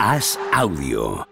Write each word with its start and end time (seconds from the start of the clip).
Haz 0.00 0.38
audio. 0.52 1.26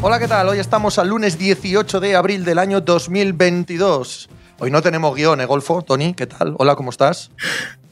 Hola, 0.00 0.20
¿qué 0.20 0.28
tal? 0.28 0.48
Hoy 0.48 0.60
estamos 0.60 1.00
al 1.00 1.08
lunes 1.08 1.36
18 1.38 1.98
de 1.98 2.14
abril 2.14 2.44
del 2.44 2.60
año 2.60 2.80
2022. 2.80 4.28
Hoy 4.60 4.72
no 4.72 4.82
tenemos 4.82 5.14
guion, 5.14 5.40
¿eh, 5.40 5.46
Golfo? 5.46 5.82
Tony, 5.82 6.14
¿qué 6.14 6.26
tal? 6.26 6.56
Hola, 6.58 6.74
¿cómo 6.74 6.90
estás? 6.90 7.30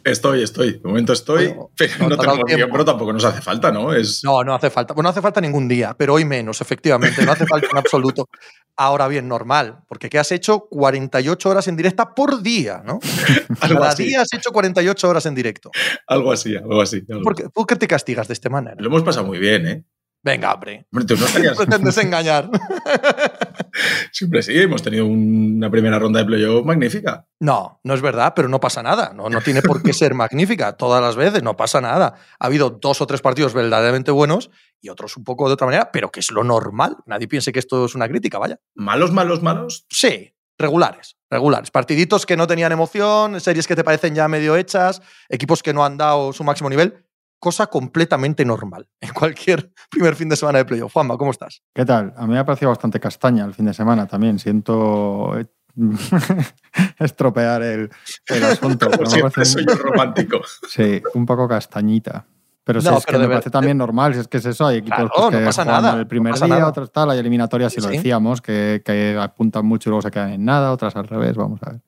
Estoy, 0.02 0.42
estoy. 0.42 0.72
De 0.72 0.80
momento 0.88 1.12
estoy, 1.12 1.46
Bueno, 1.46 1.70
pero 1.76 2.08
no 2.08 2.08
no, 2.08 2.16
tenemos 2.16 2.70
pero 2.72 2.84
tampoco 2.84 3.12
nos 3.12 3.24
hace 3.24 3.40
falta, 3.40 3.70
¿no? 3.70 3.92
Es... 3.92 4.22
No, 4.24 4.42
no 4.42 4.52
hace 4.52 4.68
falta. 4.70 4.92
Bueno, 4.92 5.06
no 5.06 5.10
hace 5.10 5.20
falta 5.22 5.40
ningún 5.40 5.68
día, 5.68 5.94
pero 5.96 6.14
hoy 6.14 6.24
menos, 6.24 6.60
efectivamente. 6.60 7.24
No 7.24 7.30
hace 7.30 7.46
falta 7.46 7.68
en 7.70 7.78
absoluto. 7.78 8.28
Ahora 8.76 9.06
bien, 9.06 9.28
normal, 9.28 9.78
porque 9.88 10.10
¿qué 10.10 10.18
has 10.18 10.32
hecho? 10.32 10.66
48 10.68 11.48
horas 11.48 11.68
en 11.68 11.76
directa 11.76 12.14
por 12.14 12.42
día, 12.42 12.82
¿no? 12.84 12.98
algo, 13.60 13.78
Cada 13.78 13.90
así, 13.90 14.04
día 14.04 14.22
has 14.22 14.32
hecho 14.32 14.50
48 14.50 15.08
horas 15.08 15.24
en 15.26 15.36
directo. 15.36 15.70
algo 16.08 16.32
así, 16.32 16.56
algo 16.56 16.82
así. 16.82 17.00
algo 17.08 17.22
¿Por 17.22 17.36
qué, 17.36 17.48
¿Por 17.48 17.66
qué 17.66 17.76
te 17.76 17.86
castigas 17.86 18.26
de 18.26 18.34
esta 18.34 18.50
manera? 18.50 18.76
Lo 18.80 18.88
hemos 18.88 19.04
pasado 19.04 19.24
muy 19.24 19.38
bien, 19.38 19.66
¿eh? 19.68 19.84
Venga, 20.26 20.52
hombre. 20.52 20.84
Hombre, 20.92 21.06
tú 21.06 21.16
no 21.16 21.24
estarías- 21.26 21.56
Pretendes 21.56 21.96
engañar. 21.98 22.50
Siempre 24.10 24.42
sí, 24.42 24.58
hemos 24.58 24.82
tenido 24.82 25.06
una 25.06 25.70
primera 25.70 25.98
ronda 26.00 26.18
de 26.20 26.26
playoff 26.26 26.64
magnífica. 26.66 27.26
No, 27.38 27.80
no 27.84 27.94
es 27.94 28.00
verdad, 28.02 28.32
pero 28.34 28.48
no 28.48 28.58
pasa 28.58 28.82
nada. 28.82 29.12
No, 29.14 29.28
no 29.28 29.40
tiene 29.40 29.62
por 29.62 29.82
qué 29.82 29.92
ser 29.92 30.14
magnífica. 30.14 30.72
Todas 30.76 31.00
las 31.00 31.14
veces 31.14 31.42
no 31.44 31.56
pasa 31.56 31.80
nada. 31.80 32.14
Ha 32.40 32.46
habido 32.46 32.70
dos 32.70 33.00
o 33.00 33.06
tres 33.06 33.20
partidos 33.20 33.54
verdaderamente 33.54 34.10
buenos 34.10 34.50
y 34.80 34.88
otros 34.88 35.16
un 35.16 35.22
poco 35.22 35.46
de 35.46 35.54
otra 35.54 35.66
manera, 35.66 35.90
pero 35.92 36.10
que 36.10 36.20
es 36.20 36.30
lo 36.32 36.42
normal. 36.42 36.96
Nadie 37.06 37.28
piense 37.28 37.52
que 37.52 37.60
esto 37.60 37.84
es 37.84 37.94
una 37.94 38.08
crítica, 38.08 38.38
vaya. 38.38 38.58
Malos, 38.74 39.12
malos, 39.12 39.42
malos. 39.42 39.86
Sí, 39.90 40.34
regulares, 40.58 41.16
regulares. 41.30 41.70
Partiditos 41.70 42.26
que 42.26 42.36
no 42.36 42.46
tenían 42.48 42.72
emoción, 42.72 43.40
series 43.40 43.66
que 43.68 43.76
te 43.76 43.84
parecen 43.84 44.14
ya 44.16 44.26
medio 44.26 44.56
hechas, 44.56 45.02
equipos 45.28 45.62
que 45.62 45.72
no 45.74 45.84
han 45.84 45.96
dado 45.98 46.32
su 46.32 46.42
máximo 46.42 46.68
nivel. 46.70 47.05
Cosa 47.38 47.66
completamente 47.66 48.44
normal 48.44 48.88
en 49.00 49.12
cualquier 49.12 49.70
primer 49.90 50.14
fin 50.16 50.28
de 50.28 50.36
semana 50.36 50.58
de 50.58 50.64
playoff. 50.64 50.92
Juanma, 50.92 51.16
¿cómo 51.16 51.30
estás? 51.30 51.62
¿Qué 51.74 51.84
tal? 51.84 52.14
A 52.16 52.26
mí 52.26 52.32
me 52.32 52.38
ha 52.38 52.44
parecido 52.44 52.70
bastante 52.70 52.98
castaña 53.00 53.44
el 53.44 53.54
fin 53.54 53.66
de 53.66 53.74
semana 53.74 54.06
también. 54.06 54.38
Siento 54.38 55.38
eh, 55.38 55.46
estropear 56.98 57.62
el, 57.62 57.90
el 58.28 58.44
asunto. 58.44 58.90
pero 58.90 59.10
me 59.10 59.20
parece 59.20 59.44
soy 59.44 59.64
romántico. 59.66 60.40
sí, 60.68 61.02
un 61.14 61.26
poco 61.26 61.48
castañita. 61.48 62.26
Pero 62.64 62.80
si 62.80 62.88
No, 62.88 62.98
es 62.98 63.04
pero 63.06 63.18
que 63.18 63.22
me 63.22 63.26
ver- 63.28 63.36
parece 63.36 63.50
también 63.50 63.78
normal, 63.78 64.14
si 64.14 64.20
es 64.20 64.26
que 64.28 64.38
es 64.38 64.46
eso, 64.46 64.66
hay 64.66 64.78
equipos 64.78 64.96
Claro, 64.96 65.10
pues, 65.14 65.24
no 65.32 65.38
que 65.38 65.44
pasa 65.44 65.62
juegan 65.64 65.82
nada, 65.84 66.00
el 66.00 66.06
primer 66.08 66.30
no 66.32 66.34
pasa 66.34 66.46
día, 66.46 66.54
nada. 66.56 66.68
otros 66.68 66.90
tal, 66.90 67.10
hay 67.10 67.18
eliminatorias, 67.20 67.72
si 67.72 67.80
Sí, 67.80 67.86
lo 67.86 67.92
decíamos, 67.92 68.40
que, 68.40 68.82
que 68.84 69.16
apuntan 69.20 69.64
mucho 69.64 69.88
y 69.88 69.90
luego 69.90 70.02
se 70.02 70.10
quedan 70.10 70.30
en 70.32 70.44
nada, 70.44 70.72
otras 70.72 70.96
al 70.96 71.06
revés, 71.06 71.36
vamos 71.36 71.60
a 71.62 71.70
ver. 71.70 71.82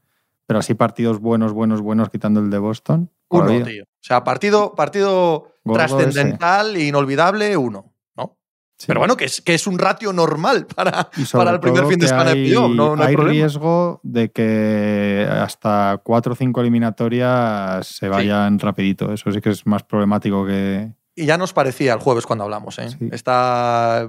Pero 0.47 0.61
así 0.61 0.75
partidos 0.75 1.19
buenos, 1.21 1.53
buenos, 1.53 1.81
buenos, 1.81 2.11
quitando 2.11 2.39
el 2.39 2.49
de 2.51 2.59
Boston. 2.59 3.11
Uno, 3.31 3.45
todavía. 3.45 3.65
tío. 3.65 3.85
O 3.85 3.87
sea, 4.01 4.25
partido, 4.25 4.75
partido 4.75 5.53
trascendental 5.65 6.77
e 6.77 6.87
inolvidable, 6.87 7.57
uno. 7.57 7.93
¿no? 8.17 8.39
Sí. 8.79 8.87
Pero 8.87 9.01
bueno, 9.01 9.17
que 9.17 9.27
es, 9.27 9.41
que 9.41 9.55
es 9.55 9.67
un 9.67 9.79
ratio 9.79 10.13
normal 10.13 10.67
para, 10.67 11.11
para 11.33 11.51
el 11.51 11.61
primer 11.61 11.87
fin 11.87 11.99
de 11.99 12.09
semana 12.09 12.31
de 12.31 12.39
hay, 12.41 12.45
playoff. 12.47 12.75
No, 12.75 12.97
no 12.97 13.03
hay, 13.03 13.09
hay 13.09 13.15
problema. 13.15 13.33
riesgo 13.33 14.01
de 14.03 14.31
que 14.31 15.29
hasta 15.31 16.01
cuatro 16.03 16.33
o 16.33 16.37
cinco 16.37 16.61
eliminatorias 16.61 17.87
se 17.87 18.09
vayan 18.09 18.59
rapidito. 18.59 19.13
Eso 19.13 19.31
sí 19.31 19.41
que 19.41 19.51
es 19.51 19.67
más 19.67 19.83
problemático 19.83 20.47
que... 20.47 20.93
Y 21.15 21.27
ya 21.27 21.37
nos 21.37 21.53
parecía 21.53 21.93
el 21.93 21.99
jueves 21.99 22.25
cuando 22.27 22.45
hablamos. 22.45 22.79
¿eh? 22.79 22.89
Sí. 22.91 23.09
Está, 23.11 24.09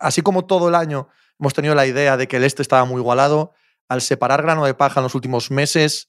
así 0.00 0.22
como 0.22 0.44
todo 0.44 0.68
el 0.68 0.74
año 0.74 1.08
hemos 1.38 1.54
tenido 1.54 1.74
la 1.74 1.86
idea 1.86 2.16
de 2.16 2.28
que 2.28 2.36
el 2.36 2.44
este 2.44 2.62
estaba 2.62 2.84
muy 2.84 3.00
igualado, 3.00 3.52
al 3.88 4.00
separar 4.00 4.42
grano 4.42 4.64
de 4.64 4.74
paja 4.74 5.00
en 5.00 5.04
los 5.04 5.14
últimos 5.14 5.50
meses, 5.50 6.08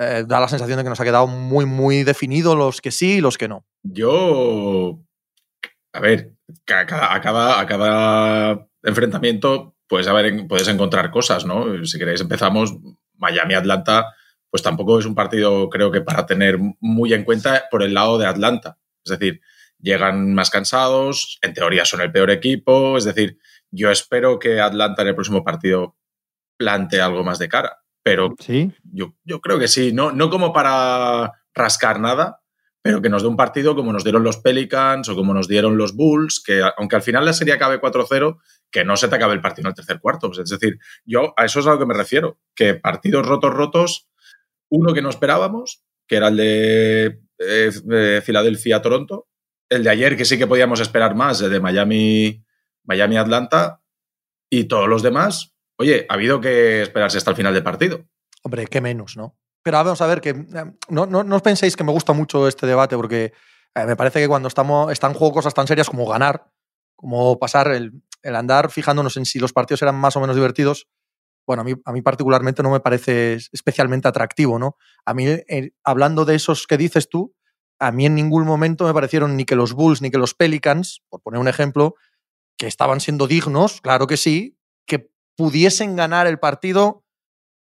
eh, 0.00 0.24
da 0.26 0.40
la 0.40 0.48
sensación 0.48 0.78
de 0.78 0.82
que 0.82 0.88
nos 0.88 1.00
ha 1.00 1.04
quedado 1.04 1.26
muy, 1.26 1.66
muy 1.66 2.02
definido 2.02 2.56
los 2.56 2.80
que 2.80 2.90
sí 2.90 3.18
y 3.18 3.20
los 3.20 3.38
que 3.38 3.48
no. 3.48 3.64
Yo. 3.82 4.98
A 5.92 6.00
ver, 6.00 6.32
a 6.68 6.86
cada, 6.86 7.60
a 7.60 7.66
cada 7.66 8.66
enfrentamiento 8.82 9.74
a 10.08 10.12
ver, 10.12 10.46
puedes 10.46 10.68
encontrar 10.68 11.10
cosas, 11.10 11.44
¿no? 11.44 11.84
Si 11.84 11.98
queréis, 11.98 12.20
empezamos. 12.20 12.76
Miami-Atlanta, 13.16 14.14
pues 14.48 14.62
tampoco 14.62 14.98
es 14.98 15.04
un 15.04 15.14
partido, 15.14 15.68
creo 15.68 15.90
que 15.90 16.00
para 16.00 16.24
tener 16.24 16.58
muy 16.80 17.12
en 17.12 17.24
cuenta 17.24 17.64
por 17.70 17.82
el 17.82 17.92
lado 17.92 18.16
de 18.16 18.26
Atlanta. 18.26 18.78
Es 19.04 19.18
decir, 19.18 19.42
llegan 19.78 20.32
más 20.32 20.48
cansados, 20.48 21.38
en 21.42 21.52
teoría 21.52 21.84
son 21.84 22.00
el 22.00 22.12
peor 22.12 22.30
equipo. 22.30 22.96
Es 22.96 23.04
decir, 23.04 23.38
yo 23.70 23.90
espero 23.90 24.38
que 24.38 24.60
Atlanta 24.60 25.02
en 25.02 25.08
el 25.08 25.14
próximo 25.14 25.44
partido 25.44 25.98
plante 26.56 27.00
algo 27.00 27.24
más 27.24 27.38
de 27.38 27.48
cara. 27.48 27.82
Pero 28.02 28.34
Sí, 28.38 28.72
yo, 28.92 29.14
yo 29.24 29.40
creo 29.40 29.58
que 29.58 29.68
sí, 29.68 29.92
no, 29.92 30.12
no 30.12 30.30
como 30.30 30.52
para 30.52 31.32
rascar 31.54 32.00
nada, 32.00 32.40
pero 32.82 33.02
que 33.02 33.10
nos 33.10 33.22
dé 33.22 33.28
un 33.28 33.36
partido 33.36 33.76
como 33.76 33.92
nos 33.92 34.04
dieron 34.04 34.24
los 34.24 34.38
Pelicans 34.38 35.08
o 35.08 35.14
como 35.14 35.34
nos 35.34 35.48
dieron 35.48 35.76
los 35.76 35.94
Bulls, 35.94 36.42
que 36.44 36.62
aunque 36.78 36.96
al 36.96 37.02
final 37.02 37.24
la 37.24 37.32
serie 37.32 37.54
acabe 37.54 37.80
4-0, 37.80 38.38
que 38.70 38.84
no 38.84 38.96
se 38.96 39.08
te 39.08 39.16
acabe 39.16 39.34
el 39.34 39.40
partido 39.40 39.66
en 39.66 39.72
el 39.72 39.74
tercer 39.74 40.00
cuarto. 40.00 40.30
Es 40.32 40.48
decir, 40.48 40.78
yo 41.04 41.34
a 41.36 41.44
eso 41.44 41.60
es 41.60 41.66
a 41.66 41.72
lo 41.72 41.78
que 41.78 41.86
me 41.86 41.94
refiero, 41.94 42.38
que 42.54 42.74
partidos 42.74 43.26
rotos, 43.26 43.52
rotos, 43.52 44.08
uno 44.70 44.94
que 44.94 45.02
no 45.02 45.10
esperábamos, 45.10 45.84
que 46.06 46.16
era 46.16 46.28
el 46.28 46.36
de 46.36 47.20
eh, 47.38 48.22
Filadelfia-Toronto, 48.24 49.28
el 49.68 49.84
de 49.84 49.90
ayer 49.90 50.16
que 50.16 50.24
sí 50.24 50.38
que 50.38 50.46
podíamos 50.46 50.80
esperar 50.80 51.14
más, 51.14 51.40
el 51.42 51.50
de 51.50 51.60
Miami, 51.60 52.44
Miami-Atlanta, 52.84 53.82
y 54.48 54.64
todos 54.64 54.88
los 54.88 55.02
demás, 55.02 55.54
oye, 55.80 56.06
ha 56.08 56.14
habido 56.14 56.40
que 56.40 56.82
esperarse 56.82 57.16
hasta 57.16 57.30
el 57.30 57.36
final 57.36 57.54
del 57.54 57.62
partido. 57.62 58.04
Hombre, 58.42 58.66
qué 58.66 58.80
menos, 58.80 59.16
¿no? 59.16 59.38
Pero 59.62 59.78
vamos 59.78 60.00
a 60.00 60.06
ver, 60.06 60.20
que 60.20 60.30
eh, 60.30 60.72
no, 60.88 61.06
no, 61.06 61.24
no 61.24 61.36
os 61.36 61.42
penséis 61.42 61.74
que 61.74 61.84
me 61.84 61.92
gusta 61.92 62.12
mucho 62.12 62.46
este 62.46 62.66
debate, 62.66 62.96
porque 62.96 63.32
eh, 63.74 63.86
me 63.86 63.96
parece 63.96 64.20
que 64.20 64.28
cuando 64.28 64.48
estamos, 64.48 64.92
están 64.92 65.14
juego 65.14 65.32
cosas 65.34 65.54
tan 65.54 65.66
serias 65.66 65.88
como 65.88 66.06
ganar, 66.06 66.50
como 66.96 67.38
pasar 67.38 67.68
el, 67.72 67.92
el 68.22 68.36
andar 68.36 68.70
fijándonos 68.70 69.16
en 69.16 69.24
si 69.24 69.38
los 69.38 69.54
partidos 69.54 69.80
eran 69.80 69.94
más 69.94 70.16
o 70.16 70.20
menos 70.20 70.36
divertidos, 70.36 70.86
bueno, 71.46 71.62
a 71.62 71.64
mí, 71.64 71.72
a 71.84 71.92
mí 71.92 72.02
particularmente 72.02 72.62
no 72.62 72.70
me 72.70 72.80
parece 72.80 73.38
especialmente 73.52 74.06
atractivo, 74.06 74.58
¿no? 74.58 74.76
A 75.06 75.14
mí, 75.14 75.26
eh, 75.26 75.72
hablando 75.82 76.26
de 76.26 76.34
esos 76.34 76.66
que 76.66 76.76
dices 76.76 77.08
tú, 77.08 77.34
a 77.78 77.90
mí 77.90 78.04
en 78.04 78.14
ningún 78.14 78.44
momento 78.44 78.84
me 78.84 78.92
parecieron 78.92 79.34
ni 79.36 79.46
que 79.46 79.56
los 79.56 79.72
Bulls 79.72 80.02
ni 80.02 80.10
que 80.10 80.18
los 80.18 80.34
Pelicans, 80.34 81.02
por 81.08 81.22
poner 81.22 81.40
un 81.40 81.48
ejemplo, 81.48 81.94
que 82.58 82.66
estaban 82.66 83.00
siendo 83.00 83.26
dignos, 83.26 83.80
claro 83.80 84.06
que 84.06 84.18
sí, 84.18 84.59
pudiesen 85.40 85.96
ganar 85.96 86.26
el 86.26 86.38
partido 86.38 87.02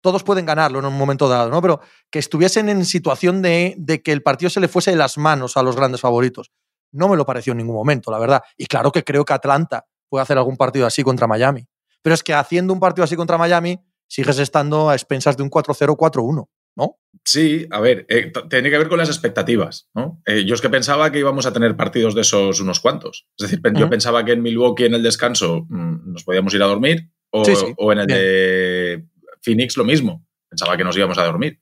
todos 0.00 0.24
pueden 0.24 0.46
ganarlo 0.46 0.80
en 0.80 0.84
un 0.84 0.98
momento 0.98 1.28
dado, 1.28 1.48
¿no? 1.48 1.62
Pero 1.62 1.80
que 2.10 2.18
estuviesen 2.18 2.68
en 2.68 2.84
situación 2.84 3.40
de, 3.40 3.74
de, 3.78 4.02
que 4.02 4.10
el 4.10 4.22
partido 4.22 4.50
se 4.50 4.58
le 4.58 4.66
fuese 4.66 4.90
de 4.90 4.96
las 4.96 5.16
manos 5.16 5.56
a 5.56 5.62
los 5.62 5.76
grandes 5.76 6.00
favoritos. 6.00 6.50
No 6.92 7.08
me 7.08 7.16
lo 7.16 7.24
pareció 7.24 7.52
en 7.52 7.58
ningún 7.58 7.76
momento, 7.76 8.10
la 8.10 8.18
verdad. 8.18 8.42
Y 8.56 8.66
claro 8.66 8.90
que 8.90 9.04
creo 9.04 9.24
que 9.24 9.32
Atlanta 9.32 9.86
puede 10.08 10.22
hacer 10.22 10.38
algún 10.38 10.56
partido 10.56 10.86
así 10.86 11.04
contra 11.04 11.28
Miami. 11.28 11.68
Pero 12.02 12.14
es 12.14 12.24
que 12.24 12.34
haciendo 12.34 12.72
un 12.72 12.80
partido 12.80 13.04
así 13.04 13.14
contra 13.14 13.38
Miami, 13.38 13.78
sigues 14.08 14.40
estando 14.40 14.90
a 14.90 14.94
expensas 14.94 15.36
de 15.36 15.44
un 15.44 15.50
4-0, 15.50 15.96
4-1, 15.96 16.48
¿no? 16.76 16.98
Sí, 17.24 17.66
a 17.70 17.80
ver, 17.80 18.06
eh, 18.08 18.32
tiene 18.50 18.70
que 18.70 18.78
ver 18.78 18.88
con 18.88 18.98
las 18.98 19.08
expectativas, 19.08 19.88
¿no? 19.94 20.20
Eh, 20.26 20.44
yo 20.46 20.54
es 20.54 20.60
que 20.60 20.70
pensaba 20.70 21.12
que 21.12 21.18
íbamos 21.18 21.46
a 21.46 21.52
tener 21.52 21.76
partidos 21.76 22.14
de 22.14 22.22
esos 22.22 22.60
unos 22.60 22.80
cuantos. 22.80 23.28
Es 23.36 23.50
decir, 23.50 23.60
uh 23.62 23.68
-huh. 23.68 23.78
yo 23.78 23.90
pensaba 23.90 24.24
que 24.24 24.32
en 24.32 24.42
Milwaukee 24.42 24.86
en 24.86 24.94
el 24.94 25.02
descanso 25.02 25.66
mmm, 25.68 26.12
nos 26.12 26.24
podíamos 26.24 26.54
ir 26.54 26.62
a 26.62 26.66
dormir 26.66 27.10
o, 27.30 27.44
sí, 27.44 27.56
sí. 27.56 27.74
o 27.76 27.92
en 27.92 27.98
el 28.00 28.06
Bien. 28.06 28.18
de 28.18 29.04
Phoenix 29.42 29.76
lo 29.76 29.84
mismo. 29.84 30.26
Pensaba 30.48 30.76
que 30.76 30.84
nos 30.84 30.96
íbamos 30.96 31.18
a 31.18 31.24
dormir. 31.24 31.60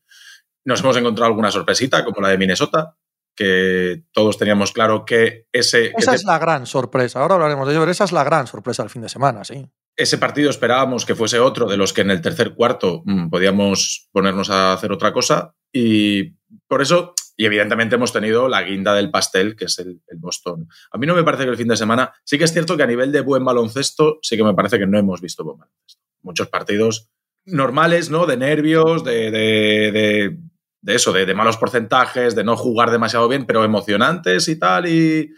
Nos 0.64 0.80
hemos 0.80 0.96
encontrado 0.96 1.26
alguna 1.26 1.50
sorpresita, 1.50 2.04
como 2.04 2.20
la 2.20 2.28
de 2.28 2.38
Minnesota, 2.38 2.96
que 3.36 4.02
todos 4.12 4.38
teníamos 4.38 4.72
claro 4.72 5.04
que 5.04 5.46
ese. 5.52 5.92
Esa 5.96 6.12
que 6.12 6.16
es 6.16 6.24
la 6.24 6.38
gran 6.38 6.66
sorpresa. 6.66 7.20
Ahora 7.20 7.34
hablaremos 7.34 7.66
de 7.66 7.74
ello, 7.74 7.82
pero 7.82 7.92
esa 7.92 8.04
es 8.04 8.12
la 8.12 8.24
gran 8.24 8.46
sorpresa 8.46 8.82
del 8.82 8.90
fin 8.90 9.02
de 9.02 9.08
semana, 9.08 9.44
sí. 9.44 9.68
Ese 9.94 10.18
partido 10.18 10.50
esperábamos 10.50 11.06
que 11.06 11.14
fuese 11.14 11.38
otro 11.38 11.66
de 11.66 11.76
los 11.76 11.92
que 11.92 12.02
en 12.02 12.10
el 12.10 12.20
tercer 12.20 12.54
cuarto 12.54 13.02
mmm, 13.04 13.28
podíamos 13.28 14.08
ponernos 14.12 14.50
a 14.50 14.72
hacer 14.72 14.92
otra 14.92 15.12
cosa. 15.12 15.54
Y 15.72 16.34
por 16.66 16.82
eso, 16.82 17.14
y 17.36 17.44
evidentemente 17.44 17.96
hemos 17.96 18.12
tenido 18.12 18.48
la 18.48 18.62
guinda 18.62 18.94
del 18.94 19.10
pastel, 19.10 19.56
que 19.56 19.66
es 19.66 19.78
el, 19.78 20.00
el 20.08 20.18
Boston. 20.18 20.68
A 20.90 20.98
mí 20.98 21.06
no 21.06 21.14
me 21.14 21.22
parece 21.22 21.44
que 21.44 21.50
el 21.50 21.56
fin 21.56 21.68
de 21.68 21.76
semana. 21.76 22.12
Sí 22.24 22.38
que 22.38 22.44
es 22.44 22.52
cierto 22.52 22.76
que 22.76 22.82
a 22.82 22.86
nivel 22.86 23.12
de 23.12 23.20
buen 23.20 23.44
baloncesto, 23.44 24.18
sí 24.22 24.36
que 24.36 24.44
me 24.44 24.54
parece 24.54 24.78
que 24.78 24.86
no 24.86 24.98
hemos 24.98 25.20
visto 25.20 25.44
buen 25.44 25.58
baloncesto. 25.58 26.02
Muchos 26.22 26.48
partidos 26.48 27.10
normales, 27.44 28.10
¿no? 28.10 28.26
De 28.26 28.36
nervios, 28.36 29.04
de, 29.04 29.30
de, 29.30 29.92
de, 29.92 30.38
de 30.80 30.94
eso, 30.94 31.12
de, 31.12 31.34
malos 31.34 31.58
porcentajes, 31.58 32.34
de 32.34 32.42
no 32.42 32.56
jugar 32.56 32.90
demasiado 32.90 33.28
bien, 33.28 33.46
pero 33.46 33.64
emocionantes 33.64 34.48
y 34.48 34.58
tal, 34.58 34.86
y 34.88 35.32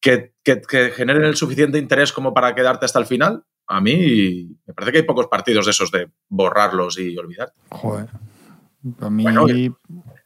que, 0.00 0.32
que, 0.42 0.60
que, 0.62 0.90
generen 0.90 1.24
el 1.24 1.36
suficiente 1.36 1.78
interés 1.78 2.12
como 2.12 2.32
para 2.32 2.54
quedarte 2.54 2.86
hasta 2.86 2.98
el 2.98 3.06
final. 3.06 3.44
A 3.68 3.80
mí 3.80 4.56
me 4.66 4.74
parece 4.74 4.92
que 4.92 4.98
hay 4.98 5.04
pocos 5.04 5.28
partidos 5.28 5.66
de 5.66 5.70
esos 5.70 5.90
de 5.90 6.08
borrarlos 6.28 6.98
y 6.98 7.16
olvidar. 7.16 7.52
Joder. 7.68 8.08
A 9.00 9.10
mí... 9.10 9.22
Bueno, 9.22 9.46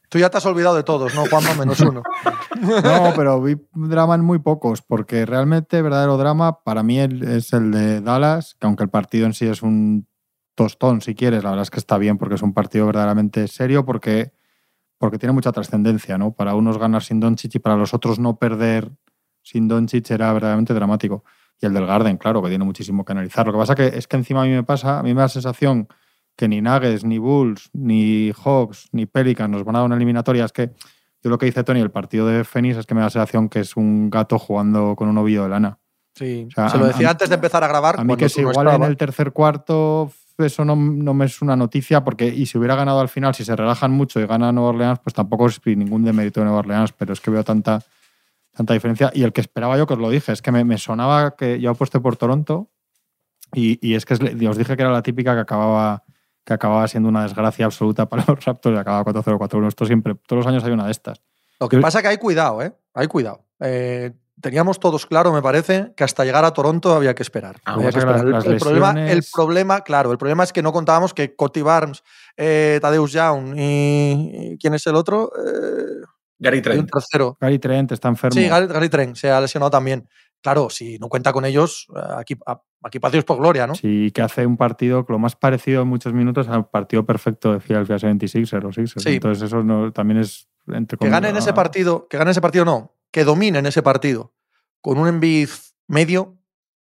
Tú 0.09 0.19
ya 0.19 0.29
te 0.29 0.37
has 0.37 0.45
olvidado 0.45 0.75
de 0.75 0.83
todos, 0.83 1.13
¿no, 1.15 1.25
Juanma? 1.25 1.53
Menos 1.55 1.79
uno. 1.81 2.03
No, 2.59 3.13
pero 3.15 3.39
vi 3.39 3.55
drama 3.75 4.15
en 4.15 4.21
muy 4.21 4.39
pocos, 4.39 4.81
porque 4.81 5.27
realmente 5.27 5.79
verdadero 5.83 6.17
drama 6.17 6.63
para 6.63 6.81
mí 6.81 6.99
es 6.99 7.53
el 7.53 7.69
de 7.69 8.01
Dallas, 8.01 8.55
que 8.59 8.65
aunque 8.65 8.83
el 8.83 8.89
partido 8.89 9.27
en 9.27 9.35
sí 9.35 9.45
es 9.45 9.61
un 9.61 10.07
tostón, 10.55 11.01
si 11.01 11.13
quieres, 11.13 11.43
la 11.43 11.51
verdad 11.51 11.61
es 11.61 11.69
que 11.69 11.77
está 11.77 11.99
bien 11.99 12.17
porque 12.17 12.33
es 12.33 12.41
un 12.41 12.55
partido 12.55 12.87
verdaderamente 12.87 13.47
serio, 13.47 13.85
porque, 13.85 14.33
porque 14.97 15.19
tiene 15.19 15.33
mucha 15.33 15.51
trascendencia, 15.51 16.17
¿no? 16.17 16.33
Para 16.33 16.55
unos 16.55 16.79
ganar 16.79 17.03
sin 17.03 17.19
Doncic 17.19 17.53
y 17.53 17.59
para 17.59 17.75
los 17.75 17.93
otros 17.93 18.17
no 18.17 18.39
perder 18.39 18.91
sin 19.43 19.67
Doncic 19.67 20.09
era 20.09 20.33
verdaderamente 20.33 20.73
dramático. 20.73 21.23
Y 21.61 21.67
el 21.67 21.73
del 21.73 21.85
Garden, 21.85 22.17
claro, 22.17 22.41
que 22.41 22.49
tiene 22.49 22.65
muchísimo 22.65 23.05
que 23.05 23.11
analizar. 23.11 23.45
Lo 23.45 23.53
que 23.53 23.59
pasa 23.59 23.75
que 23.75 23.87
es 23.87 24.07
que 24.07 24.17
encima 24.17 24.41
a 24.41 24.45
mí 24.45 24.51
me 24.51 24.63
pasa, 24.63 24.97
a 24.97 25.03
mí 25.03 25.09
me 25.09 25.19
da 25.19 25.25
la 25.25 25.29
sensación 25.29 25.87
que 26.37 26.47
ni 26.47 26.61
Nuggets, 26.61 27.03
ni 27.03 27.17
Bulls, 27.17 27.69
ni 27.73 28.31
Hawks, 28.43 28.87
ni 28.91 29.05
Pelicans 29.07 29.49
nos 29.49 29.65
van 29.65 29.75
a 29.75 29.79
dar 29.79 29.87
una 29.87 29.95
eliminatoria. 29.95 30.45
Es 30.45 30.53
que 30.53 30.71
yo 31.23 31.29
lo 31.29 31.37
que 31.37 31.47
dice 31.47 31.63
Tony, 31.63 31.81
el 31.81 31.91
partido 31.91 32.27
de 32.27 32.43
Phoenix 32.43 32.77
es 32.77 32.85
que 32.85 32.93
me 32.93 33.01
da 33.01 33.07
la 33.07 33.09
sensación 33.09 33.49
que 33.49 33.59
es 33.59 33.75
un 33.75 34.09
gato 34.09 34.37
jugando 34.37 34.95
con 34.95 35.09
un 35.09 35.17
ovillo 35.17 35.43
de 35.43 35.49
lana. 35.49 35.79
Sí, 36.13 36.47
se 36.55 36.77
lo 36.77 36.87
decía 36.87 37.09
antes 37.09 37.29
de 37.29 37.35
empezar 37.35 37.63
a 37.63 37.67
grabar. 37.67 37.99
A 37.99 38.03
mí 38.03 38.15
que 38.15 38.29
si 38.29 38.41
igual 38.41 38.67
en 38.69 38.83
el 38.83 38.97
tercer 38.97 39.33
cuarto 39.33 40.11
eso 40.37 40.63
no, 40.63 40.75
no, 40.75 41.13
me 41.15 41.25
es 41.25 41.41
una 41.41 41.55
noticia 41.55 42.03
porque 42.03 42.27
y 42.27 42.45
si 42.45 42.57
hubiera 42.57 42.75
ganado 42.75 42.99
al 42.99 43.09
final, 43.09 43.33
si 43.33 43.43
se 43.43 43.55
relajan 43.55 43.91
mucho 43.91 44.19
y 44.19 44.27
gana 44.27 44.51
Nueva 44.51 44.69
Orleans, 44.69 44.99
pues 44.99 45.13
tampoco 45.13 45.47
es 45.47 45.59
ningún 45.65 46.03
demérito 46.03 46.39
de 46.39 46.45
Nueva 46.45 46.59
Orleans, 46.59 46.91
pero 46.91 47.13
es 47.13 47.21
que 47.21 47.31
veo 47.31 47.43
tanta, 47.43 47.81
tanta 48.51 48.73
diferencia. 48.73 49.11
Y 49.13 49.23
el 49.23 49.33
que 49.33 49.41
esperaba 49.41 49.77
yo, 49.77 49.87
que 49.87 49.93
os 49.93 49.99
lo 49.99 50.09
dije, 50.09 50.31
es 50.31 50.41
que 50.41 50.51
me, 50.51 50.63
me 50.63 50.77
sonaba 50.77 51.35
que 51.35 51.59
yo 51.59 51.71
apuesté 51.71 51.99
por 51.99 52.17
Toronto 52.17 52.69
y, 53.53 53.79
y 53.87 53.95
es 53.95 54.05
que 54.05 54.13
os 54.13 54.57
dije 54.57 54.75
que 54.75 54.81
era 54.83 54.91
la 54.91 55.01
típica 55.01 55.33
que 55.33 55.41
acababa 55.41 56.03
que 56.47 56.53
acababa 56.53 56.87
siendo 56.87 57.09
una 57.09 57.23
desgracia 57.23 57.65
absoluta 57.65 58.07
para 58.07 58.23
los 58.25 58.43
Raptors 58.45 58.73
y 58.77 58.79
acababa 58.79 59.03
4-0-4-1. 59.03 59.67
Esto 59.67 59.85
siempre, 59.85 60.15
todos 60.25 60.45
los 60.45 60.47
años 60.47 60.63
hay 60.63 60.71
una 60.71 60.85
de 60.85 60.91
estas. 60.91 61.21
Lo 61.59 61.67
que 61.67 61.77
pasa 61.79 61.99
es 61.99 62.03
que 62.03 62.07
hay 62.07 62.17
cuidado, 62.17 62.61
¿eh? 62.61 62.71
Hay 62.93 63.07
cuidado. 63.07 63.43
Eh, 63.59 64.13
teníamos 64.39 64.79
todos 64.79 65.05
claro, 65.05 65.33
me 65.33 65.41
parece, 65.41 65.91
que 65.97 66.05
hasta 66.05 66.23
llegar 66.23 66.45
a 66.45 66.51
Toronto 66.53 66.93
había 66.95 67.13
que 67.15 67.23
esperar. 67.23 67.57
Ah, 67.65 67.73
había 67.73 67.89
que 67.91 67.99
esperar. 67.99 68.23
las- 68.23 68.45
las 68.45 68.45
el, 68.45 68.57
problema, 68.59 68.91
el 68.91 68.95
lesiones- 69.19 69.31
problema, 69.33 69.81
claro, 69.81 70.11
el 70.13 70.17
problema 70.17 70.43
es 70.45 70.53
que 70.53 70.61
no 70.61 70.71
contábamos 70.71 71.13
que 71.13 71.35
Cody 71.35 71.63
Barnes, 71.63 72.01
eh, 72.37 72.79
Tadeusz 72.81 73.11
Young 73.11 73.55
y, 73.57 74.31
y 74.53 74.57
¿quién 74.57 74.73
es 74.73 74.87
el 74.87 74.95
otro? 74.95 75.29
Eh, 75.35 76.05
Gary 76.39 76.57
un 76.57 76.63
Trent. 76.63 76.89
tercero. 76.91 77.37
Gary 77.41 77.59
Trent 77.59 77.91
está 77.91 78.07
enfermo. 78.07 78.39
Sí, 78.39 78.47
Gary, 78.47 78.67
Gary 78.67 78.89
Trent 78.89 79.15
se 79.17 79.29
ha 79.31 79.41
lesionado 79.41 79.71
también. 79.71 80.07
Claro, 80.47 80.69
si 80.69 80.97
no 80.97 81.09
cuenta 81.09 81.33
con 81.33 81.43
ellos, 81.43 81.87
eh, 81.93 81.99
aquí, 82.19 82.37
aquí 82.81 82.99
para 83.01 83.11
Dios 83.11 83.25
por 83.25 83.37
gloria, 83.37 83.67
¿no? 83.67 83.75
Sí, 83.75 84.11
que 84.13 84.21
hace 84.21 84.45
un 84.45 84.55
partido 84.55 85.05
lo 85.09 85.19
más 85.19 85.35
parecido 85.35 85.81
en 85.81 85.89
muchos 85.89 86.13
minutos 86.13 86.47
al 86.47 86.69
partido 86.69 87.05
perfecto 87.05 87.51
de 87.51 87.59
Philadelphia 87.59 87.97
76ers 87.97 88.63
o 88.65 88.71
Sixers. 88.71 89.03
Sí. 89.03 89.09
Entonces 89.15 89.43
eso 89.43 89.61
no, 89.61 89.91
también 89.91 90.21
es 90.21 90.47
entre 90.67 90.97
Que 90.97 91.09
ganen 91.09 91.35
ese 91.35 91.49
ah, 91.49 91.53
partido, 91.53 92.07
que 92.07 92.17
ganen 92.17 92.31
ese 92.31 92.39
partido 92.39 92.63
no, 92.63 92.95
que 93.11 93.25
dominen 93.25 93.65
ese 93.65 93.83
partido 93.83 94.31
con 94.79 94.97
un 94.97 95.09
Embiid 95.09 95.49
medio, 95.89 96.37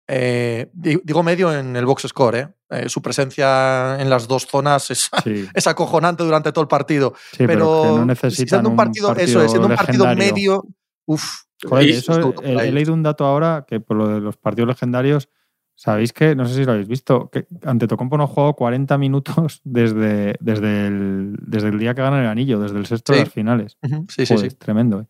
eh, 0.09 0.69
di- 0.73 1.01
digo 1.05 1.23
medio 1.23 1.57
en 1.57 1.77
el 1.77 1.87
box 1.87 2.09
score, 2.09 2.35
¿eh? 2.39 2.49
Eh, 2.71 2.89
su 2.89 3.01
presencia 3.03 4.01
en 4.01 4.11
las 4.11 4.27
dos 4.27 4.49
zonas 4.49 4.91
es, 4.91 5.09
Sí, 5.23 5.49
es 5.55 5.67
acojonante 5.69 6.25
durante 6.25 6.51
todo 6.51 6.63
el 6.63 6.69
partido. 6.69 7.15
sí, 7.31 7.47
pero, 7.47 8.05
no 8.05 8.15
pero 8.17 8.31
siendo 8.33 8.69
un 8.69 8.75
partido, 8.75 9.15
eso 9.15 9.43
es, 9.43 9.51
siendo 9.53 9.69
un 9.69 9.77
partido 9.77 10.13
medio, 10.17 10.65
uff. 11.07 11.45
Joder, 11.63 11.89
eso, 11.91 12.35
he, 12.43 12.53
he 12.69 12.73
leído 12.73 12.93
un 12.93 13.03
dato 13.03 13.25
ahora 13.25 13.65
que 13.67 13.81
por 13.81 13.97
lo 13.97 14.09
de 14.09 14.21
los 14.21 14.37
partidos 14.37 14.69
legendarios, 14.69 15.29
sabéis 15.77 16.13
que, 16.13 16.35
no 16.37 16.47
sé 16.47 16.55
si 16.55 16.65
lo 16.65 16.73
habéis 16.73 16.89
visto, 16.89 17.31
que 17.31 17.47
ante 17.65 17.87
Tocompo 17.89 18.17
no 18.17 18.25
ha 18.25 18.27
jugado 18.27 18.55
40 18.55 18.99
minutos 18.99 19.61
desde, 19.65 20.35
desde, 20.41 20.87
el, 20.87 21.37
desde 21.41 21.69
el 21.69 21.79
día 21.79 21.95
que 21.95 22.03
gana 22.03 22.21
el 22.21 22.27
anillo, 22.29 22.61
desde 22.61 22.79
el 22.79 22.87
sexto 22.87 23.13
Sí. 23.13 23.19
de 23.19 23.25
las 23.25 23.33
finales. 23.33 23.79
Sí, 24.09 24.27
sí, 24.27 24.35
Joder, 24.35 24.51
sí. 24.51 24.57
Tremendo. 24.57 25.01
¿eh? 25.01 25.07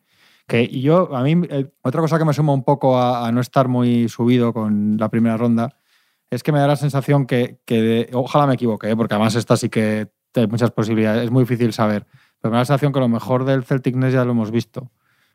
Que 0.46 0.62
y 0.62 0.82
yo, 0.82 1.14
a 1.16 1.22
mí, 1.22 1.40
eh, 1.48 1.70
otra 1.82 2.00
cosa 2.02 2.18
que 2.18 2.24
me 2.24 2.34
suma 2.34 2.52
un 2.52 2.64
poco 2.64 2.98
a, 2.98 3.26
a 3.26 3.32
no 3.32 3.40
estar 3.40 3.66
muy 3.68 4.08
subido 4.10 4.52
con 4.52 4.96
la 4.98 5.08
primera 5.08 5.36
ronda 5.38 5.76
es 6.30 6.42
que 6.42 6.52
me 6.52 6.58
da 6.58 6.66
la 6.66 6.76
sensación 6.76 7.26
que, 7.26 7.60
que 7.64 7.80
de- 7.82 8.10
ojalá 8.12 8.46
me 8.46 8.54
equivoque, 8.54 8.90
¿eh? 8.90 8.96
porque 8.96 9.14
además 9.14 9.34
esta 9.36 9.56
sí 9.56 9.68
que 9.70 10.08
hay 10.34 10.46
muchas 10.46 10.70
posibilidades, 10.72 11.24
es 11.24 11.30
muy 11.30 11.44
difícil 11.44 11.72
saber, 11.72 12.06
pero 12.40 12.50
me 12.50 12.56
da 12.56 12.60
la 12.62 12.64
sensación 12.66 12.92
que 12.92 13.00
lo 13.00 13.08
mejor 13.08 13.44
del 13.44 13.64
Celtic 13.64 13.94
Nets 13.96 14.12
ya 14.14 14.24
lo 14.24 14.32
hemos 14.32 14.50
visto. 14.50 14.90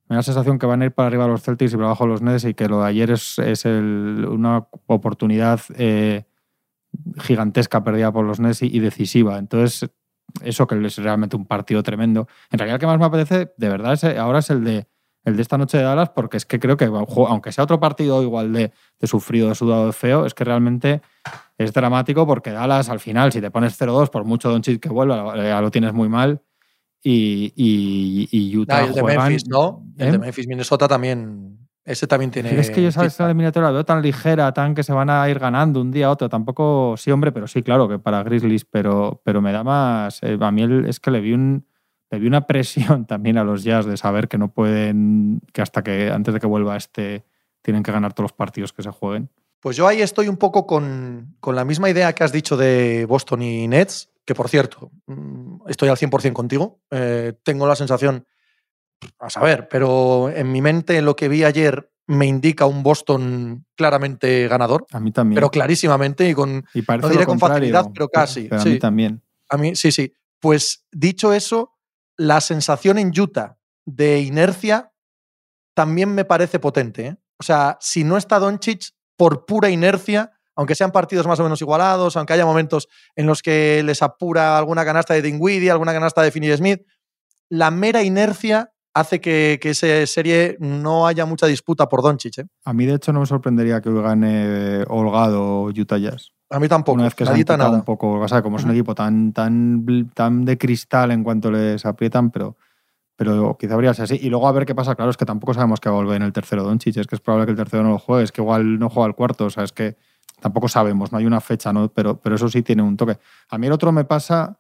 Me 0.10 0.16
la 0.16 0.24
sensación 0.24 0.58
que 0.58 0.66
van 0.66 0.82
a 0.82 0.86
ir 0.86 0.92
para 0.92 1.08
arriba 1.08 1.28
los 1.28 1.44
Celtics 1.44 1.72
y 1.74 1.76
para 1.76 1.88
abajo 1.88 2.08
los 2.08 2.22
Nets 2.22 2.44
y 2.44 2.56
que 2.56 2.68
lo 2.68 2.82
de 2.82 2.88
ayer 2.88 3.12
es, 3.12 3.38
es 3.38 3.64
una 3.66 4.68
oportunidad 4.88 5.62
eh, 5.76 6.26
gigantesca 7.20 7.84
perdida 7.84 8.12
por 8.12 8.26
los 8.26 8.40
Nets 8.40 8.64
y, 8.64 8.76
y 8.76 8.80
decisiva. 8.80 9.38
Entonces, 9.38 9.92
eso 10.42 10.68
que 10.68 10.84
es 10.86 10.98
realmente 10.98 11.36
un 11.36 11.46
partido 11.46 11.84
tremendo. 11.84 12.28
En 12.52 12.60
realidad, 12.60 12.76
el 12.76 12.80
que 12.80 12.88
más 12.88 13.00
me 13.00 13.06
apetece, 13.06 13.54
de 13.56 13.70
verdad, 13.70 13.94
es, 13.94 14.04
ahora 14.18 14.40
es 14.40 14.50
el 14.50 14.64
de, 14.64 14.88
el 15.26 15.36
de 15.36 15.42
esta 15.42 15.58
noche 15.58 15.78
de 15.78 15.84
Dallas, 15.84 16.10
porque 16.10 16.38
es 16.38 16.46
que 16.46 16.60
creo 16.60 16.78
que, 16.78 16.86
aunque 16.86 17.52
sea 17.52 17.64
otro 17.64 17.80
partido 17.80 18.24
igual 18.24 18.54
de, 18.54 18.72
de 19.00 19.08
sufrido, 19.08 19.50
de 19.50 19.56
sudado, 19.56 19.86
de 19.88 19.94
feo, 19.94 20.26
es 20.26 20.34
que 20.34 20.44
realmente 20.44 21.02
es 21.58 21.74
dramático 21.74 22.26
porque 22.26 22.52
Dallas, 22.52 22.90
al 22.90 23.00
final, 23.00 23.32
si 23.32 23.42
te 23.42 23.52
pones 23.52 23.80
0-2, 23.80 24.10
por 24.10 24.24
mucho 24.26 24.50
Doncic 24.50 24.82
que 24.82 24.90
vuelva, 24.90 25.36
ya 25.36 25.62
lo 25.62 25.72
tienes 25.72 25.94
muy 25.94 26.10
mal. 26.10 26.42
Y, 27.02 27.54
y, 27.56 28.28
y 28.32 28.58
Utah 28.58 28.80
Ah, 28.80 28.86
el 28.86 28.94
de 28.94 29.02
juegan- 29.02 29.24
Memphis, 29.28 29.48
¿no? 29.48 29.86
El 29.98 30.08
¿Eh? 30.08 30.12
de 30.12 30.20
Memphis, 30.20 30.48
Minnesota 30.48 30.88
también. 30.88 31.58
Ese 31.86 32.06
también 32.08 32.30
tiene. 32.30 32.60
Es 32.60 32.70
que 32.70 32.84
yo 32.84 32.92
sabes 32.92 33.14
chispa. 33.14 33.24
la 33.24 33.30
eliminatoria 33.32 33.68
la 33.70 33.74
veo 33.74 33.86
tan 33.86 34.02
ligera, 34.02 34.54
tan 34.54 34.76
que 34.76 34.84
se 34.84 34.94
van 34.94 35.10
a 35.10 35.28
ir 35.30 35.40
ganando 35.40 35.82
un 35.82 35.90
día 35.92 36.08
a 36.08 36.12
otro. 36.12 36.30
Tampoco, 36.30 36.96
sí, 36.98 37.10
hombre, 37.10 37.32
pero 37.32 37.48
sí, 37.48 37.64
claro, 37.64 37.88
que 37.88 37.98
para 37.98 38.22
Grizzlies, 38.22 38.66
pero, 38.66 39.22
pero 39.24 39.42
me 39.42 39.52
da 39.52 39.64
más. 39.64 40.22
eh, 40.22 40.38
a 40.40 40.52
mí 40.52 40.62
el- 40.62 40.86
es 40.86 41.00
que 41.00 41.10
le 41.12 41.20
vi 41.22 41.34
un. 41.34 41.66
Le 42.12 42.18
vi 42.20 42.28
una 42.28 42.48
presión 42.48 43.06
también 43.08 43.38
a 43.38 43.44
los 43.44 43.64
Jazz 43.64 43.86
de 43.86 43.96
saber 43.96 44.28
que 44.28 44.38
no 44.40 44.52
pueden, 44.52 45.42
que 45.54 45.62
hasta 45.62 45.84
que 45.84 46.12
antes 46.12 46.34
de 46.34 46.40
que 46.40 46.48
vuelva 46.48 46.76
este, 46.76 47.24
tienen 47.62 47.82
que 47.84 47.92
ganar 47.92 48.14
todos 48.14 48.26
los 48.32 48.34
partidos 48.34 48.74
que 48.74 48.82
se 48.84 48.90
jueguen. 48.92 49.30
Pues 49.60 49.76
yo 49.78 49.88
ahí 49.88 50.02
estoy 50.02 50.28
un 50.28 50.38
poco 50.38 50.66
con, 50.66 51.36
con 51.40 51.56
la 51.56 51.66
misma 51.66 51.90
idea 51.90 52.14
que 52.14 52.24
has 52.24 52.32
dicho 52.32 52.58
de 52.58 53.06
Boston 53.08 53.42
y 53.44 53.68
Nets, 53.68 54.10
que 54.30 54.36
por 54.36 54.48
cierto, 54.48 54.92
mm, 55.08 55.62
estoy 55.70 55.90
al 55.90 55.98
100% 55.98 56.34
contigo. 56.34 56.84
Eh, 56.92 57.34
tengo 57.42 57.66
la 57.66 57.76
sensación, 57.76 58.28
a 59.18 59.28
saber, 59.32 59.68
pero 59.68 60.30
en 60.30 60.52
mi 60.52 60.62
mente 60.62 61.02
lo 61.02 61.16
que 61.16 61.28
vi 61.30 61.44
ayer 61.44 61.92
me 62.06 62.28
indica 62.28 62.68
un 62.68 62.84
Boston 62.84 63.66
claramente 63.76 64.48
ganador, 64.48 64.86
A 64.92 65.00
mí 65.00 65.12
también. 65.12 65.34
pero 65.34 65.50
clarísimamente 65.50 66.30
y 66.30 66.36
con... 66.36 66.64
y 66.76 66.84
parece 66.84 67.08
no 67.08 67.12
diré 67.12 67.26
con 67.26 67.40
facilidad, 67.40 67.88
pero 67.92 68.08
casi, 68.08 68.44
Pero 68.44 68.62
a 68.62 68.64
sí. 68.64 68.70
mí 68.70 68.78
también. 68.78 69.24
A 69.50 69.58
mí, 69.58 69.76
sí, 69.76 69.92
sí. 69.92 70.14
Pues 70.40 70.86
dicho 70.92 71.34
eso, 71.34 71.76
la 72.16 72.40
sensación 72.40 73.00
en 73.00 73.12
Utah 73.20 73.58
de 73.86 74.20
inercia 74.20 74.92
también 75.74 76.14
me 76.14 76.24
parece 76.24 76.60
potente. 76.60 77.08
¿eh? 77.08 77.18
O 77.40 77.44
sea, 77.44 77.80
si 77.82 78.04
no 78.04 78.16
está 78.16 78.38
Doncic, 78.38 78.92
por 79.18 79.48
pura 79.48 79.72
inercia, 79.72 80.34
aunque 80.60 80.76
sean 80.76 80.92
partidos 80.92 81.26
más 81.26 81.40
o 81.40 81.44
menos 81.44 81.62
igualados, 81.62 82.18
aunque 82.18 82.34
haya 82.34 82.46
momentos 82.46 82.90
en 83.16 83.26
los 83.28 83.42
que 83.42 83.82
les 83.82 84.04
apura 84.04 84.58
alguna 84.58 84.84
canasta 84.84 85.14
de 85.14 85.22
Dinwiddie, 85.22 85.72
alguna 85.72 85.94
canasta 85.94 86.22
de 86.22 86.32
Finney 86.32 86.52
Smith, 86.58 86.82
la 87.48 87.72
mera 87.72 88.04
inercia 88.04 88.74
hace 88.94 89.22
que, 89.22 89.58
que 89.62 89.70
esa 89.70 90.06
serie 90.06 90.58
no 90.60 91.08
haya 91.08 91.26
mucha 91.26 91.48
disputa 91.48 91.88
por 91.88 92.02
Doncic. 92.02 92.40
¿eh? 92.40 92.46
A 92.66 92.74
mí, 92.74 92.86
de 92.86 92.96
hecho, 92.96 93.14
no 93.14 93.22
me 93.22 93.26
sorprendería 93.26 93.80
que 93.80 93.88
hoy 93.88 94.02
gane 94.02 94.84
Holgado 94.90 95.62
o 95.62 95.70
Utah 95.70 95.98
Jazz. 95.98 96.34
A 96.50 96.60
mí 96.60 96.68
tampoco. 96.68 96.96
Una 96.96 97.06
vez 97.06 97.16
que 97.16 97.26
se 97.26 97.58
nada. 97.58 97.70
un 97.70 97.84
poco, 97.84 98.20
o 98.20 98.28
sea, 98.28 98.42
como 98.42 98.58
es 98.58 98.66
un 98.66 98.72
equipo 98.72 98.94
tan, 98.94 99.32
tan, 99.32 100.12
tan 100.14 100.44
de 100.44 100.58
cristal 100.58 101.12
en 101.12 101.24
cuanto 101.24 101.52
les 101.52 101.86
aprietan, 101.86 102.32
pero, 102.32 102.58
pero 103.16 103.56
quizá 103.58 103.76
habría 103.76 103.94
sido 103.94 104.04
así. 104.04 104.20
Y 104.22 104.30
luego 104.30 104.46
a 104.46 104.52
ver 104.52 104.66
qué 104.66 104.76
pasa, 104.76 104.94
claro, 104.96 105.10
es 105.10 105.16
que 105.16 105.26
tampoco 105.26 105.54
sabemos 105.54 105.80
que 105.80 105.88
va 105.88 105.96
a 105.96 106.00
volver 106.00 106.18
en 106.18 106.24
el 106.24 106.34
tercero 106.34 106.64
Doncic, 106.64 106.98
es 106.98 107.08
que 107.08 107.16
es 107.16 107.22
probable 107.22 107.46
que 107.46 107.52
el 107.52 107.58
tercero 107.58 107.84
no 107.84 107.92
lo 107.92 108.00
juegue, 108.00 108.26
es 108.26 108.34
que 108.34 108.42
igual 108.42 108.78
no 108.78 108.90
juega 108.90 109.08
el 109.08 109.16
cuarto, 109.16 109.46
o 109.46 109.50
sea, 109.50 109.64
es 109.64 109.72
que 109.72 109.96
tampoco 110.40 110.68
sabemos, 110.68 111.12
no 111.12 111.18
hay 111.18 111.26
una 111.26 111.42
fecha, 111.42 111.72
¿no? 111.74 111.90
Pero, 111.90 112.20
pero 112.20 112.36
eso 112.36 112.50
sí 112.50 112.62
tiene 112.62 112.82
un 112.82 112.98
toque. 112.98 113.18
A 113.50 113.58
mí 113.58 113.68
el 113.68 113.74
otro 113.74 113.92
me 113.92 114.06
pasa 114.06 114.60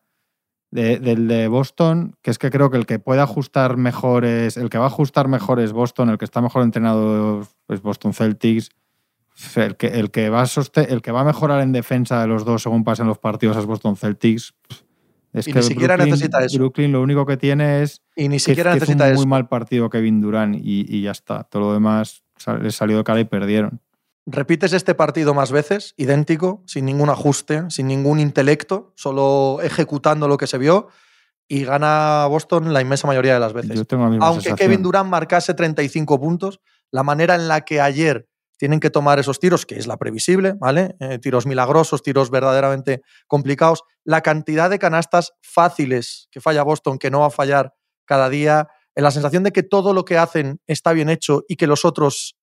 de- 0.71 0.99
del 0.99 1.27
de 1.27 1.47
Boston, 1.47 2.15
que 2.21 2.29
es 2.31 2.37
que 2.37 2.51
creo 2.51 2.69
que 2.69 2.77
el 2.77 2.85
que 2.85 2.99
puede 2.99 3.21
ajustar 3.21 3.77
mejor 3.77 4.23
es, 4.25 4.55
el 4.57 4.69
que 4.69 4.77
va 4.77 4.85
a 4.85 4.87
ajustar 4.87 5.27
mejor 5.27 5.59
es 5.59 5.71
Boston, 5.71 6.09
el 6.09 6.17
que 6.17 6.25
está 6.25 6.41
mejor 6.41 6.61
entrenado 6.63 7.47
es 7.67 7.81
Boston 7.81 8.13
Celtics. 8.13 8.69
El 9.55 9.77
que, 9.77 9.87
el, 9.87 10.11
que 10.11 10.29
va 10.29 10.41
a 10.41 10.45
soste- 10.45 10.91
el 10.91 11.01
que 11.01 11.11
va 11.11 11.21
a 11.21 11.23
mejorar 11.23 11.61
en 11.61 11.71
defensa 11.71 12.19
de 12.21 12.27
los 12.27 12.43
dos 12.43 12.61
según 12.61 12.83
pasen 12.83 13.07
los 13.07 13.19
partidos 13.19 13.55
es 13.57 13.65
Boston 13.65 13.95
Celtics. 13.95 14.53
Es 15.31 15.47
Y 15.47 15.53
que 15.53 15.59
ni 15.59 15.65
siquiera 15.65 15.95
Brooklyn, 15.95 16.11
necesita 16.13 16.43
eso. 16.43 16.57
Brooklyn 16.57 16.91
lo 16.91 17.01
único 17.01 17.25
que 17.25 17.37
tiene 17.37 17.81
es 17.83 18.01
Y 18.17 18.27
ni 18.27 18.35
que, 18.35 18.39
siquiera 18.39 18.71
que 18.71 18.77
es 18.77 18.81
necesita 18.81 19.05
un 19.05 19.11
eso. 19.11 19.19
muy 19.21 19.27
mal 19.29 19.47
partido 19.47 19.89
Kevin 19.89 20.19
Durant 20.21 20.55
y, 20.55 20.85
y 20.93 21.03
ya 21.03 21.11
está. 21.11 21.43
Todo 21.45 21.61
lo 21.67 21.73
demás 21.73 22.23
salió 22.69 22.97
de 22.97 23.03
cara 23.03 23.19
y 23.21 23.25
perdieron. 23.25 23.79
Repites 24.31 24.73
este 24.73 24.95
partido 24.95 25.33
más 25.33 25.51
veces, 25.51 25.93
idéntico, 25.97 26.63
sin 26.67 26.85
ningún 26.85 27.09
ajuste, 27.09 27.63
sin 27.69 27.87
ningún 27.87 28.19
intelecto, 28.19 28.93
solo 28.95 29.59
ejecutando 29.61 30.27
lo 30.27 30.37
que 30.37 30.47
se 30.47 30.57
vio 30.57 30.89
y 31.47 31.63
gana 31.65 32.27
Boston 32.27 32.71
la 32.71 32.81
inmensa 32.81 33.07
mayoría 33.07 33.33
de 33.33 33.39
las 33.39 33.53
veces. 33.53 33.75
Yo 33.75 33.85
tengo 33.85 34.03
la 34.03 34.09
misma 34.11 34.27
Aunque 34.27 34.43
sensación. 34.43 34.69
Kevin 34.69 34.83
Durant 34.83 35.09
marcase 35.09 35.53
35 35.53 36.19
puntos, 36.19 36.61
la 36.91 37.03
manera 37.03 37.35
en 37.35 37.47
la 37.47 37.61
que 37.61 37.81
ayer 37.81 38.29
tienen 38.57 38.79
que 38.79 38.89
tomar 38.89 39.19
esos 39.19 39.39
tiros, 39.39 39.65
que 39.65 39.75
es 39.75 39.87
la 39.87 39.97
previsible, 39.97 40.53
¿vale? 40.59 40.95
Eh, 40.99 41.17
tiros 41.17 41.45
milagrosos, 41.47 42.03
tiros 42.03 42.29
verdaderamente 42.29 43.01
complicados, 43.25 43.83
la 44.03 44.21
cantidad 44.21 44.69
de 44.69 44.77
canastas 44.77 45.33
fáciles 45.41 46.27
que 46.29 46.41
falla 46.41 46.61
Boston, 46.63 46.99
que 46.99 47.09
no 47.09 47.21
va 47.21 47.27
a 47.27 47.31
fallar 47.31 47.73
cada 48.05 48.29
día, 48.29 48.67
en 48.95 49.03
la 49.03 49.11
sensación 49.11 49.43
de 49.43 49.53
que 49.53 49.63
todo 49.63 49.93
lo 49.93 50.03
que 50.03 50.17
hacen 50.17 50.59
está 50.67 50.91
bien 50.91 51.09
hecho 51.09 51.43
y 51.47 51.55
que 51.55 51.67
los 51.67 51.85
otros, 51.85 52.35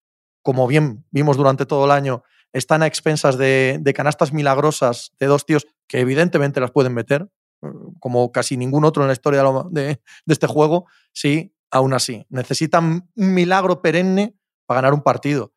como 0.47 0.69
bien 0.69 1.05
vimos 1.11 1.37
durante 1.37 1.67
todo 1.67 1.87
el 1.87 1.91
año, 1.91 2.23
están 2.53 2.81
a 2.85 2.87
expensas 2.87 3.37
de, 3.37 3.79
de 3.81 3.93
canastas 3.93 4.33
milagrosas 4.33 5.11
de 5.19 5.27
dos 5.27 5.45
tíos 5.45 5.67
que 5.89 5.99
evidentemente 5.99 6.61
las 6.61 6.71
pueden 6.71 6.95
meter, 6.95 7.29
eh, 7.63 7.67
como 7.99 8.31
casi 8.31 8.57
ningún 8.57 8.85
otro 8.85 9.03
en 9.03 9.09
la 9.09 9.13
historia 9.13 9.43
de, 9.73 10.01
este 10.29 10.47
juego, 10.47 10.87
sí, 11.13 11.53
aún 11.73 11.95
así. 11.95 12.25
Necesitan 12.29 13.09
un 13.17 13.35
milagro 13.35 13.83
perenne 13.83 14.37
para 14.67 14.83
ganar 14.83 14.95
un 14.95 15.03
partido. 15.03 15.53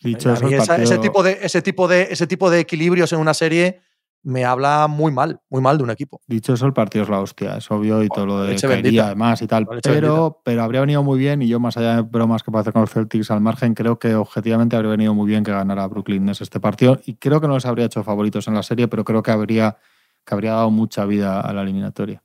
Dicho 0.00 0.32
eso, 0.32 0.46
el 0.46 0.54
Esa- 0.54 0.66
partido- 0.66 0.84
ese, 0.92 0.98
tipo 0.98 1.22
de, 1.24 1.38
ese, 1.42 1.60
tipo 1.62 1.88
de, 1.88 2.02
ese 2.12 2.26
tipo 2.28 2.50
de 2.50 2.60
equilibrios 2.60 3.12
en 3.12 3.18
una 3.18 3.34
serie 3.34 3.80
me 4.24 4.44
habla 4.44 4.88
muy 4.88 5.12
mal, 5.12 5.40
muy 5.50 5.60
mal 5.60 5.76
de 5.76 5.84
un 5.84 5.90
equipo. 5.90 6.20
Dicho 6.26 6.54
eso, 6.54 6.66
el 6.66 6.72
partido 6.72 7.04
es 7.04 7.10
la 7.10 7.20
hostia, 7.20 7.58
es 7.58 7.70
obvio, 7.70 8.02
y 8.02 8.08
todo 8.08 8.24
lo 8.26 8.42
de 8.42 8.56
caería 8.56 8.82
bendita. 8.82 9.06
además 9.06 9.42
y 9.42 9.46
tal. 9.46 9.66
Pero, 9.82 10.40
pero 10.42 10.62
habría 10.62 10.80
venido 10.80 11.02
muy 11.02 11.18
bien, 11.18 11.42
y 11.42 11.48
yo 11.48 11.60
más 11.60 11.76
allá 11.76 11.96
de 11.96 12.02
bromas 12.02 12.42
que 12.42 12.50
puede 12.50 12.62
hacer 12.62 12.72
con 12.72 12.82
los 12.82 12.90
Celtics 12.90 13.30
al 13.30 13.42
margen, 13.42 13.74
creo 13.74 13.98
que 13.98 14.14
objetivamente 14.14 14.76
habría 14.76 14.92
venido 14.92 15.14
muy 15.14 15.28
bien 15.28 15.44
que 15.44 15.52
ganara 15.52 15.86
Brooklyn 15.86 16.24
Nets 16.24 16.40
este 16.40 16.58
partido. 16.58 17.00
Y 17.04 17.16
creo 17.16 17.40
que 17.40 17.46
no 17.46 17.54
les 17.54 17.66
habría 17.66 17.84
hecho 17.84 18.02
favoritos 18.02 18.48
en 18.48 18.54
la 18.54 18.62
serie, 18.62 18.88
pero 18.88 19.04
creo 19.04 19.22
que 19.22 19.30
habría, 19.30 19.76
que 20.24 20.34
habría 20.34 20.52
dado 20.52 20.70
mucha 20.70 21.04
vida 21.04 21.40
a 21.40 21.52
la 21.52 21.62
eliminatoria. 21.62 22.22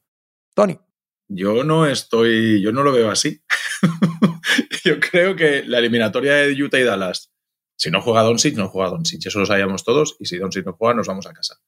Tony, 0.55 0.79
Yo 1.27 1.65
no 1.65 1.85
estoy, 1.85 2.61
yo 2.61 2.71
no 2.71 2.83
lo 2.83 2.93
veo 2.93 3.11
así. 3.11 3.43
yo 4.85 4.99
creo 5.01 5.35
que 5.35 5.63
la 5.65 5.79
eliminatoria 5.79 6.35
de 6.35 6.63
Utah 6.63 6.79
y 6.79 6.83
Dallas, 6.83 7.33
si 7.75 7.91
no 7.91 8.01
juega 8.01 8.23
Doncic, 8.23 8.55
no 8.55 8.69
juega 8.69 8.89
Doncic. 8.89 9.25
Eso 9.25 9.39
lo 9.39 9.45
sabíamos 9.45 9.83
todos 9.83 10.15
y 10.19 10.25
si 10.25 10.37
Doncic 10.37 10.65
no 10.65 10.73
juega, 10.73 10.95
nos 10.95 11.07
vamos 11.07 11.27
a 11.27 11.33
casa. 11.33 11.59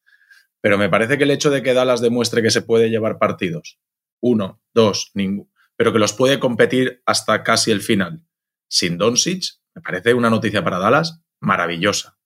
Pero 0.61 0.77
me 0.77 0.89
parece 0.89 1.17
que 1.17 1.23
el 1.23 1.31
hecho 1.31 1.49
de 1.49 1.63
que 1.63 1.73
Dallas 1.73 2.01
demuestre 2.01 2.41
que 2.41 2.51
se 2.51 2.61
puede 2.61 2.89
llevar 2.89 3.17
partidos, 3.17 3.79
uno, 4.21 4.61
dos, 4.73 5.11
ninguno, 5.15 5.49
pero 5.75 5.91
que 5.91 5.99
los 5.99 6.13
puede 6.13 6.39
competir 6.39 7.01
hasta 7.05 7.43
casi 7.43 7.71
el 7.71 7.81
final 7.81 8.21
sin 8.67 8.97
Doncic, 8.97 9.43
me 9.75 9.81
parece 9.81 10.13
una 10.13 10.29
noticia 10.29 10.63
para 10.63 10.79
Dallas 10.79 11.21
maravillosa. 11.41 12.17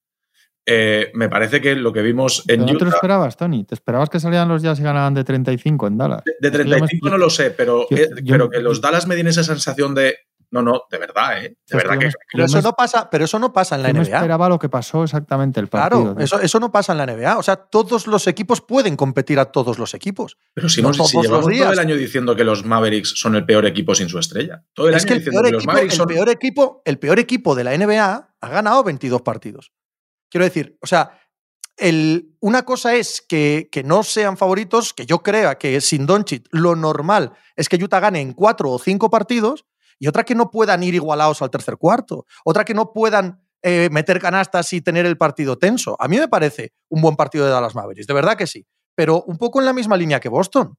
Eh, 0.68 1.12
me 1.14 1.30
parece 1.30 1.62
que 1.62 1.76
lo 1.76 1.94
que 1.94 2.02
vimos 2.02 2.40
en 2.48 2.62
¿Pero 2.62 2.62
no 2.62 2.78
te 2.80 2.84
lo 2.86 2.88
Utah... 2.90 2.98
esperabas, 2.98 3.38
Tony? 3.38 3.64
¿Te 3.66 3.76
esperabas 3.76 4.10
que 4.10 4.20
salieran 4.20 4.48
los 4.50 4.64
Jazz 4.64 4.80
y 4.80 4.84
ganaran 4.84 5.14
de 5.14 5.24
35 5.24 5.88
en 5.88 5.98
Dallas? 5.98 6.24
De 6.26 6.34
me 6.50 6.58
35 6.58 7.10
no 7.10 7.18
lo 7.18 7.30
sé, 7.30 7.52
pero, 7.52 7.88
yo- 7.90 7.98
eh, 7.98 8.10
yo- 8.24 8.34
pero 8.34 8.50
que 8.50 8.60
los 8.60 8.82
Dallas 8.82 9.06
me 9.08 9.16
den 9.16 9.28
esa 9.28 9.44
sensación 9.44 9.94
de. 9.94 10.16
No, 10.56 10.62
no, 10.62 10.84
de 10.90 10.98
verdad, 10.98 11.44
¿eh? 11.44 11.58
De 11.68 11.78
verdad 11.78 11.98
que. 12.00 12.10
pero 12.32 12.46
eso, 12.46 12.62
no 12.62 12.72
pasa, 12.74 13.10
pero 13.10 13.26
eso 13.26 13.38
no 13.40 13.52
pasa 13.52 13.76
en 13.76 13.84
la 13.84 13.92
NBA. 13.92 14.04
esperaba 14.04 14.48
lo 14.48 14.58
que 14.58 14.70
pasó 14.70 15.04
exactamente 15.04 15.60
el 15.60 15.68
partido. 15.68 16.14
Claro, 16.14 16.20
eso, 16.24 16.40
eso 16.40 16.60
no 16.62 16.72
pasa 16.72 16.94
en 16.94 17.00
la 17.00 17.06
NBA. 17.08 17.38
O 17.38 17.44
sea, 17.44 17.58
todos 17.58 18.08
los 18.08 18.26
equipos 18.28 18.62
pueden 18.62 18.96
competir 18.96 19.38
a 19.40 19.46
todos 19.46 19.78
los 19.78 19.94
equipos. 19.94 20.38
Pero 20.54 20.70
si, 20.70 20.82
no 20.82 20.94
si 20.94 21.00
los 21.00 21.12
llevamos 21.12 21.46
todo 21.58 21.72
el 21.74 21.80
año 21.80 21.96
diciendo 21.98 22.36
que 22.36 22.44
los 22.46 22.64
Mavericks 22.64 23.14
son 23.20 23.36
el 23.36 23.46
peor 23.46 23.66
equipo 23.66 23.94
sin 23.96 24.08
su 24.08 24.18
estrella. 24.18 24.64
Todo 24.74 24.88
el 24.88 24.96
Es 24.96 25.04
año 25.04 25.08
que 25.10 25.14
el 25.16 25.20
diciendo 25.20 25.42
peor, 25.42 25.46
que 25.46 25.52
los 25.52 25.60
equipo, 25.64 25.72
Mavericks 25.74 25.94
el, 25.94 25.98
son. 25.98 26.08
peor 26.08 26.30
equipo, 26.30 26.82
el 26.86 27.00
peor 27.00 27.20
equipo 27.20 27.56
de 27.56 27.64
la 27.66 27.78
NBA 27.78 28.30
ha 28.40 28.48
ganado 28.50 28.84
22 28.84 29.22
partidos. 29.24 29.74
Quiero 30.30 30.46
decir, 30.46 30.78
o 30.82 30.88
sea, 30.88 31.20
el- 31.78 32.30
una 32.40 32.64
cosa 32.64 32.96
es 32.96 33.22
que, 33.28 33.68
que 33.72 33.84
no 33.84 34.04
sean 34.04 34.38
favoritos, 34.38 34.94
que 34.94 35.06
yo 35.06 35.22
crea 35.22 35.58
que 35.58 35.82
sin 35.82 36.06
Doncic 36.06 36.48
lo 36.52 36.76
normal 36.76 37.34
es 37.58 37.68
que 37.68 37.76
Utah 37.84 38.00
gane 38.00 38.22
en 38.22 38.32
cuatro 38.34 38.72
o 38.72 38.80
cinco 38.80 39.10
partidos, 39.10 39.66
y 40.00 40.08
otra 40.08 40.24
que 40.24 40.36
no 40.36 40.50
puedan 40.52 40.84
ir 40.84 40.94
igualados 40.96 41.42
al 41.42 41.50
tercer 41.50 41.78
cuarto, 41.78 42.26
otra 42.44 42.66
que 42.66 42.74
no 42.74 42.92
puedan 42.94 43.42
eh, 43.62 43.90
meter 43.92 44.20
canastas 44.20 44.72
y 44.74 44.82
tener 44.82 45.06
el 45.06 45.18
partido 45.18 45.58
tenso. 45.58 45.96
A 46.00 46.08
mí 46.08 46.18
me 46.18 46.28
parece 46.28 46.74
un 46.90 47.02
buen 47.02 47.16
partido 47.16 47.46
de 47.46 47.52
Dallas 47.52 47.74
Mavericks, 47.76 48.08
de 48.08 48.14
verdad 48.14 48.38
que 48.38 48.46
sí, 48.48 48.66
pero 48.96 49.24
un 49.24 49.38
poco 49.38 49.60
en 49.60 49.66
la 49.66 49.74
misma 49.74 49.98
línea 49.98 50.20
que 50.20 50.30
Boston. 50.30 50.78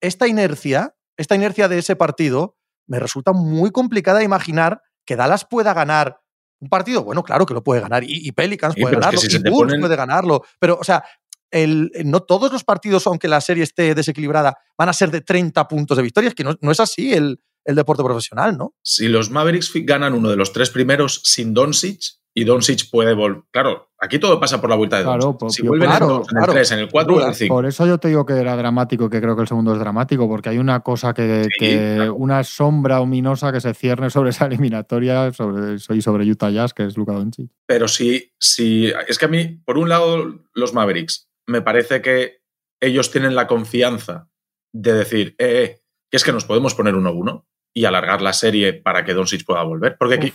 Esta 0.00 0.26
inercia, 0.28 0.94
esta 1.16 1.34
inercia 1.34 1.68
de 1.68 1.78
ese 1.78 1.96
partido, 1.96 2.56
me 2.86 2.98
resulta 2.98 3.32
muy 3.32 3.70
complicada 3.70 4.22
imaginar 4.22 4.82
que 5.06 5.16
Dallas 5.16 5.44
pueda 5.44 5.72
ganar 5.74 6.20
un 6.60 6.68
partido. 6.68 7.04
Bueno, 7.04 7.22
claro 7.22 7.46
que 7.46 7.54
lo 7.54 7.62
puede 7.62 7.80
ganar. 7.80 8.04
Y, 8.04 8.26
y 8.28 8.32
Pelicans 8.32 8.74
Sí, 8.74 8.80
puede 8.82 8.96
pero 8.96 9.00
es 9.00 9.06
que 9.10 9.16
ganarlo. 9.16 9.30
si 9.30 9.48
y 9.48 9.50
Bulls 9.50 9.72
ponen- 9.74 9.80
puede 9.80 9.96
ganarlo. 9.96 10.42
Pero, 10.58 10.78
o 10.80 10.84
sea, 10.84 11.04
el- 11.50 11.90
no 12.04 12.20
todos 12.20 12.52
los 12.52 12.64
partidos, 12.64 13.06
aunque 13.06 13.28
la 13.28 13.40
serie 13.40 13.62
esté 13.64 13.94
desequilibrada, 13.94 14.56
van 14.76 14.88
a 14.88 14.92
ser 14.92 15.10
de 15.10 15.20
30 15.22 15.66
puntos 15.68 15.96
de 15.96 16.02
victoria. 16.02 16.28
Es 16.28 16.34
que 16.34 16.44
no, 16.44 16.54
no 16.60 16.70
es 16.70 16.80
así 16.80 17.12
el, 17.14 17.40
el 17.70 17.76
deporte 17.76 18.02
profesional, 18.04 18.56
¿no? 18.58 18.74
Si 18.82 19.08
los 19.08 19.30
Mavericks 19.30 19.72
ganan 19.74 20.14
uno 20.14 20.28
de 20.28 20.36
los 20.36 20.52
tres 20.52 20.70
primeros 20.70 21.20
sin 21.24 21.54
Doncic 21.54 22.00
y 22.34 22.44
Doncic 22.44 22.88
puede 22.90 23.12
volver. 23.14 23.42
Claro, 23.50 23.90
aquí 23.98 24.18
todo 24.20 24.38
pasa 24.38 24.60
por 24.60 24.70
la 24.70 24.76
vuelta 24.76 24.98
de 24.98 25.02
Claro, 25.04 25.36
Doncic. 25.40 25.62
Si 25.62 25.66
vuelven 25.66 25.88
claro, 25.88 26.04
en, 26.06 26.10
dos, 26.12 26.28
en 26.28 26.36
claro. 26.36 26.52
el 26.52 26.58
3, 26.58 26.70
en 26.72 26.78
el 26.78 26.88
4 26.88 27.14
o 27.16 27.20
en 27.22 27.28
el 27.28 27.34
5. 27.34 27.54
Por 27.54 27.66
eso 27.66 27.86
yo 27.86 27.98
te 27.98 28.08
digo 28.08 28.24
que 28.24 28.34
era 28.34 28.56
dramático 28.56 29.06
y 29.06 29.10
que 29.10 29.20
creo 29.20 29.34
que 29.34 29.42
el 29.42 29.48
segundo 29.48 29.72
es 29.72 29.80
dramático, 29.80 30.28
porque 30.28 30.48
hay 30.50 30.58
una 30.58 30.80
cosa 30.80 31.12
que, 31.12 31.44
Sí, 31.44 31.50
que- 31.58 31.92
claro. 31.96 32.14
una 32.14 32.44
sombra 32.44 33.00
ominosa 33.00 33.50
que 33.52 33.60
se 33.60 33.74
cierne 33.74 34.10
sobre 34.10 34.30
esa 34.30 34.46
eliminatoria 34.46 35.32
sobre, 35.32 35.74
y 35.74 36.02
sobre 36.02 36.30
Utah 36.30 36.50
Jazz, 36.50 36.72
que 36.72 36.84
es 36.86 36.96
Luka 36.96 37.12
Doncic. 37.14 37.50
Pero 37.66 37.88
si, 37.88 38.32
si. 38.38 38.92
Es 39.08 39.18
que 39.18 39.24
a 39.24 39.28
mí, 39.28 39.60
por 39.64 39.76
un 39.78 39.88
lado, 39.88 40.40
los 40.54 40.72
Mavericks, 40.72 41.28
me 41.48 41.62
parece 41.62 42.00
que 42.00 42.42
ellos 42.80 43.10
tienen 43.10 43.34
la 43.34 43.48
confianza 43.48 44.28
de 44.72 44.92
decir, 44.94 45.34
eh, 45.38 45.64
eh, 45.64 45.82
que 46.08 46.16
es 46.16 46.22
que 46.24 46.32
nos 46.32 46.44
podemos 46.44 46.74
poner 46.76 46.94
1-1 46.94 47.44
y 47.74 47.84
alargar 47.84 48.20
la 48.22 48.32
serie 48.32 48.72
para 48.74 49.04
que 49.04 49.14
Doncic 49.14 49.44
pueda 49.44 49.62
volver. 49.62 49.96
Porque 49.98 50.14
aquí, 50.14 50.32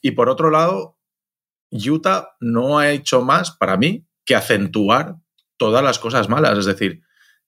y 0.00 0.12
por 0.12 0.28
otro 0.28 0.50
lado, 0.50 0.98
Utah 1.70 2.36
no 2.40 2.78
ha 2.78 2.90
hecho 2.90 3.22
más 3.22 3.50
para 3.50 3.76
mí 3.76 4.06
que 4.24 4.34
acentuar 4.34 5.16
todas 5.58 5.82
las 5.82 5.98
cosas 5.98 6.28
malas. 6.28 6.58
Es 6.58 6.66
decir, 6.66 7.02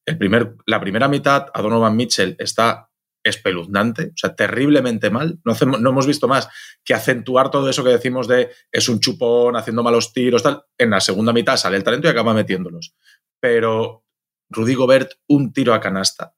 el 0.06 0.18
primer, 0.18 0.54
la 0.66 0.80
primera 0.80 1.08
mitad 1.08 1.46
a 1.52 1.62
Donovan 1.62 1.96
Mitchell 1.96 2.34
está 2.38 2.90
espeluznante, 3.22 4.06
o 4.14 4.16
sea, 4.16 4.34
terriblemente 4.34 5.10
mal. 5.10 5.38
No, 5.44 5.52
hacemos- 5.52 5.80
no 5.80 5.90
hemos 5.90 6.06
visto 6.06 6.28
más 6.28 6.48
que 6.84 6.94
acentuar 6.94 7.50
todo 7.50 7.68
eso 7.68 7.84
que 7.84 7.90
decimos 7.90 8.26
de 8.28 8.50
es 8.72 8.88
un 8.88 9.00
chupón 9.00 9.56
haciendo 9.56 9.82
malos 9.82 10.12
tiros, 10.12 10.42
tal. 10.42 10.62
En 10.78 10.90
la 10.90 11.00
segunda 11.00 11.32
mitad 11.32 11.56
sale 11.56 11.76
el 11.76 11.84
talento 11.84 12.06
y 12.08 12.10
acaba 12.10 12.32
metiéndolos. 12.32 12.94
Pero 13.40 14.04
Rudy 14.50 14.74
Gobert, 14.74 15.12
un 15.28 15.52
tiro 15.52 15.74
a 15.74 15.80
canasta. 15.80 16.34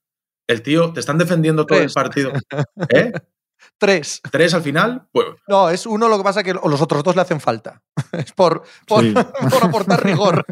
El 0.51 0.63
tío, 0.63 0.93
te 0.93 0.99
están 0.99 1.17
defendiendo 1.17 1.65
todo 1.65 1.79
Tres. 1.79 1.93
el 1.93 1.95
partido. 1.95 2.33
¿Eh? 2.89 3.13
Tres. 3.79 4.21
Tres 4.33 4.53
al 4.53 4.63
final, 4.63 5.07
pues 5.13 5.29
No, 5.47 5.71
es 5.71 5.87
uno 5.87 6.09
lo 6.09 6.19
que 6.19 6.25
pasa 6.25 6.43
que 6.43 6.53
los 6.55 6.81
otros 6.81 7.05
dos 7.05 7.15
le 7.15 7.23
hacen 7.23 7.41
falta. 7.41 7.83
Es 8.13 8.33
por, 8.33 8.65
por, 8.85 9.05
Sí. 9.05 9.15
por 9.51 9.65
aportar 9.65 10.05
rigor. 10.05 10.45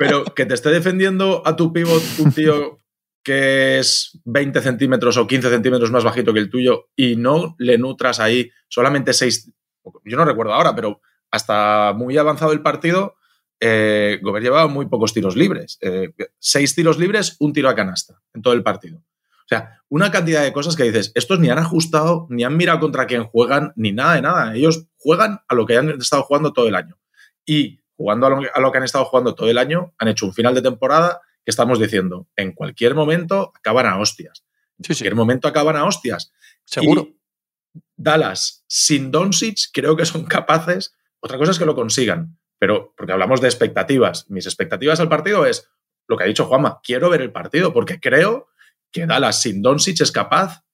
Pero 0.00 0.24
que 0.24 0.46
te 0.46 0.54
esté 0.54 0.70
defendiendo 0.70 1.42
a 1.46 1.54
tu 1.54 1.72
pivot 1.72 2.02
un 2.18 2.32
tío 2.32 2.80
que 3.22 3.78
es 3.78 4.18
20 4.24 4.60
centímetros 4.62 5.16
o 5.16 5.28
15 5.28 5.48
centímetros 5.48 5.92
más 5.92 6.02
bajito 6.02 6.32
que 6.32 6.40
el 6.40 6.50
tuyo 6.50 6.88
y 6.96 7.14
no 7.14 7.54
le 7.58 7.78
nutras 7.78 8.18
ahí 8.18 8.50
solamente 8.68 9.12
6. 9.12 9.52
Yo 10.04 10.16
no 10.16 10.24
recuerdo 10.24 10.54
ahora, 10.54 10.74
pero 10.74 11.02
hasta 11.30 11.92
muy 11.94 12.16
avanzado 12.18 12.50
el 12.52 12.62
partido, 12.62 13.14
eh, 13.60 14.18
Gobert 14.22 14.44
llevaba 14.44 14.68
muy 14.68 14.86
pocos 14.86 15.12
tiros 15.12 15.36
libres. 15.36 15.78
Eh, 15.80 16.12
seis 16.38 16.74
tiros 16.74 16.98
libres, 16.98 17.36
un 17.40 17.52
tiro 17.52 17.68
a 17.68 17.74
canasta 17.74 18.20
en 18.34 18.42
todo 18.42 18.54
el 18.54 18.62
partido. 18.62 18.98
O 18.98 19.48
sea, 19.48 19.80
una 19.88 20.10
cantidad 20.10 20.42
de 20.42 20.52
cosas 20.52 20.76
que 20.76 20.82
dices, 20.84 21.10
estos 21.14 21.40
ni 21.40 21.48
han 21.48 21.58
ajustado, 21.58 22.26
ni 22.28 22.44
han 22.44 22.56
mirado 22.56 22.80
contra 22.80 23.06
quién 23.06 23.24
juegan, 23.24 23.72
ni 23.76 23.92
nada 23.92 24.14
de 24.14 24.22
nada. 24.22 24.54
Ellos 24.54 24.86
juegan 24.98 25.40
a 25.48 25.54
lo 25.54 25.64
que 25.64 25.76
han 25.76 25.88
estado 25.90 26.22
jugando 26.24 26.52
todo 26.52 26.68
el 26.68 26.74
año. 26.74 26.98
Y 27.46 27.80
jugando 27.96 28.26
a 28.26 28.30
lo, 28.30 28.40
a 28.54 28.60
lo 28.60 28.70
que 28.70 28.78
han 28.78 28.84
estado 28.84 29.06
jugando 29.06 29.34
todo 29.34 29.48
el 29.48 29.56
año, 29.56 29.94
han 29.98 30.08
hecho 30.08 30.26
un 30.26 30.34
final 30.34 30.54
de 30.54 30.62
temporada 30.62 31.22
que 31.44 31.50
estamos 31.50 31.80
diciendo, 31.80 32.28
en 32.36 32.52
cualquier 32.52 32.94
momento 32.94 33.52
acaban 33.56 33.86
a 33.86 33.98
hostias. 33.98 34.44
En 34.78 34.84
Sí, 34.84 34.92
sí, 34.92 34.98
cualquier 34.98 35.14
momento 35.14 35.48
acaban 35.48 35.76
a 35.76 35.84
hostias. 35.86 36.30
seguro. 36.66 37.08
Y 37.08 37.18
Dallas 37.96 38.64
sin 38.68 39.10
Doncic 39.10 39.70
creo 39.72 39.96
que 39.96 40.04
son 40.04 40.24
capaces. 40.26 40.94
Otra 41.20 41.38
cosa 41.38 41.52
es 41.52 41.58
que 41.58 41.64
lo 41.64 41.74
consigan, 41.74 42.38
pero 42.58 42.94
porque 42.96 43.12
hablamos 43.12 43.40
de 43.40 43.48
expectativas. 43.48 44.28
Mis 44.30 44.46
expectativas 44.46 45.00
al 45.00 45.08
partido 45.08 45.46
es 45.46 45.68
lo 46.08 46.16
que 46.16 46.24
ha 46.24 46.26
dicho 46.26 46.46
Juanma. 46.46 46.80
Quiero 46.82 47.10
ver 47.10 47.20
el 47.22 47.32
partido 47.32 47.72
porque 47.72 48.00
creo 48.00 48.48
que 48.90 49.06
Dallas 49.06 49.40
sin 49.42 49.62
Doncic 49.62 50.00
es 50.00 50.12
capaz 50.12 50.64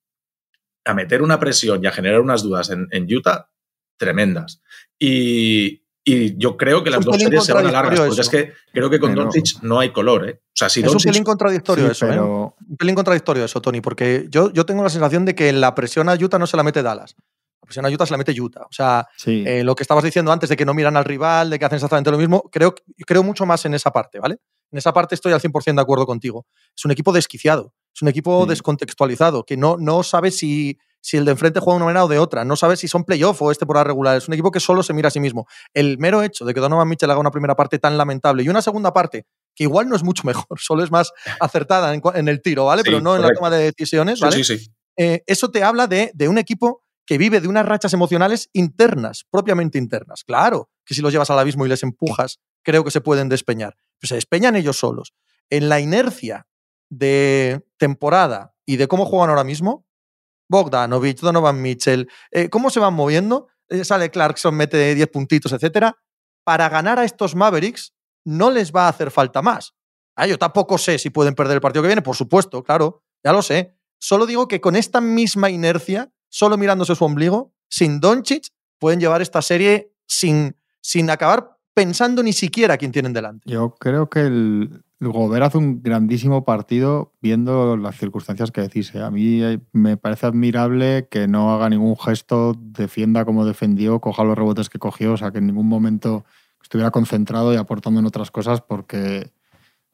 a 0.84 0.94
meter 0.94 1.22
una 1.22 1.40
presión 1.40 1.82
y 1.82 1.86
a 1.86 1.92
generar 1.92 2.20
unas 2.20 2.42
dudas 2.42 2.70
en, 2.70 2.86
en 2.90 3.12
Utah 3.12 3.50
tremendas. 3.96 4.60
Y, 4.98 5.82
y 6.04 6.36
yo 6.36 6.56
creo 6.56 6.84
que 6.84 6.90
las 6.90 7.04
dos 7.04 7.16
series 7.16 7.44
se 7.44 7.52
van 7.52 7.66
a 7.66 7.72
largas, 7.72 8.00
porque 8.00 8.20
es 8.20 8.28
que 8.28 8.52
creo 8.72 8.90
que 8.90 9.00
con 9.00 9.10
Pero- 9.10 9.22
Doncic 9.24 9.62
no 9.62 9.80
hay 9.80 9.90
color. 9.92 10.28
¿eh? 10.28 10.40
O 10.42 10.52
sea, 10.52 10.68
si 10.68 10.80
es 10.80 10.92
un 10.92 10.98
pelín 10.98 11.24
contradictorio 11.24 11.86
Sí, 11.86 11.90
eso, 11.92 12.06
¿eh? 12.06 12.10
pero 12.10 12.56
Un 12.68 12.76
pelín 12.76 12.94
contradictorio 12.94 13.44
eso, 13.44 13.60
Tony, 13.60 13.80
porque 13.80 14.26
yo, 14.28 14.52
yo 14.52 14.66
tengo 14.66 14.82
la 14.82 14.90
sensación 14.90 15.24
de 15.24 15.34
que 15.34 15.52
la 15.52 15.74
presión 15.74 16.08
a 16.08 16.14
Utah 16.14 16.38
no 16.38 16.46
se 16.46 16.56
la 16.56 16.62
mete 16.62 16.82
Dallas. 16.82 17.16
La 17.64 17.66
presión 17.66 17.86
a 17.86 17.88
Utah 17.88 18.04
se 18.04 18.12
la 18.12 18.18
mete 18.18 18.38
Utah. 18.38 18.64
O 18.64 18.72
sea, 18.72 19.06
sí. 19.16 19.42
eh, 19.46 19.64
lo 19.64 19.74
que 19.74 19.82
estabas 19.84 20.04
diciendo 20.04 20.30
antes 20.30 20.50
de 20.50 20.56
que 20.56 20.66
no 20.66 20.74
miran 20.74 20.98
al 20.98 21.04
rival, 21.06 21.48
de 21.48 21.58
que 21.58 21.64
hacen 21.64 21.76
exactamente 21.76 22.10
lo 22.10 22.18
mismo, 22.18 22.42
creo, 22.52 22.74
creo 23.06 23.22
mucho 23.22 23.46
más 23.46 23.64
en 23.64 23.72
esa 23.72 23.90
parte, 23.90 24.18
¿vale? 24.20 24.36
En 24.70 24.76
esa 24.76 24.92
parte 24.92 25.14
estoy 25.14 25.32
al 25.32 25.40
100% 25.40 25.76
de 25.76 25.80
acuerdo 25.80 26.04
contigo. 26.04 26.44
Es 26.76 26.84
un 26.84 26.90
equipo 26.90 27.10
desquiciado, 27.10 27.72
es 27.94 28.02
un 28.02 28.08
equipo 28.08 28.42
Sí. 28.42 28.50
descontextualizado, 28.50 29.44
que 29.44 29.56
no, 29.56 29.78
no 29.78 30.02
sabe 30.02 30.30
si, 30.30 30.78
si 31.00 31.16
el 31.16 31.24
de 31.24 31.30
enfrente 31.30 31.58
juega 31.58 31.76
de 31.76 31.76
una 31.76 31.84
manera 31.86 32.04
o 32.04 32.08
de 32.08 32.18
otra, 32.18 32.44
no 32.44 32.54
sabe 32.54 32.76
si 32.76 32.86
son 32.86 33.04
playoff 33.04 33.40
o 33.40 33.50
este 33.50 33.64
por 33.64 33.76
la 33.76 33.84
regular. 33.84 34.14
Es 34.18 34.28
un 34.28 34.34
equipo 34.34 34.50
que 34.50 34.60
solo 34.60 34.82
se 34.82 34.92
mira 34.92 35.08
a 35.08 35.10
sí 35.10 35.20
mismo. 35.20 35.46
El 35.72 35.96
mero 35.96 36.22
hecho 36.22 36.44
de 36.44 36.52
que 36.52 36.60
Donovan 36.60 36.86
Mitchell 36.86 37.10
haga 37.10 37.20
una 37.20 37.30
primera 37.30 37.54
parte 37.56 37.78
tan 37.78 37.96
lamentable 37.96 38.42
y 38.42 38.50
una 38.50 38.60
segunda 38.60 38.92
parte 38.92 39.24
que 39.54 39.64
igual 39.64 39.88
no 39.88 39.96
es 39.96 40.02
mucho 40.02 40.24
mejor, 40.26 40.60
solo 40.60 40.84
es 40.84 40.90
más 40.90 41.12
acertada 41.40 41.94
en, 41.94 42.28
el 42.28 42.42
tiro, 42.42 42.66
¿vale? 42.66 42.82
Pero 42.84 43.00
no 43.00 43.16
en 43.16 43.22
la 43.22 43.32
toma 43.32 43.48
de 43.48 43.72
decisiones, 43.72 44.20
¿vale? 44.20 44.44
Sí, 44.44 44.58
sí, 44.58 44.70
eh, 44.96 45.24
eso 45.26 45.50
te 45.50 45.64
habla 45.64 45.88
de, 45.88 46.12
de 46.14 46.28
un 46.28 46.38
equipo 46.38 46.83
que 47.06 47.18
vive 47.18 47.40
de 47.40 47.48
unas 47.48 47.66
rachas 47.66 47.92
emocionales 47.92 48.48
internas, 48.52 49.24
propiamente 49.30 49.78
internas. 49.78 50.24
Claro, 50.24 50.70
que 50.84 50.94
si 50.94 51.02
los 51.02 51.12
llevas 51.12 51.30
al 51.30 51.38
abismo 51.38 51.66
y 51.66 51.68
les 51.68 51.82
empujas, 51.82 52.40
creo 52.62 52.84
que 52.84 52.90
se 52.90 53.00
pueden 53.00 53.28
despeñar. 53.28 53.76
Pero 53.98 54.08
se 54.08 54.14
despeñan 54.14 54.56
ellos 54.56 54.78
solos. 54.78 55.14
En 55.50 55.68
la 55.68 55.80
inercia 55.80 56.46
de 56.90 57.64
temporada 57.76 58.54
y 58.66 58.76
de 58.76 58.88
cómo 58.88 59.04
juegan 59.04 59.30
ahora 59.30 59.44
mismo, 59.44 59.86
Bogdanovich, 60.48 61.20
Donovan 61.20 61.60
Mitchell, 61.60 62.08
eh, 62.30 62.48
cómo 62.48 62.70
se 62.70 62.80
van 62.80 62.94
moviendo, 62.94 63.48
eh, 63.68 63.84
sale 63.84 64.10
Clarkson, 64.10 64.54
mete 64.54 64.94
10 64.94 65.08
puntitos, 65.08 65.52
etcétera. 65.52 65.96
Para 66.44 66.68
ganar 66.68 66.98
a 66.98 67.04
estos 67.04 67.34
Mavericks 67.34 67.94
no 68.24 68.50
les 68.50 68.72
va 68.72 68.86
a 68.86 68.88
hacer 68.88 69.10
falta 69.10 69.42
más. 69.42 69.74
Yo 70.28 70.38
tampoco 70.38 70.78
sé 70.78 70.98
si 70.98 71.10
pueden 71.10 71.34
perder 71.34 71.56
el 71.56 71.60
partido 71.60 71.82
que 71.82 71.88
viene, 71.88 72.02
por 72.02 72.14
supuesto, 72.14 72.62
claro, 72.62 73.02
ya 73.24 73.32
lo 73.32 73.42
sé. 73.42 73.74
Solo 73.98 74.26
digo 74.26 74.46
que 74.46 74.60
con 74.60 74.76
esta 74.76 75.00
misma 75.00 75.50
inercia, 75.50 76.12
solo 76.34 76.58
mirándose 76.58 76.96
su 76.96 77.04
ombligo, 77.04 77.52
sin 77.68 78.00
Doncic, 78.00 78.48
pueden 78.80 78.98
llevar 78.98 79.22
esta 79.22 79.40
serie 79.40 79.92
sin, 80.04 80.56
sin 80.80 81.08
acabar 81.08 81.58
pensando 81.74 82.24
ni 82.24 82.32
siquiera 82.32 82.76
quién 82.76 82.90
tienen 82.90 83.12
delante. 83.12 83.48
Yo 83.48 83.76
creo 83.78 84.10
que 84.10 84.22
el, 84.22 84.82
Gobert 84.98 85.44
hace 85.44 85.58
un 85.58 85.80
grandísimo 85.80 86.44
partido 86.44 87.12
viendo 87.22 87.76
las 87.76 87.96
circunstancias 87.96 88.50
que 88.50 88.62
decís. 88.62 88.92
¿eh? 88.96 89.02
A 89.02 89.12
mí 89.12 89.44
eh, 89.44 89.60
me 89.70 89.96
parece 89.96 90.26
admirable 90.26 91.06
que 91.08 91.28
no 91.28 91.54
haga 91.54 91.68
ningún 91.68 91.96
gesto, 91.96 92.56
defienda 92.58 93.24
como 93.24 93.46
defendió, 93.46 94.00
coja 94.00 94.24
los 94.24 94.36
rebotes 94.36 94.68
que 94.68 94.80
cogió, 94.80 95.12
o 95.12 95.16
sea, 95.16 95.30
que 95.30 95.38
en 95.38 95.46
ningún 95.46 95.68
momento 95.68 96.24
estuviera 96.60 96.90
concentrado 96.90 97.54
y 97.54 97.58
aportando 97.58 98.00
en 98.00 98.06
otras 98.06 98.32
cosas 98.32 98.60
porque, 98.60 99.30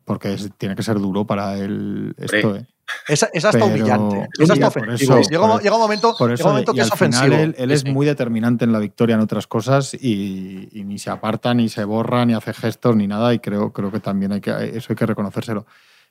porque 0.07 0.39
tiene 0.57 0.75
que 0.75 0.83
ser 0.83 0.99
duro 0.99 1.27
para 1.27 1.59
él 1.59 2.15
esto. 2.17 2.57
¿eh? 2.57 2.67
Esa, 3.09 3.29
esa 3.33 3.51
está 3.51 3.65
humillante. 3.65 4.29
Llega, 4.39 5.45
un 5.75 5.81
momento, 5.81 6.15
que 6.17 6.81
es 6.81 6.93
ofensivo. 6.93 7.35
Él, 7.35 7.71
es 7.71 7.85
muy 7.85 8.07
determinante 8.07 8.65
en 8.65 8.73
la 8.73 8.79
victoria 8.79 9.15
en 9.15 9.21
otras 9.21 9.47
cosas 9.47 9.95
y, 9.95 10.69
ni 10.73 10.99
se 10.99 11.11
aparta, 11.11 11.55
ni 11.55 11.69
se 11.69 11.85
borra, 11.85 12.25
ni 12.25 12.35
hace 12.35 12.53
gestos, 12.53 12.97
ni 12.97 13.07
nada. 13.07 13.35
Y 13.35 13.39
creo, 13.39 13.73
creo 13.73 13.91
que 13.91 14.01
también 14.01 14.33
hay 14.33 14.41
que, 14.41 14.51
eso 14.51 14.87
hay 14.91 14.97
que 14.97 15.07
reconocérselo. 15.07 15.67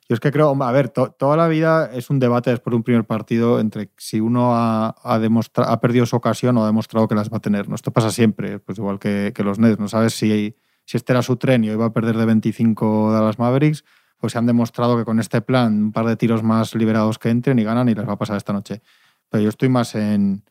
Yo 0.08 0.14
es 0.14 0.20
que 0.20 0.32
creo, 0.32 0.60
a 0.60 0.72
ver, 0.72 0.88
toda 0.88 1.36
la 1.36 1.46
vida 1.46 1.88
es 1.94 2.10
un 2.10 2.18
debate 2.18 2.50
después 2.50 2.72
de 2.72 2.76
un 2.76 2.82
primer 2.82 3.04
partido 3.04 3.60
entre 3.60 3.90
si 3.96 4.18
uno 4.18 4.56
ha, 4.56 4.88
ha, 4.88 5.20
ha 5.22 5.80
perdido 5.80 6.04
su 6.04 6.16
ocasión 6.16 6.56
o 6.58 6.64
ha 6.64 6.66
demostrado 6.66 7.06
que 7.06 7.14
las 7.14 7.30
va 7.30 7.36
a 7.36 7.40
tener. 7.40 7.68
¿no? 7.68 7.76
Esto 7.76 7.92
pasa 7.92 8.10
siempre, 8.10 8.58
pues 8.58 8.78
igual 8.78 8.98
que, 8.98 9.32
que 9.32 9.44
los 9.44 9.60
Nets. 9.60 9.78
No 9.78 9.86
sabes 9.86 10.14
si, 10.14 10.56
si 10.84 10.96
este 10.96 11.12
era 11.12 11.22
su 11.22 11.36
tren 11.36 11.62
y 11.62 11.70
hoy 11.70 11.76
va 11.76 11.86
a 11.86 11.92
perder 11.92 12.16
de 12.16 12.24
25 12.24 13.14
de 13.14 13.20
las 13.20 13.38
Mavericks 13.38 13.84
pues 14.20 14.34
se 14.34 14.38
han 14.38 14.46
demostrado 14.46 14.96
que 14.98 15.04
con 15.04 15.18
este 15.18 15.40
plan, 15.40 15.84
un 15.84 15.92
par 15.92 16.04
de 16.04 16.16
tiros 16.16 16.42
más 16.42 16.74
liberados 16.74 17.18
que 17.18 17.30
entren 17.30 17.58
y 17.58 17.64
ganan 17.64 17.88
y 17.88 17.94
les 17.94 18.06
va 18.06 18.12
a 18.12 18.18
pasar 18.18 18.36
esta 18.36 18.52
noche. 18.52 18.82
Pero 19.30 19.42
yo 19.42 19.48
estoy 19.48 19.68
más 19.68 19.94
en. 19.94 20.44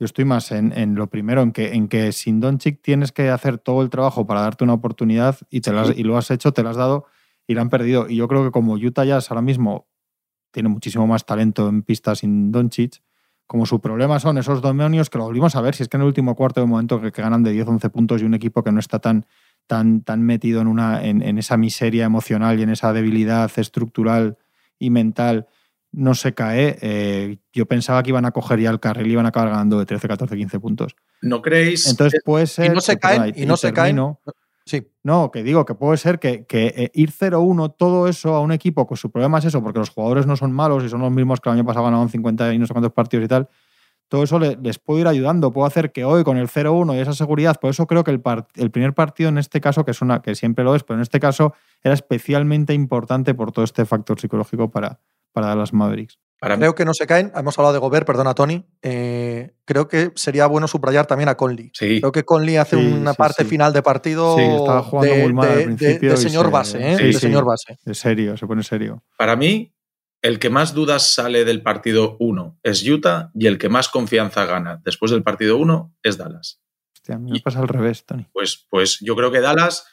Yo 0.00 0.04
estoy 0.04 0.24
más 0.24 0.52
en, 0.52 0.94
lo 0.94 1.08
primero, 1.08 1.42
en 1.42 1.50
que, 1.50 1.72
en 1.72 1.88
que 1.88 2.12
sin 2.12 2.38
Doncic 2.38 2.80
tienes 2.80 3.10
que 3.10 3.30
hacer 3.30 3.58
todo 3.58 3.82
el 3.82 3.90
trabajo 3.90 4.28
para 4.28 4.42
darte 4.42 4.62
una 4.62 4.74
oportunidad 4.74 5.38
y, 5.50 5.60
te 5.60 5.72
y 5.96 6.04
lo 6.04 6.16
has 6.16 6.30
hecho, 6.30 6.52
te 6.52 6.62
lo 6.62 6.68
has 6.68 6.76
dado 6.76 7.06
y 7.48 7.54
lo 7.54 7.62
han 7.62 7.68
perdido. 7.68 8.08
Y 8.08 8.14
yo 8.14 8.28
creo 8.28 8.44
que 8.44 8.52
como 8.52 8.74
Utah 8.74 9.04
Jazz 9.04 9.28
ahora 9.32 9.42
mismo 9.42 9.88
tiene 10.52 10.68
muchísimo 10.68 11.08
más 11.08 11.26
talento 11.26 11.68
en 11.68 11.82
pistas 11.82 12.20
sin 12.20 12.52
Doncic, 12.52 13.02
como 13.48 13.66
su 13.66 13.80
problema 13.80 14.20
son 14.20 14.38
esos 14.38 14.62
demonios 14.62 15.10
que 15.10 15.18
lo 15.18 15.24
volvimos 15.24 15.56
a 15.56 15.62
ver, 15.62 15.74
si 15.74 15.82
es 15.82 15.88
que 15.88 15.96
en 15.96 16.02
el 16.02 16.06
último 16.06 16.36
cuarto 16.36 16.60
de 16.60 16.66
momento 16.68 17.00
que, 17.00 17.10
que 17.10 17.22
ganan 17.22 17.42
de 17.42 17.52
10-11 17.52 17.90
puntos 17.90 18.22
y 18.22 18.24
un 18.24 18.34
equipo 18.34 18.62
que 18.62 18.70
no 18.70 18.78
está 18.78 19.00
tan 19.00 19.26
tan, 19.68 20.00
tan 20.02 20.22
metido 20.22 20.60
en, 20.60 20.66
una, 20.66 21.04
en, 21.04 21.38
esa 21.38 21.56
miseria 21.56 22.04
emocional 22.04 22.58
y 22.58 22.64
en 22.64 22.70
esa 22.70 22.92
debilidad 22.92 23.50
estructural 23.56 24.38
y 24.80 24.90
mental 24.90 25.46
no 25.92 26.14
se 26.14 26.34
cae, 26.34 26.78
eh, 26.80 27.38
yo 27.52 27.66
pensaba 27.66 28.02
que 28.02 28.10
iban 28.10 28.24
a 28.24 28.32
coger 28.32 28.60
ya 28.60 28.70
el 28.70 28.80
carril 28.80 29.06
y 29.06 29.12
iban 29.12 29.26
a 29.26 29.28
acabar 29.28 29.50
ganando 29.50 29.78
de 29.78 29.86
13, 29.86 30.08
14, 30.08 30.36
15 30.36 30.60
puntos. 30.60 30.96
¿No 31.22 31.40
creéis? 31.40 31.86
Entonces 31.86 32.20
puede 32.24 32.46
ser... 32.46 32.66
Y 32.66 32.74
no 32.74 32.80
se 32.80 32.98
caen, 32.98 33.32
y 33.36 33.46
no 33.46 33.56
se 33.56 33.72
caen. 33.72 33.98
Sí. 34.66 34.86
No, 35.02 35.30
que 35.30 35.42
digo 35.42 35.64
que 35.64 35.74
puede 35.74 35.96
ser 35.96 36.18
que, 36.18 36.44
que 36.44 36.66
eh, 36.76 36.90
ir 36.92 37.10
0-1, 37.10 37.74
todo 37.78 38.06
eso 38.06 38.34
a 38.34 38.40
un 38.40 38.52
equipo, 38.52 38.86
pues 38.86 39.00
su 39.00 39.10
problema 39.10 39.38
es 39.38 39.46
eso, 39.46 39.62
porque 39.62 39.78
los 39.78 39.88
jugadores 39.88 40.26
no 40.26 40.36
son 40.36 40.52
malos 40.52 40.84
y 40.84 40.90
son 40.90 41.00
los 41.00 41.10
mismos 41.10 41.40
que 41.40 41.48
el 41.48 41.54
año 41.54 41.64
pasado 41.64 41.86
ganaban 41.86 42.10
50 42.10 42.52
y 42.52 42.58
no 42.58 42.66
sé 42.66 42.74
cuántos 42.74 42.92
partidos 42.92 43.24
y 43.24 43.28
tal, 43.28 43.48
todo 44.08 44.22
eso 44.22 44.38
les, 44.38 44.78
puede 44.78 45.02
ir 45.02 45.06
ayudando, 45.06 45.52
puedo 45.52 45.66
hacer 45.66 45.92
que 45.92 46.04
hoy 46.04 46.24
con 46.24 46.38
el 46.38 46.48
0-1 46.48 46.96
y 46.96 46.98
esa 46.98 47.12
seguridad, 47.12 47.60
por 47.60 47.70
eso 47.70 47.86
creo 47.86 48.04
que 48.04 48.10
el, 48.10 48.22
el, 48.56 48.70
primer 48.70 48.94
partido 48.94 49.28
en 49.28 49.38
este 49.38 49.60
caso, 49.60 49.84
que 49.84 49.90
es 49.90 50.00
una 50.00 50.22
que 50.22 50.34
siempre 50.34 50.64
lo 50.64 50.74
es, 50.74 50.82
pero 50.82 50.96
en 50.96 51.02
este 51.02 51.20
caso 51.20 51.54
era 51.82 51.94
especialmente 51.94 52.72
importante 52.72 53.34
por 53.34 53.52
todo 53.52 53.64
este 53.64 53.84
factor 53.84 54.18
psicológico 54.18 54.70
para, 54.70 55.00
para 55.32 55.54
las 55.54 55.72
Mavericks. 55.72 56.18
creo 56.40 56.74
que 56.74 56.84
no 56.84 56.94
se 56.94 57.06
caen. 57.06 57.32
Hemos 57.34 57.58
hablado 57.58 57.74
de 57.74 57.78
Gobert, 57.78 58.06
perdona, 58.06 58.34
Tony. 58.34 58.64
Eh, 58.82 59.52
creo 59.64 59.88
que 59.88 60.12
sería 60.16 60.46
bueno 60.46 60.66
subrayar 60.68 61.06
también 61.06 61.28
a 61.28 61.36
Conley. 61.36 61.70
Creo 61.70 62.12
que 62.12 62.24
Conley 62.24 62.56
hace 62.56 62.76
una 62.76 63.14
parte 63.14 63.44
final 63.44 63.72
de 63.72 63.82
partido 63.82 64.36
de, 64.36 66.16
señor 66.16 66.50
base, 66.50 66.92
¿eh? 66.92 66.96
de 66.96 67.12
señor 67.12 67.44
base. 67.44 67.78
De 67.84 67.94
serio, 67.94 68.36
se 68.36 68.46
pone 68.46 68.62
serio. 68.62 69.02
Para 69.16 69.36
mí, 69.36 69.72
el 70.22 70.38
que 70.38 70.50
más 70.50 70.74
dudas 70.74 71.14
sale 71.14 71.44
del 71.44 71.62
partido 71.62 72.16
1 72.18 72.60
es 72.62 72.86
Utah 72.86 73.30
y 73.34 73.46
el 73.46 73.58
que 73.58 73.68
más 73.68 73.88
confianza 73.88 74.44
gana 74.46 74.80
después 74.84 75.10
del 75.10 75.22
partido 75.22 75.56
1 75.56 75.96
es 76.02 76.18
Dallas. 76.18 76.60
Hostia, 76.94 77.16
a 77.16 77.18
mí 77.18 77.30
me 77.30 77.40
pasa 77.40 77.60
al 77.60 77.68
revés, 77.68 78.04
Tony. 78.04 78.26
Pues, 78.32 78.66
pues 78.68 78.98
yo 79.00 79.14
creo 79.14 79.30
que 79.30 79.40
Dallas 79.40 79.86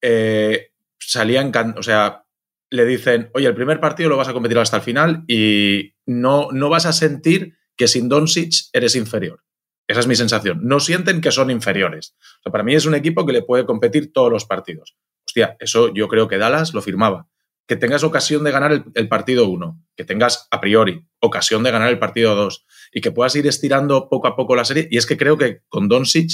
eh, 0.00 0.72
salía 0.98 1.50
o 1.76 1.82
sea, 1.82 2.24
le 2.70 2.84
dicen, 2.86 3.30
oye, 3.34 3.48
el 3.48 3.54
primer 3.54 3.80
partido 3.80 4.08
lo 4.08 4.16
vas 4.16 4.28
a 4.28 4.32
competir 4.32 4.58
hasta 4.58 4.76
el 4.76 4.82
final 4.82 5.24
y 5.26 5.94
no, 6.06 6.48
no 6.52 6.68
vas 6.68 6.86
a 6.86 6.92
sentir 6.92 7.56
que 7.76 7.88
sin 7.88 8.08
Doncic 8.08 8.68
eres 8.72 8.94
inferior. 8.96 9.42
Esa 9.88 10.00
es 10.00 10.06
mi 10.06 10.14
sensación. 10.14 10.60
No 10.62 10.78
sienten 10.78 11.20
que 11.20 11.32
son 11.32 11.50
inferiores. 11.50 12.14
O 12.20 12.42
sea, 12.44 12.52
para 12.52 12.64
mí 12.64 12.74
es 12.74 12.86
un 12.86 12.94
equipo 12.94 13.26
que 13.26 13.32
le 13.32 13.42
puede 13.42 13.66
competir 13.66 14.12
todos 14.12 14.30
los 14.30 14.44
partidos. 14.44 14.96
Hostia, 15.26 15.56
eso 15.58 15.92
yo 15.92 16.08
creo 16.08 16.28
que 16.28 16.38
Dallas 16.38 16.72
lo 16.72 16.82
firmaba 16.82 17.28
que 17.66 17.76
tengas 17.76 18.02
ocasión 18.02 18.44
de 18.44 18.50
ganar 18.50 18.84
el, 18.94 19.08
partido 19.08 19.48
1, 19.48 19.82
que 19.96 20.04
tengas 20.04 20.48
a 20.50 20.60
priori 20.60 21.06
ocasión 21.20 21.62
de 21.62 21.70
ganar 21.70 21.88
el 21.88 21.98
partido 21.98 22.34
2 22.34 22.66
y 22.92 23.00
que 23.00 23.12
puedas 23.12 23.34
ir 23.36 23.46
estirando 23.46 24.08
poco 24.08 24.26
a 24.26 24.36
poco 24.36 24.56
la 24.56 24.64
serie. 24.64 24.88
Y 24.90 24.98
es 24.98 25.06
que 25.06 25.16
creo 25.16 25.38
que 25.38 25.62
con 25.68 25.88
Doncic 25.88 26.30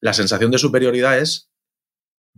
la 0.00 0.12
sensación 0.12 0.50
de 0.50 0.58
superioridad 0.58 1.18
es 1.18 1.50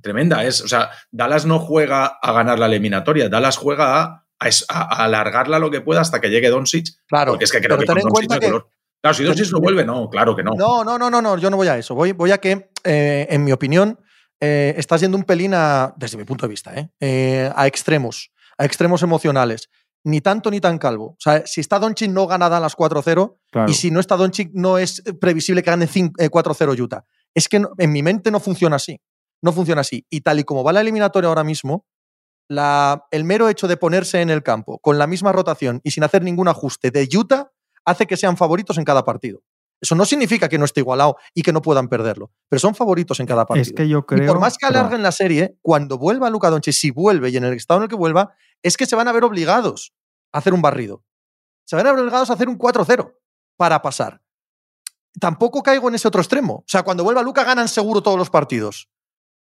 tremenda. 0.00 0.44
Es, 0.44 0.62
o 0.62 0.68
sea, 0.68 0.90
Dallas 1.10 1.44
no 1.44 1.58
juega 1.58 2.06
a 2.06 2.32
ganar 2.32 2.58
la 2.58 2.66
eliminatoria, 2.66 3.28
Dallas 3.28 3.56
juega 3.56 4.04
a, 4.38 5.04
alargarla 5.04 5.58
lo 5.58 5.70
que 5.70 5.80
pueda 5.80 6.00
hasta 6.00 6.20
que 6.20 6.30
llegue 6.30 6.48
Doncic. 6.48 6.86
Claro, 7.06 7.32
porque 7.32 7.44
es 7.44 7.52
que 7.52 7.60
creo 7.60 7.78
que 7.78 7.86
con 7.86 7.98
Doncic 7.98 8.64
Claro, 9.02 9.14
si 9.14 9.24
Doncic 9.24 9.50
lo 9.50 9.60
vuelve, 9.60 9.84
no, 9.84 10.10
claro 10.10 10.36
que 10.36 10.42
no. 10.42 10.52
No, 10.54 10.84
no, 10.84 10.98
no, 10.98 11.10
no, 11.10 11.22
no 11.22 11.38
yo 11.38 11.48
no 11.48 11.56
voy 11.56 11.68
a 11.68 11.78
eso. 11.78 11.94
Voy, 11.94 12.12
voy 12.12 12.32
a 12.32 12.38
que, 12.38 12.70
eh, 12.84 13.26
en 13.30 13.44
mi 13.44 13.52
opinión, 13.52 13.98
eh, 14.40 14.74
estás 14.76 15.00
yendo 15.00 15.16
un 15.16 15.24
pelín 15.24 15.52
a, 15.54 15.94
desde 15.96 16.16
mi 16.16 16.24
punto 16.24 16.46
de 16.46 16.50
vista, 16.50 16.74
¿eh? 16.74 16.90
Eh, 17.00 17.52
a 17.54 17.66
extremos, 17.66 18.32
a 18.56 18.64
extremos 18.64 19.02
emocionales. 19.02 19.68
Ni 20.02 20.22
tanto 20.22 20.50
ni 20.50 20.60
tan 20.60 20.78
calvo. 20.78 21.08
O 21.08 21.16
sea, 21.18 21.46
si 21.46 21.60
está 21.60 21.78
Doncic 21.78 22.10
no 22.10 22.26
gana 22.26 22.48
las 22.48 22.74
4-0 22.74 23.36
y 23.68 23.74
si 23.74 23.90
no 23.90 24.00
está 24.00 24.16
Doncic 24.16 24.50
no 24.54 24.78
es 24.78 25.02
previsible 25.20 25.62
que 25.62 25.70
gane 25.70 25.86
4-0 25.86 26.80
Utah. 26.80 27.04
Es 27.34 27.48
que 27.48 27.62
en 27.76 27.92
mi 27.92 28.02
mente 28.02 28.30
no 28.30 28.40
funciona 28.40 28.76
así. 28.76 28.98
No 29.42 29.52
funciona 29.52 29.82
así. 29.82 30.06
Y 30.08 30.22
tal 30.22 30.40
y 30.40 30.44
como 30.44 30.64
va 30.64 30.72
la 30.72 30.80
eliminatoria 30.80 31.28
ahora 31.28 31.44
mismo, 31.44 31.84
la, 32.48 33.06
el 33.10 33.24
mero 33.24 33.50
hecho 33.50 33.68
de 33.68 33.76
ponerse 33.76 34.22
en 34.22 34.30
el 34.30 34.42
campo 34.42 34.78
con 34.78 34.96
la 34.96 35.06
misma 35.06 35.32
rotación 35.32 35.82
y 35.84 35.90
sin 35.90 36.02
hacer 36.02 36.22
ningún 36.22 36.48
ajuste 36.48 36.90
de 36.90 37.06
Utah 37.14 37.52
hace 37.84 38.06
que 38.06 38.16
sean 38.16 38.38
favoritos 38.38 38.78
en 38.78 38.84
cada 38.84 39.04
partido. 39.04 39.42
Eso 39.80 39.94
no 39.94 40.04
significa 40.04 40.48
que 40.48 40.58
no 40.58 40.66
esté 40.66 40.80
igualado 40.80 41.16
y 41.34 41.42
que 41.42 41.52
no 41.52 41.62
puedan 41.62 41.88
perderlo, 41.88 42.30
pero 42.48 42.60
son 42.60 42.74
favoritos 42.74 43.18
en 43.20 43.26
cada 43.26 43.46
partido. 43.46 43.62
Es 43.62 43.72
que 43.72 43.88
yo 43.88 44.04
creo. 44.04 44.24
Y 44.24 44.26
por 44.26 44.38
más 44.38 44.58
que 44.58 44.66
alarguen 44.66 45.02
la 45.02 45.12
serie, 45.12 45.56
cuando 45.62 45.96
vuelva 45.96 46.28
Luca 46.28 46.50
Doncic, 46.50 46.74
si 46.74 46.90
vuelve 46.90 47.30
y 47.30 47.36
en 47.36 47.44
el 47.44 47.54
estado 47.54 47.78
en 47.78 47.84
el 47.84 47.88
que 47.88 47.96
vuelva, 47.96 48.34
es 48.62 48.76
que 48.76 48.84
se 48.84 48.94
van 48.94 49.08
a 49.08 49.12
ver 49.12 49.24
obligados 49.24 49.94
a 50.32 50.38
hacer 50.38 50.52
un 50.52 50.60
barrido. 50.60 51.02
Se 51.64 51.76
van 51.76 51.86
a 51.86 51.92
ver 51.92 52.00
obligados 52.00 52.28
a 52.30 52.34
hacer 52.34 52.48
un 52.48 52.58
4-0 52.58 53.14
para 53.56 53.80
pasar. 53.80 54.20
Tampoco 55.18 55.62
caigo 55.62 55.88
en 55.88 55.94
ese 55.94 56.08
otro 56.08 56.20
extremo. 56.20 56.56
O 56.56 56.64
sea, 56.66 56.82
cuando 56.82 57.02
vuelva 57.02 57.22
Luca 57.22 57.44
ganan 57.44 57.68
seguro 57.68 58.02
todos 58.02 58.18
los 58.18 58.28
partidos. 58.28 58.90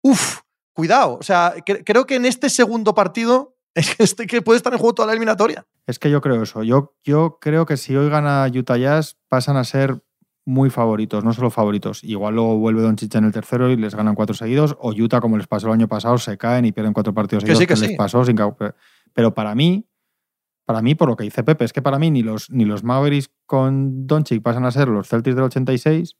Uf, 0.02 0.39
cuidado. 0.73 1.17
O 1.19 1.23
sea, 1.23 1.54
creo 1.65 2.06
que 2.06 2.15
en 2.15 2.25
este 2.25 2.49
segundo 2.49 2.95
partido 2.95 3.58
es 3.75 3.93
que, 3.93 4.04
este 4.04 4.25
que 4.25 4.41
puede 4.41 4.58
estar 4.58 4.73
en 4.73 4.80
juego 4.80 4.93
toda 4.93 5.08
la 5.08 5.13
eliminatoria. 5.13 5.67
Es 5.86 5.99
que 5.99 6.10
yo 6.10 6.21
creo 6.21 6.41
eso. 6.41 6.63
Yo, 6.63 6.95
yo 7.04 7.39
creo 7.41 7.65
que 7.65 7.78
si 7.78 7.95
hoy 7.95 8.10
gana 8.10 8.49
Utah 8.54 8.78
Jazz, 8.78 9.17
pasan 9.28 9.58
a 9.58 9.63
ser 9.63 10.02
muy 10.50 10.72
favoritos, 10.72 11.24
no 11.24 11.32
solo 11.32 11.52
favoritos. 11.52 12.04
Igual 12.04 12.34
luego 12.34 12.58
vuelve 12.58 12.82
Don 12.82 12.96
Chicha 12.96 13.20
en 13.20 13.26
el 13.26 13.32
tercero 13.32 13.70
y 13.70 13.78
les 13.78 13.94
ganan 13.94 14.16
cuatro 14.16 14.34
seguidos, 14.34 14.76
o 14.80 14.92
Utah, 14.92 15.22
como 15.22 15.38
les 15.38 15.46
pasó 15.46 15.68
el 15.68 15.74
año 15.74 15.88
pasado, 15.88 16.18
se 16.18 16.40
caen 16.40 16.66
y 16.66 16.72
pierden 16.72 16.92
cuatro 16.92 17.14
partidos 17.14 17.44
seguidos. 17.44 17.68
Que, 17.68 17.88
les 17.88 17.96
pasó 17.96 18.26
sin... 18.26 18.36
Pero 19.14 19.34
para 19.36 19.54
mí, 19.54 19.88
para 20.66 20.82
mí, 20.82 20.96
por 20.96 21.08
lo 21.08 21.16
que 21.16 21.24
dice 21.24 21.44
Pepe, 21.44 21.66
es 21.66 21.72
que 21.72 21.84
para 21.84 22.00
mí 22.00 22.10
ni 22.10 22.24
los, 22.24 22.50
ni 22.50 22.66
los 22.66 22.84
Mavericks 22.84 23.30
con 23.46 24.08
Doncic 24.08 24.42
pasan 24.42 24.66
a 24.66 24.72
ser 24.72 24.88
los 24.88 25.08
Celtics 25.08 25.36
del 25.36 25.46
86, 25.46 26.18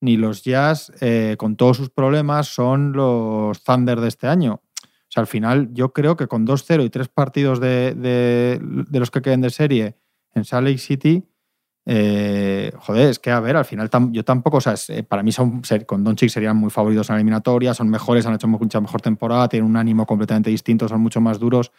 ni 0.00 0.16
los 0.16 0.42
Jazz, 0.42 0.92
eh, 1.00 1.36
con 1.38 1.54
todos 1.54 1.76
sus 1.76 1.90
problemas, 1.90 2.48
son 2.48 2.92
los 2.92 3.62
Thunder 3.62 4.00
de 4.00 4.08
este 4.08 4.26
año. 4.26 4.54
O 4.82 5.12
sea, 5.12 5.20
al 5.20 5.26
final 5.28 5.72
yo 5.72 5.92
creo 5.92 6.16
que 6.16 6.26
con 6.26 6.44
2-0 6.44 6.84
y 6.84 6.90
tres 6.90 7.08
partidos 7.08 7.60
de, 7.60 7.94
de, 7.94 8.98
los 8.98 9.12
que 9.12 9.22
queden 9.22 9.42
de 9.42 9.50
serie 9.50 9.96
en 10.34 10.44
Salt 10.44 10.66
Lake 10.66 10.78
City, 10.78 11.29
eh, 11.86 12.72
joder, 12.76 13.08
es 13.08 13.18
que 13.18 13.30
a 13.30 13.40
ver, 13.40 13.56
al 13.56 13.64
final 13.64 13.90
yo 14.12 14.24
tampoco, 14.24 14.58
o 14.58 14.60
sea, 14.60 14.74
eh, 14.88 15.02
para 15.02 15.22
mí 15.22 15.32
son, 15.32 15.62
con 15.86 16.04
Doncic 16.04 16.28
serían 16.28 16.56
muy 16.56 16.70
favoritos 16.70 17.08
en 17.08 17.14
la 17.14 17.20
eliminatoria, 17.20 17.74
son 17.74 17.88
mejores, 17.88 18.26
han 18.26 18.34
hecho 18.34 18.48
mucha 18.48 18.80
mejor 18.80 19.00
temporada, 19.00 19.48
tienen 19.48 19.68
un 19.68 19.76
ánimo 19.76 20.06
completamente 20.06 20.50
distinto, 20.50 20.88
son 20.88 21.00
mucho 21.00 21.20
más 21.20 21.38
duros, 21.38 21.72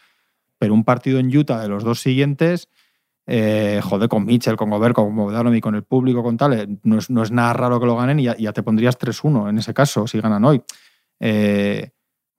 pero 0.57 0.73
un 0.73 0.83
partido 0.83 1.19
en 1.19 1.35
Utah 1.35 1.61
de 1.61 1.67
los 1.67 1.83
dos 1.83 2.01
siguientes, 2.01 2.67
eh, 3.27 3.79
joder, 3.83 4.09
con 4.09 4.25
Mitchell, 4.25 4.55
con 4.55 4.69
Gobert, 4.69 4.95
con 4.95 5.15
Bogdanovic, 5.15 5.63
con 5.63 5.75
el 5.75 5.83
público, 5.83 6.23
con 6.23 6.35
tal, 6.37 6.79
no 6.83 6.97
es, 6.97 7.09
no 7.09 7.23
es 7.23 7.31
nada 7.31 7.53
raro 7.53 7.79
que 7.79 7.85
lo 7.85 7.95
ganen 7.95 8.19
y 8.19 8.23
ya, 8.23 8.53
te 8.53 8.63
pondrías 8.63 8.97
3-1 8.97 9.49
en 9.49 9.59
ese 9.59 9.73
caso, 9.73 10.07
si 10.07 10.19
ganan 10.19 10.43
hoy. 10.43 10.63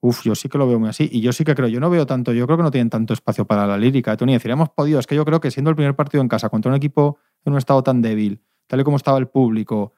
Uf, 0.05 0.25
yo 0.25 0.35
sí 0.35 0.49
que 0.49 0.59
lo 0.59 0.67
veo 0.67 0.81
muy 0.81 0.89
así. 0.89 1.09
Y 1.13 1.21
yo 1.21 1.33
sí 1.33 1.45
que 1.45 1.55
creo, 1.55 1.69
yo 1.69 1.79
no 1.79 1.89
veo 1.89 2.07
tanto, 2.07 2.33
yo 2.33 2.45
creo 2.47 2.57
que 2.57 2.65
no 2.65 2.73
tienen 2.73 2.91
tanto 2.91 3.15
espacio 3.15 3.45
para 3.47 3.69
la 3.69 3.79
lírica. 3.79 4.17
Tony, 4.17 4.33
decir, 4.33 4.51
hemos 4.51 4.69
podido, 4.71 4.99
es 4.99 5.07
que 5.07 5.15
yo 5.15 5.25
creo 5.25 5.41
que 5.41 5.53
siendo 5.53 5.71
el 5.71 5.77
primer 5.77 5.95
partido 5.95 6.21
en 6.21 6.29
casa 6.29 6.49
contra 6.49 6.71
un 6.71 6.77
equipo 6.77 7.19
en 7.45 7.53
un 7.53 7.59
estado 7.59 7.83
tan 7.83 8.03
débil, 8.03 8.43
tal 8.67 8.81
y 8.81 8.85
como 8.85 8.97
estaba 8.97 9.19
el 9.19 9.29
público, 9.29 9.93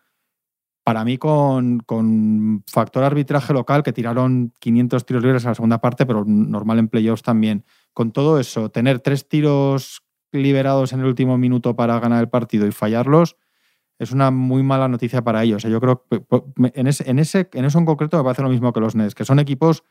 para 0.83 1.05
mí 1.05 1.17
con, 1.17 1.81
con 1.81 2.63
factor 2.71 3.05
arbitraje 3.05 3.53
local, 3.55 3.83
que 3.83 3.93
tiraron 3.93 4.53
500 4.61 5.07
tiros 5.07 5.23
libres 5.23 5.45
en 5.45 5.51
la 5.51 5.55
segunda 5.55 5.81
parte, 5.81 6.05
pero 6.05 6.25
normal 6.27 6.79
en 6.79 6.89
playoffs 6.89 7.23
también, 7.23 7.65
con 7.95 8.13
todo 8.13 8.39
eso, 8.39 8.71
tener 8.71 9.01
tres 9.01 9.29
tiros 9.29 10.03
liberados 10.31 10.93
en 10.93 11.01
el 11.01 11.07
último 11.07 11.39
minuto 11.39 11.75
para 11.75 11.99
ganar 12.01 12.21
el 12.21 12.29
partido 12.29 12.67
y 12.67 12.73
fallarlos, 12.73 13.37
es 13.99 14.13
una 14.13 14.31
muy 14.31 14.63
mala 14.63 14.89
noticia 14.89 15.23
para 15.23 15.43
ellos. 15.43 15.63
Yo 15.63 15.81
creo 15.81 16.05
que 16.11 16.23
en, 16.75 16.87
ese, 16.87 17.09
en, 17.09 17.19
ese, 17.19 17.49
en 17.53 17.65
eso 17.65 17.79
en 17.79 17.87
concreto 17.87 18.19
me 18.19 18.25
parece 18.25 18.43
lo 18.43 18.49
mismo 18.49 18.73
que 18.73 18.81
los 18.81 18.95
Nets, 18.95 19.15
que 19.15 19.25
son 19.25 19.39
equipos 19.39 19.85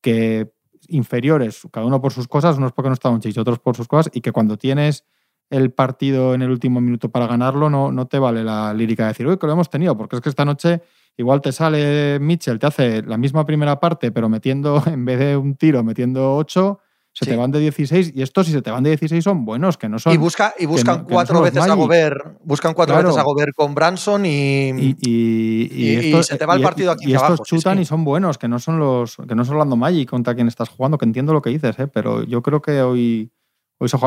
que 0.00 0.52
inferiores, 0.88 1.62
cada 1.72 1.86
uno 1.86 2.00
por 2.00 2.12
sus 2.12 2.28
cosas, 2.28 2.58
unos 2.58 2.72
porque 2.72 2.90
no 2.90 2.94
estaban 2.94 3.20
chis, 3.20 3.38
otros 3.38 3.58
por 3.58 3.76
sus 3.76 3.88
cosas, 3.88 4.12
y 4.14 4.20
que 4.20 4.32
cuando 4.32 4.58
tienes 4.58 5.04
el 5.52 5.70
partido 5.70 6.34
en 6.34 6.40
el 6.40 6.50
último 6.50 6.80
minuto 6.80 7.10
para 7.10 7.26
ganarlo, 7.26 7.68
no, 7.68 7.92
no 7.92 8.06
te 8.06 8.18
vale 8.18 8.42
la 8.42 8.72
lírica 8.72 9.04
de 9.04 9.08
decir, 9.08 9.26
uy, 9.26 9.36
que 9.36 9.46
lo 9.46 9.52
hemos 9.52 9.68
tenido, 9.68 9.96
porque 9.96 10.16
es 10.16 10.22
que 10.22 10.30
esta 10.30 10.46
noche 10.46 10.80
igual 11.18 11.42
te 11.42 11.52
sale 11.52 12.18
Mitchell, 12.18 12.58
te 12.58 12.66
hace 12.66 13.02
la 13.02 13.18
misma 13.18 13.44
primera 13.44 13.78
parte, 13.78 14.10
pero 14.10 14.30
metiendo, 14.30 14.82
en 14.86 15.04
vez 15.04 15.18
de 15.18 15.36
un 15.36 15.56
tiro, 15.56 15.84
metiendo 15.84 16.36
ocho, 16.36 16.80
se 17.12 17.26
te 17.26 17.36
van 17.36 17.50
de 17.50 17.60
16 17.60 18.12
y 18.14 18.22
estos 18.22 18.46
si 18.46 18.52
se 18.52 18.62
te 18.62 18.70
van 18.70 18.82
de 18.82 18.88
16 18.88 19.22
son 19.22 19.44
buenos, 19.44 19.76
que 19.76 19.90
no 19.90 19.98
son... 19.98 20.14
Y, 20.14 20.16
busca, 20.16 20.54
y 20.58 20.64
buscan 20.64 21.04
cuatro 21.04 21.42
veces 21.42 21.62
a 21.62 21.74
Gobert, 21.74 22.38
buscan 22.42 22.72
cuatro 22.72 22.96
veces 22.96 23.18
a 23.18 23.22
Gobert 23.22 23.54
con 23.54 23.74
Branson 23.74 24.24
y... 24.24 24.96
Y, 25.02 26.22
se 26.22 26.38
te 26.38 26.46
va 26.46 26.54
el 26.54 26.62
partido 26.62 26.92
aquí 26.92 27.10
Y 27.10 27.14
estos 27.14 27.42
chutan 27.42 27.78
y 27.78 27.84
son 27.84 28.04
buenos, 28.04 28.38
que 28.38 28.48
no 28.48 28.58
son 28.58 28.78
los 28.78 29.16
que 29.28 29.34
no 29.34 29.44
son 29.44 29.56
Orlando 29.56 29.76
Magic 29.76 30.08
contra 30.08 30.34
quien 30.34 30.48
estás 30.48 30.70
jugando, 30.70 30.96
que 30.96 31.04
entiendo 31.04 31.34
lo 31.34 31.42
que 31.42 31.50
dices, 31.50 31.78
¿eh? 31.78 31.88
pero 31.88 32.22
yo 32.22 32.40
creo 32.40 32.62
que 32.62 32.80
hoy 32.80 33.30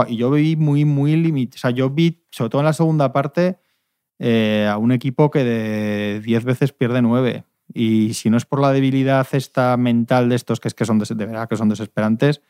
y 0.07 0.17
yo 0.17 0.31
vi 0.31 0.55
muy, 0.55 0.85
muy 0.85 1.15
limitado. 1.15 1.55
O 1.55 1.59
sea, 1.59 1.71
yo 1.71 1.89
vi, 1.89 2.23
sobre 2.31 2.49
todo 2.49 2.61
en 2.61 2.65
la 2.65 2.73
segunda 2.73 3.11
parte, 3.13 3.57
eh, 4.19 4.67
a 4.69 4.77
un 4.77 4.91
equipo 4.91 5.29
que 5.29 5.43
de 5.43 6.21
10 6.21 6.45
veces 6.45 6.71
pierde 6.71 7.01
9. 7.01 7.43
Y 7.73 8.13
si 8.13 8.29
no 8.29 8.37
es 8.37 8.45
por 8.45 8.61
la 8.61 8.71
debilidad 8.71 9.27
esta 9.31 9.75
mental 9.77 10.29
de 10.29 10.35
estos, 10.35 10.59
que 10.59 10.67
es 10.67 10.73
que 10.73 10.85
son 10.85 10.99
de, 10.99 11.15
verdad 11.15 11.49
que 11.49 11.57
son 11.57 11.69
desesperantes, 11.69 12.41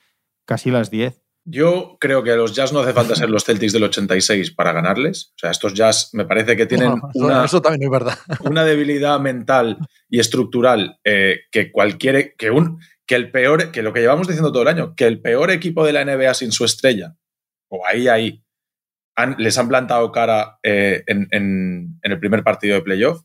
casi 0.46 0.72
las 0.72 0.92
10. 0.92 1.22
Yo 1.48 1.98
creo 2.00 2.24
que 2.24 2.32
a 2.32 2.36
los 2.36 2.56
Jazz 2.56 2.74
no 2.74 2.80
hace 2.80 2.94
falta 2.94 3.16
ser 3.16 3.30
los 3.30 3.44
Celtics 3.44 3.74
del 3.74 3.84
86 3.84 4.52
para 4.52 4.74
ganarles. 4.74 5.32
O 5.36 5.40
sea, 5.40 5.52
estos 5.52 5.76
Jazz 5.76 6.10
me 6.14 6.26
parece 6.26 6.56
que 6.56 6.66
tienen 6.66 7.00
una, 7.14 7.46
eso 7.46 7.62
también 7.62 7.84
es 7.84 7.90
verdad. 7.90 8.18
una 8.42 8.64
debilidad 8.64 9.20
mental 9.20 9.78
y 10.10 10.20
estructural 10.20 11.00
eh, 11.04 11.42
que 11.52 11.72
cualquier 11.72 12.36
que 12.36 12.50
un 12.50 12.80
que 13.08 13.16
el 13.16 13.32
peor, 13.32 13.72
que 13.72 13.82
lo 13.82 13.94
que 13.94 14.02
llevamos 14.02 14.28
diciendo 14.28 14.52
todo 14.52 14.64
el 14.64 14.70
año, 14.70 14.96
que 14.96 15.06
el 15.06 15.22
peor 15.22 15.52
equipo 15.52 15.86
de 15.86 15.94
la 15.94 16.04
NBA 16.06 16.34
sin 16.34 16.52
su 16.52 16.66
estrella, 16.66 17.16
o 17.70 17.86
ahí, 17.86 18.08
ahí, 18.08 18.44
les 19.38 19.58
han 19.58 19.68
plantado 19.68 20.12
cara 20.12 20.60
eh, 20.64 21.04
en, 21.08 22.00
el 22.02 22.20
primer 22.20 22.44
partido 22.44 22.76
de 22.76 22.82
playoff. 22.82 23.24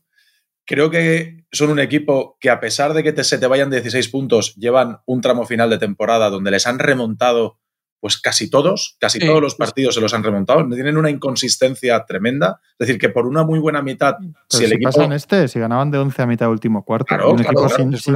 Creo 0.65 0.89
que 0.89 1.43
son 1.51 1.69
un 1.69 1.79
equipo 1.79 2.37
que 2.39 2.49
a 2.49 2.59
pesar 2.59 2.93
de 2.93 3.03
que 3.03 3.11
te, 3.11 3.23
se 3.23 3.37
te 3.37 3.47
vayan 3.47 3.69
16 3.69 4.07
puntos, 4.09 4.55
llevan 4.55 4.99
un 5.05 5.21
tramo 5.21 5.45
final 5.45 5.69
de 5.69 5.79
temporada 5.79 6.29
donde 6.29 6.51
les 6.51 6.67
han 6.67 6.79
remontado 6.79 7.59
pues 8.01 8.19
casi 8.19 8.49
todos, 8.49 8.97
casi 8.99 9.19
todos 9.19 9.39
los 9.39 9.53
partidos 9.53 9.93
se 9.93 10.01
los 10.01 10.11
han 10.15 10.23
remontado. 10.23 10.67
Tienen 10.67 10.97
una 10.97 11.11
inconsistencia 11.11 12.03
tremenda. 12.03 12.59
Es 12.79 12.87
decir, 12.87 12.99
que 12.99 13.09
por 13.09 13.27
una 13.27 13.43
muy 13.43 13.59
buena 13.59 13.83
mitad, 13.83 14.15
si 14.49 14.65
el 14.65 14.73
equipo. 14.73 14.89
Pasa 14.89 15.05
en 15.05 15.13
este, 15.13 15.47
si 15.47 15.59
ganaban 15.59 15.91
de 15.91 15.99
11 15.99 16.21
a 16.23 16.25
mitad 16.25 16.47
del 16.47 16.53
último 16.53 16.83
cuarto, 16.83 17.05
claro, 17.05 17.31
un 17.31 17.39
equipo 17.39 17.69
sin, 17.69 17.95
sin 17.95 18.15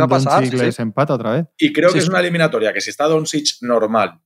les 0.58 0.80
empata 0.80 1.14
otra 1.14 1.34
vez. 1.34 1.46
Y 1.60 1.72
creo 1.72 1.94
que 1.94 2.00
es 2.00 2.10
una 2.10 2.20
eliminatoria 2.20 2.74
que 2.74 2.82
si 2.82 2.90
está 2.90 3.06
Doncic 3.06 3.62
normal 3.62 4.20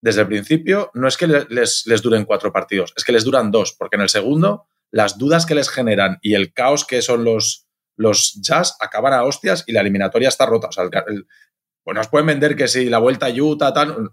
desde 0.00 0.20
el 0.20 0.28
principio, 0.28 0.92
no 0.94 1.08
es 1.08 1.16
que 1.16 1.26
les, 1.26 1.86
les 1.86 2.02
duren 2.02 2.24
cuatro 2.24 2.52
partidos, 2.52 2.94
es 2.96 3.04
que 3.04 3.12
les 3.12 3.24
duran 3.24 3.50
dos, 3.50 3.74
porque 3.76 3.96
en 3.96 4.02
el 4.02 4.08
segundo, 4.08 4.68
las 4.92 5.18
dudas 5.18 5.44
que 5.44 5.56
les 5.56 5.68
generan 5.68 6.18
y 6.22 6.34
el 6.34 6.52
caos 6.52 6.86
que 6.86 7.02
son 7.02 7.24
los, 7.24 7.66
los 7.96 8.40
jazz 8.40 8.76
acaban 8.80 9.12
a 9.12 9.24
hostias 9.24 9.64
y 9.66 9.72
la 9.72 9.80
eliminatoria 9.80 10.28
está 10.28 10.46
rota. 10.46 10.68
O 10.68 10.72
sea, 10.72 10.84
pues 10.88 11.96
nos 11.96 12.08
pueden 12.08 12.26
vender 12.26 12.54
que 12.54 12.68
si 12.68 12.88
la 12.88 12.98
vuelta 12.98 13.26
a 13.26 13.30
Utah, 13.30 13.72
tal. 13.72 14.10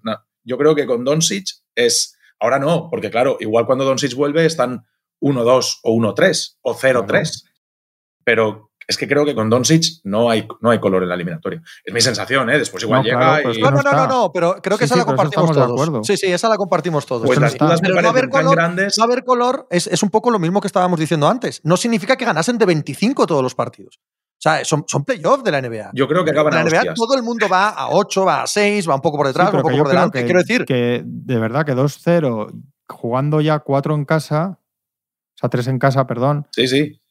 Yo 0.47 0.57
creo 0.57 0.73
que 0.73 0.87
con 0.87 1.03
Doncic 1.03 1.47
es. 1.75 2.17
Ahora 2.39 2.57
no, 2.57 2.87
porque 2.89 3.11
claro, 3.11 3.37
igual 3.39 3.65
cuando 3.65 3.83
Doncic 3.83 4.15
vuelve 4.15 4.45
están 4.45 4.85
1-2 5.21 5.79
o 5.83 5.95
1-3 5.95 6.57
o 6.61 6.75
0-3. 6.75 7.43
Pero 8.23 8.71
es 8.87 8.97
que 8.97 9.07
creo 9.07 9.25
que 9.25 9.35
con 9.35 9.49
Doncic 9.49 9.83
no 10.05 10.29
hay, 10.29 10.47
no 10.61 10.69
hay 10.69 10.79
color 10.79 11.03
en 11.03 11.09
la 11.09 11.15
eliminatoria. 11.15 11.61
Es 11.83 11.93
mi 11.93 11.99
sensación, 11.99 12.49
¿eh? 12.49 12.57
Después 12.57 12.83
igual 12.83 13.03
llega 13.03 13.41
y... 13.41 13.59
No, 13.59 13.71
no, 13.71 13.81
no, 13.81 14.07
no, 14.07 14.31
pero 14.31 14.61
creo 14.61 14.77
que 14.77 14.85
esa 14.85 14.95
la 14.95 15.03
compartimos 15.03 15.51
todos. 15.51 16.07
Sí, 16.07 16.15
sí, 16.15 16.27
esa 16.27 16.47
la 16.47 16.55
compartimos 16.55 17.05
todos. 17.05 17.25
Pues 17.25 17.39
las 17.39 17.57
dudas 17.57 17.81
me 17.81 17.89
no 17.89 18.09
haber 18.09 18.29
color, 18.29 18.55
grandes. 18.55 18.97
No 18.97 19.03
haber 19.03 19.25
color 19.25 19.67
es, 19.69 19.87
es, 19.87 20.03
un 20.03 20.09
poco 20.09 20.31
lo 20.31 20.39
mismo 20.39 20.61
que 20.61 20.67
estábamos 20.67 20.99
diciendo 20.99 21.27
antes. 21.27 21.59
No 21.63 21.75
significa 21.75 22.15
que 22.15 22.23
ganasen 22.23 22.57
de 22.57 22.65
25 22.65 23.27
todos 23.27 23.43
los 23.43 23.55
partidos. 23.55 23.99
O 24.37 24.39
sea, 24.39 24.63
son, 24.63 24.85
son 24.87 25.03
playoffs 25.03 25.43
de 25.43 25.51
la 25.51 25.61
NBA. 25.61 25.91
Yo 25.93 26.07
creo 26.07 26.23
que 26.23 26.29
acaban 26.29 26.53
En 26.53 26.71
la 26.71 26.83
NBA 26.83 26.93
todo 26.93 27.15
el 27.15 27.23
mundo 27.23 27.49
va 27.49 27.69
a 27.69 27.89
8, 27.89 28.23
va 28.23 28.43
a 28.43 28.47
6, 28.47 28.87
va 28.87 28.95
un 28.95 29.01
poco 29.01 29.17
por 29.17 29.25
detrás, 29.25 29.47
va 29.51 29.57
un 29.57 29.63
poco 29.63 29.77
por 29.77 29.87
delante. 29.87 30.23
Quiero 30.25 30.39
decir. 30.39 30.65
Que 30.65 31.01
de 31.03 31.39
verdad 31.39 31.65
que 31.65 31.73
2-0, 31.73 32.51
jugando 32.87 33.41
ya 33.41 33.59
4 33.59 33.95
en 33.95 34.05
casa, 34.05 34.59
o 35.35 35.37
sea, 35.39 35.49
3 35.49 35.67
en 35.69 35.79
casa, 35.79 36.05
perdón. 36.05 36.45
Sí, 36.51 36.67
sí. 36.67 37.01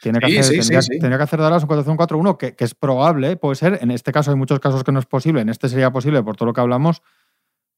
Tiene 0.00 0.18
que, 0.18 0.40
hacer, 0.40 0.58
tendría, 0.58 1.16
que 1.16 1.22
hacer 1.22 1.38
Dallas 1.38 1.62
un 1.62 1.68
4-4-1, 1.68 2.36
que, 2.36 2.56
que 2.56 2.64
es 2.64 2.74
probable, 2.74 3.36
puede 3.36 3.54
ser. 3.54 3.78
En 3.82 3.92
este 3.92 4.10
caso 4.10 4.32
hay 4.32 4.36
muchos 4.36 4.58
casos 4.58 4.82
que 4.82 4.90
no 4.90 4.98
es 4.98 5.06
posible, 5.06 5.42
en 5.42 5.48
este 5.48 5.68
sería 5.68 5.92
posible 5.92 6.24
por 6.24 6.34
todo 6.34 6.46
lo 6.46 6.52
que 6.52 6.60
hablamos 6.60 7.02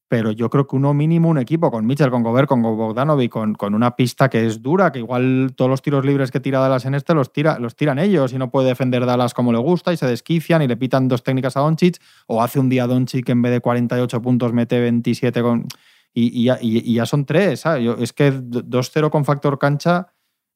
pero 0.07 0.31
yo 0.31 0.49
creo 0.49 0.67
que 0.67 0.75
uno 0.75 0.93
mínimo, 0.93 1.29
un 1.29 1.39
equipo 1.39 1.71
con 1.71 1.85
Mitchell, 1.85 2.11
con 2.11 2.21
Gobert, 2.21 2.47
con 2.47 2.61
Bogdanovic, 2.61 3.31
con, 3.31 3.55
con 3.55 3.73
una 3.73 3.95
pista 3.95 4.29
que 4.29 4.45
es 4.45 4.61
dura, 4.61 4.91
que 4.91 4.99
igual 4.99 5.53
todos 5.55 5.69
los 5.69 5.81
tiros 5.81 6.05
libres 6.05 6.29
que 6.31 6.39
tira 6.39 6.59
Dallas 6.59 6.85
en 6.85 6.93
este 6.93 7.13
los, 7.15 7.33
tira, 7.33 7.57
los 7.59 7.75
tiran 7.75 7.97
ellos 7.97 8.31
y 8.33 8.37
no 8.37 8.51
puede 8.51 8.67
defender 8.67 9.05
Dallas 9.05 9.33
como 9.33 9.51
le 9.51 9.57
gusta 9.57 9.93
y 9.93 9.97
se 9.97 10.05
desquician 10.05 10.61
y 10.61 10.67
le 10.67 10.77
pitan 10.77 11.07
dos 11.07 11.23
técnicas 11.23 11.57
a 11.57 11.61
Doncic 11.61 11.99
o 12.27 12.43
hace 12.43 12.59
un 12.59 12.69
día 12.69 12.85
Doncic 12.85 13.25
que 13.25 13.31
en 13.31 13.41
vez 13.41 13.51
de 13.51 13.61
48 13.61 14.21
puntos 14.21 14.53
mete 14.53 14.79
27 14.79 15.41
con... 15.41 15.65
Y, 16.17 16.49
y, 16.61 16.93
ya 16.93 17.05
son 17.05 17.25
tres. 17.25 17.65
es 17.99 18.13
que 18.13 18.31
2-0 18.31 19.09
con 19.09 19.25
factor 19.25 19.59
cancha 19.59 20.07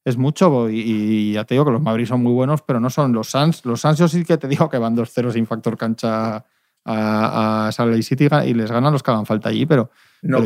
es 0.06 0.16
mucho 0.16 0.70
y, 0.70 1.32
ya 1.34 1.44
te 1.44 1.54
digo 1.54 1.66
que 1.66 1.72
los 1.72 1.82
Mavericks 1.82 2.08
son 2.08 2.22
muy 2.22 2.32
buenos, 2.32 2.62
pero 2.62 2.80
no 2.80 2.88
son 2.88 3.12
los 3.12 3.30
Suns. 3.30 3.66
Los 3.66 3.82
Suns 3.82 3.98
yo 3.98 4.08
sí 4.08 4.24
que 4.24 4.38
te 4.38 4.48
digo 4.48 4.70
que 4.70 4.78
van 4.78 4.96
2-0 4.96 5.32
sin 5.32 5.46
factor 5.46 5.76
cancha 5.76 6.46
a, 6.84 7.66
a 7.68 7.72
Salt 7.72 7.92
Lake 7.92 8.02
City 8.02 8.28
y 8.46 8.54
les 8.54 8.70
ganan 8.70 8.92
los 8.92 9.02
que 9.02 9.10
hagan 9.10 9.26
falta 9.26 9.48
allí, 9.48 9.66
pero, 9.66 9.90
no 10.22 10.40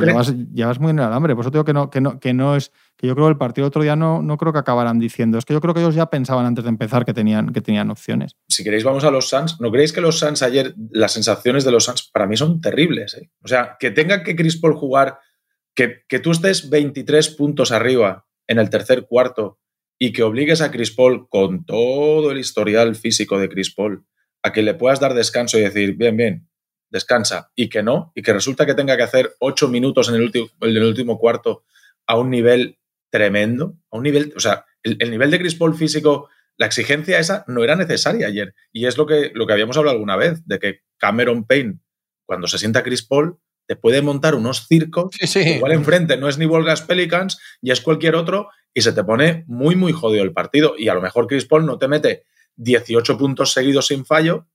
llevas, 0.53 0.79
muy 0.79 0.91
en 0.91 0.99
el 0.99 1.05
alambre. 1.05 1.35
Por 1.35 1.45
eso 1.45 1.51
digo 1.51 1.65
que 1.65 1.73
no, 1.73 1.91
que 1.91 2.01
no, 2.01 2.21
que 2.21 2.33
no 2.33 2.57
es. 2.57 2.71
Que 2.97 3.07
yo 3.07 3.15
creo 3.15 3.27
que 3.27 3.33
el 3.33 3.39
partido 3.39 3.67
otro 3.67 3.83
día 3.83 3.97
no, 3.97 4.23
no 4.23 4.37
creo 4.37 4.53
que 4.53 4.59
acabaran 4.59 4.99
diciendo. 4.99 5.37
Es 5.37 5.45
que 5.45 5.53
yo 5.53 5.61
creo 5.61 5.75
que 5.75 5.81
ellos 5.81 5.95
ya 5.95 6.07
pensaban 6.07 6.47
antes 6.47 6.65
de 6.65 6.71
empezar 6.71 7.05
que 7.05 7.13
tenían, 7.13 7.53
que 7.53 7.61
tenían 7.61 7.91
opciones. 7.91 8.37
Si 8.49 8.63
queréis, 8.63 8.85
vamos 8.85 9.05
a 9.05 9.11
los 9.11 9.29
Suns. 9.29 9.61
¿No 9.61 9.71
creéis 9.73 9.93
que 9.93 10.01
los 10.01 10.19
Suns 10.19 10.43
ayer, 10.43 10.75
las 10.91 11.13
sensaciones 11.13 11.65
de 11.65 11.73
los 11.73 11.85
Suns 11.85 12.09
para 12.13 12.27
mí 12.27 12.37
son 12.37 12.61
terribles? 12.61 13.15
¿eh? 13.15 13.31
O 13.43 13.49
sea, 13.49 13.77
que 13.81 13.91
tenga 13.91 14.23
que 14.23 14.37
Chris 14.37 14.57
Paul 14.57 14.75
jugar, 14.75 15.19
que, 15.75 16.05
que 16.09 16.21
tú 16.21 16.31
estés 16.31 16.71
23 16.71 17.31
puntos 17.31 17.73
arriba 17.73 18.27
en 18.47 18.59
el 18.59 18.71
tercer 18.71 19.07
cuarto 19.07 19.59
y 19.99 20.13
que 20.13 20.23
obligues 20.23 20.61
a 20.61 20.71
Chris 20.71 20.93
Paul 20.93 21.29
con 21.29 21.65
todo 21.65 22.31
el 22.31 22.39
historial 22.39 22.95
físico 22.95 23.39
de 23.39 23.49
Chris 23.49 23.75
Paul 23.75 24.05
a 24.45 24.53
que 24.53 24.63
le 24.63 24.75
puedas 24.75 25.01
dar 25.01 25.15
descanso 25.15 25.59
y 25.59 25.63
decir, 25.63 25.97
bien, 25.97 26.17
bien, 26.17 26.49
descansa, 26.91 27.51
y 27.57 27.71
que 27.71 27.83
no, 27.83 28.13
y 28.15 28.23
que 28.23 28.35
resulta 28.35 28.67
que 28.67 28.75
tenga 28.75 28.97
que 28.97 29.03
hacer 29.03 29.35
ocho 29.41 29.69
minutos 29.69 30.11
en 30.11 30.17
el, 30.17 30.21
último, 30.21 30.49
en 30.61 30.77
el 30.77 30.85
último 30.85 31.19
cuarto 31.19 31.65
a 32.07 32.19
un 32.19 32.31
nivel 32.31 32.79
tremendo, 33.11 33.79
a 33.91 33.97
un 33.97 34.03
nivel, 34.03 34.35
o 34.37 34.41
sea, 34.41 34.67
el, 34.83 35.11
nivel 35.11 35.31
de 35.31 35.39
Chris 35.39 35.55
Paul 35.55 35.75
físico, 35.75 36.29
la 36.59 36.67
exigencia 36.67 37.19
esa 37.19 37.45
no 37.49 37.65
era 37.65 37.75
necesaria 37.75 38.27
ayer. 38.27 38.55
Y 38.71 38.85
es 38.85 38.99
lo 38.99 39.07
que, 39.07 39.33
lo 39.35 39.47
que 39.47 39.55
habíamos 39.55 39.79
hablado 39.79 39.97
alguna 39.97 40.17
vez, 40.17 40.47
de 40.47 40.59
que 40.59 40.81
Cameron 40.99 41.45
Payne, 41.45 41.79
cuando 42.27 42.47
se 42.47 42.59
sienta 42.59 42.83
Chris 42.83 43.03
Paul, 43.03 43.39
te 43.67 43.77
puede 43.77 44.03
montar 44.03 44.35
unos 44.35 44.67
circos, 44.69 45.17
igual 45.35 45.73
enfrente 45.73 46.19
no 46.19 46.29
es 46.29 46.37
ni 46.37 46.45
Volgas 46.45 46.83
Pelicans 46.83 47.41
y 47.63 47.71
es 47.71 47.81
cualquier 47.81 48.15
otro, 48.15 48.51
y 48.75 48.83
se 48.83 48.93
te 48.93 49.05
pone 49.05 49.45
muy, 49.47 49.75
muy 49.75 49.93
jodido 49.93 50.23
el 50.23 50.35
partido. 50.35 50.75
Y 50.77 50.89
a 50.89 50.95
lo 50.95 51.01
mejor 51.01 51.29
Chris 51.29 51.47
Paul 51.47 51.65
no 51.65 51.79
te 51.79 51.89
mete 51.89 52.25
18 52.57 53.19
puntos 53.19 53.53
seguidos 53.53 53.87
sin 53.87 54.05
fallo, 54.05 54.47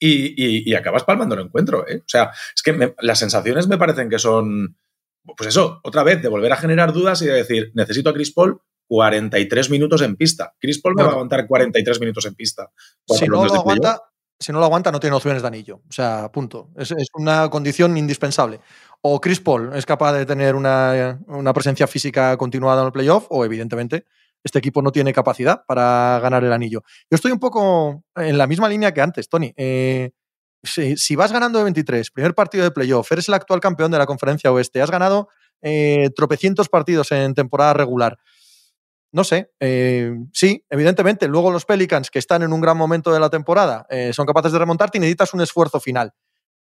y, 0.00 0.74
acabas 0.74 1.04
palmando 1.04 1.34
el 1.34 1.42
encuentro. 1.42 1.86
¿eh? 1.86 1.98
O 1.98 2.08
sea, 2.08 2.32
es 2.54 2.62
que 2.62 2.94
las 3.00 3.18
sensaciones 3.18 3.68
me 3.68 3.78
parecen 3.78 4.08
que 4.08 4.18
son, 4.18 4.76
pues 5.36 5.48
eso, 5.48 5.80
otra 5.84 6.02
vez, 6.02 6.22
de 6.22 6.28
volver 6.28 6.52
a 6.52 6.56
generar 6.56 6.92
dudas 6.92 7.20
y 7.22 7.26
de 7.26 7.34
decir, 7.34 7.70
necesito 7.74 8.10
a 8.10 8.14
Chris 8.14 8.32
Paul 8.32 8.60
43 8.88 9.70
minutos 9.70 10.02
en 10.02 10.16
pista. 10.16 10.54
Chris 10.58 10.80
Paul 10.80 10.94
me 10.96 11.02
va 11.02 11.10
a 11.10 11.12
aguantar 11.12 11.46
43 11.46 12.00
minutos 12.00 12.26
en 12.26 12.34
pista. 12.34 12.70
Si 13.06 13.26
no 13.26 13.44
lo 13.44 13.54
aguanta, 13.54 14.00
si 14.38 14.52
no 14.52 14.58
lo 14.58 14.64
aguanta, 14.64 14.90
no 14.90 14.98
tiene 14.98 15.14
opciones 15.14 15.42
de 15.42 15.48
anillo. 15.48 15.82
O 15.88 15.92
sea, 15.92 16.32
punto. 16.32 16.70
Es, 16.76 16.92
una 17.14 17.48
condición 17.50 17.96
indispensable. 17.96 18.60
O 19.02 19.20
Chris 19.20 19.40
Paul 19.40 19.72
es 19.74 19.86
capaz 19.86 20.14
de 20.14 20.26
tener 20.26 20.54
una, 20.54 21.20
una, 21.28 21.52
presencia 21.52 21.86
física 21.86 22.36
continuada 22.36 22.80
en 22.80 22.86
el 22.86 22.92
playoff, 22.92 23.26
o 23.30 23.44
evidentemente 23.44 24.06
este 24.44 24.58
equipo 24.58 24.82
no 24.82 24.92
tiene 24.92 25.12
capacidad 25.12 25.64
para 25.66 26.18
ganar 26.20 26.44
el 26.44 26.52
anillo. 26.52 26.82
Yo 27.10 27.14
estoy 27.14 27.32
un 27.32 27.38
poco 27.38 28.04
en 28.16 28.38
la 28.38 28.46
misma 28.46 28.68
línea 28.68 28.92
que 28.92 29.00
antes, 29.00 29.28
Tony. 29.28 29.52
Eh, 29.56 30.10
si, 30.62 31.16
vas 31.16 31.32
ganando 31.32 31.58
de 31.58 31.64
23, 31.64 32.10
primer 32.10 32.34
partido 32.34 32.64
de 32.64 32.70
playoff, 32.70 33.10
eres 33.12 33.28
el 33.28 33.34
actual 33.34 33.60
campeón 33.60 33.90
de 33.90 33.98
la 33.98 34.06
conferencia 34.06 34.52
oeste, 34.52 34.82
has 34.82 34.90
ganado 34.90 35.28
eh, 35.62 36.10
tropecientos 36.14 36.68
partidos 36.68 37.12
en 37.12 37.34
temporada 37.34 37.72
regular. 37.72 38.18
No 39.12 39.24
sé, 39.24 39.50
eh, 39.58 40.12
sí, 40.32 40.64
evidentemente, 40.70 41.26
luego 41.26 41.50
los 41.50 41.64
Pelicans, 41.64 42.10
que 42.10 42.18
están 42.18 42.42
en 42.42 42.52
un 42.52 42.60
gran 42.60 42.76
momento 42.76 43.12
de 43.12 43.18
la 43.18 43.28
temporada, 43.28 43.86
son 44.12 44.24
capaces 44.24 44.52
de 44.52 44.58
remontarte 44.58 44.98
y 44.98 45.00
necesitas 45.00 45.34
un 45.34 45.40
esfuerzo 45.40 45.80
final. 45.80 46.12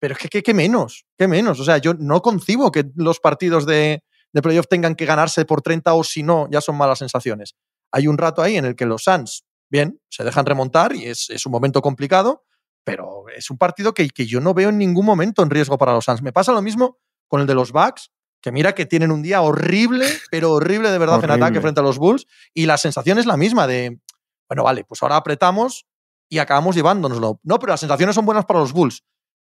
Pero 0.00 0.14
es 0.14 0.30
que, 0.30 0.42
¿qué 0.42 0.54
menos? 0.54 1.04
¿Qué 1.18 1.28
menos? 1.28 1.60
O 1.60 1.64
sea, 1.64 1.78
yo 1.78 1.92
no 1.94 2.22
concibo 2.22 2.70
que 2.70 2.84
los 2.94 3.20
partidos 3.20 3.66
de, 3.66 4.02
de 4.32 4.42
playoff 4.42 4.66
tengan 4.68 4.94
que 4.94 5.06
ganarse 5.06 5.44
por 5.44 5.62
30 5.62 5.92
o 5.94 6.04
si 6.04 6.22
no, 6.22 6.48
ya 6.50 6.60
son 6.60 6.76
malas 6.76 6.98
sensaciones. 6.98 7.54
Hay 7.92 8.06
un 8.06 8.18
rato 8.18 8.42
ahí 8.42 8.56
en 8.56 8.64
el 8.64 8.76
que 8.76 8.86
los 8.86 9.04
Suns, 9.04 9.44
bien, 9.70 10.00
se 10.08 10.24
dejan 10.24 10.46
remontar 10.46 10.94
y 10.94 11.06
es, 11.06 11.28
un 11.46 11.52
momento 11.52 11.82
complicado, 11.82 12.44
pero 12.84 13.24
es 13.34 13.50
un 13.50 13.58
partido 13.58 13.94
que, 13.94 14.08
que, 14.08 14.26
yo 14.26 14.40
no 14.40 14.54
veo 14.54 14.70
en 14.70 14.78
ningún 14.78 15.04
momento 15.04 15.42
en 15.42 15.50
riesgo 15.50 15.78
para 15.78 15.92
los 15.92 16.04
Suns. 16.04 16.22
Me 16.22 16.32
pasa 16.32 16.52
lo 16.52 16.62
mismo 16.62 16.98
con 17.26 17.40
el 17.40 17.46
de 17.46 17.54
los 17.54 17.72
Bucks, 17.72 18.10
que 18.40 18.52
mira 18.52 18.74
que 18.74 18.86
tienen 18.86 19.10
un 19.10 19.22
día 19.22 19.42
horrible, 19.42 20.06
pero 20.30 20.52
horrible 20.52 20.90
de 20.90 20.98
verdad 20.98 21.22
en 21.22 21.30
ataque 21.30 21.60
frente 21.60 21.80
a 21.80 21.82
los 21.82 21.98
Bulls, 21.98 22.26
y 22.54 22.66
la 22.66 22.78
sensación 22.78 23.18
es 23.18 23.26
la 23.26 23.36
misma 23.36 23.66
de, 23.66 24.00
bueno, 24.48 24.64
vale, 24.64 24.84
pues 24.84 25.02
ahora 25.02 25.16
apretamos 25.16 25.86
y 26.28 26.38
acabamos 26.38 26.76
llevándonoslo. 26.76 27.40
No, 27.42 27.58
pero 27.58 27.72
las 27.72 27.80
sensaciones 27.80 28.14
son 28.14 28.26
buenas 28.26 28.44
para 28.44 28.60
los 28.60 28.72
Bulls. 28.72 29.04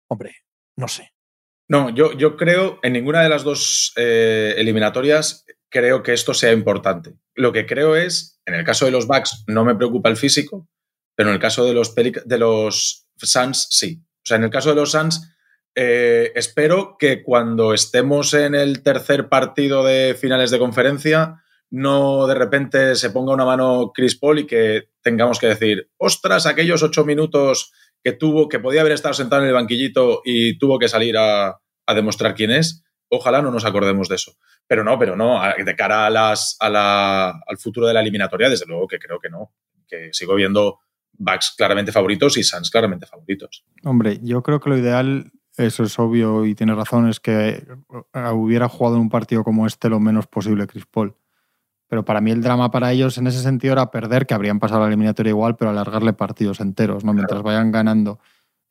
Hombre, 0.09 0.37
no 0.77 0.89
sé. 0.89 1.13
No, 1.69 1.91
yo, 1.91 2.13
yo 2.13 2.37
creo 2.37 2.79
en 2.83 2.93
ninguna 2.93 3.23
de 3.23 3.29
las 3.29 3.45
dos 3.45 3.93
eh, 3.97 4.55
eliminatorias 4.59 5.47
creo 5.71 6.03
que 6.03 6.13
esto 6.13 6.35
sea 6.35 6.53
importante. 6.53 7.15
Lo 7.35 7.53
que 7.53 7.67
creo 7.67 7.97
es, 7.97 8.41
en 8.47 8.55
el 8.55 8.65
caso 8.65 8.85
de 8.85 8.91
los 8.91 9.07
Bucks 9.07 9.45
no 9.47 9.65
me 9.65 9.75
preocupa 9.75 10.09
el 10.09 10.17
físico, 10.17 10.69
pero 11.15 11.31
en 11.31 11.35
el 11.35 11.41
caso 11.41 11.65
de 11.65 11.75
los, 12.39 13.07
Suns 13.17 13.69
sí. 13.71 14.03
O 14.03 14.25
sea, 14.25 14.37
en 14.37 14.45
el 14.45 14.51
caso 14.51 14.71
de 14.71 14.77
los 14.77 14.91
Suns, 14.91 15.29
eh, 15.75 16.33
espero 16.35 16.97
que 16.99 17.23
cuando 17.23 17.73
estemos 17.73 18.35
en 18.35 18.55
el 18.55 18.83
tercer 18.83 19.29
partido 19.29 19.85
de 19.85 20.15
finales 20.15 20.51
de 20.51 20.59
conferencia, 20.59 21.43
no 21.71 22.27
de 22.27 22.35
repente 22.35 22.95
se 22.97 23.11
ponga 23.11 23.33
una 23.33 23.47
mano 23.47 23.93
Chris 23.95 24.19
Paul 24.19 24.41
y 24.41 24.47
que 24.47 24.91
tengamos 25.01 25.39
que 25.39 25.47
decir, 25.47 25.91
ostras, 25.97 26.47
aquellos 26.47 26.83
ocho 26.83 27.05
minutos 27.05 27.73
que 28.03 28.13
tuvo, 28.13 28.49
que 28.49 28.59
podía 28.59 28.83
haber 28.83 28.93
estado 28.93 29.15
sentado 29.15 29.43
en 29.43 29.49
el 29.49 29.55
banquillito 29.55 30.21
y 30.25 30.59
tuvo 30.59 30.79
que 30.79 30.89
salir 30.89 31.17
a 31.17 31.59
demostrar 31.95 32.35
quién 32.35 32.51
es. 32.51 32.83
Ojalá 33.15 33.43
no 33.43 33.51
nos 33.51 33.67
acordemos 33.67 34.09
de 34.09 34.15
eso. 34.15 34.33
Pero 34.67 34.83
no, 34.85 34.99
pero 34.99 35.17
no, 35.17 35.39
de 35.63 35.77
cara 35.77 36.07
a 36.07 36.11
las, 36.11 36.57
al 36.61 37.59
futuro 37.59 37.87
de 37.87 37.93
la 37.93 38.01
eliminatoria, 38.01 38.49
desde 38.49 38.65
luego 38.67 38.89
que 38.89 38.99
creo 38.99 39.21
que 39.21 39.29
no. 39.29 39.53
Que 39.87 40.09
sigo 40.13 40.35
viendo 40.35 40.79
Bucks 41.13 41.55
claramente 41.55 41.93
favoritos 41.93 42.39
y 42.39 42.43
Suns 42.43 42.71
claramente 42.71 43.05
favoritos. 43.05 43.67
Hombre, 43.85 44.19
yo 44.23 44.43
creo 44.43 44.61
que 44.61 44.71
lo 44.71 44.79
ideal, 44.79 45.31
eso 45.59 45.83
es 45.83 45.99
obvio 45.99 46.47
y 46.47 46.55
tiene 46.55 46.75
razón, 46.75 47.11
es 47.11 47.21
que 47.21 47.67
hubiera 48.33 48.71
jugado 48.71 48.97
en 48.97 49.03
un 49.03 49.11
partido 49.11 49.45
como 49.45 49.67
este 49.67 49.91
lo 49.91 50.01
menos 50.01 50.27
posible 50.27 50.67
Chris 50.67 50.87
Paul. 50.87 51.15
Pero 51.89 52.07
para 52.07 52.23
mí 52.23 52.31
el 52.31 52.41
drama 52.41 52.71
para 52.71 52.93
ellos 52.93 53.19
en 53.19 53.27
ese 53.27 53.43
sentido 53.43 53.75
era 53.75 53.91
perder, 53.91 54.25
que 54.25 54.33
habrían 54.33 54.59
pasado 54.59 54.81
la 54.81 54.87
eliminatoria 54.87 55.29
igual, 55.29 55.57
pero 55.57 55.71
alargarle 55.71 56.15
partidos 56.15 56.61
enteros, 56.61 57.05
¿no? 57.05 57.13
Mientras 57.13 57.43
vayan 57.43 57.71
ganando. 57.73 58.21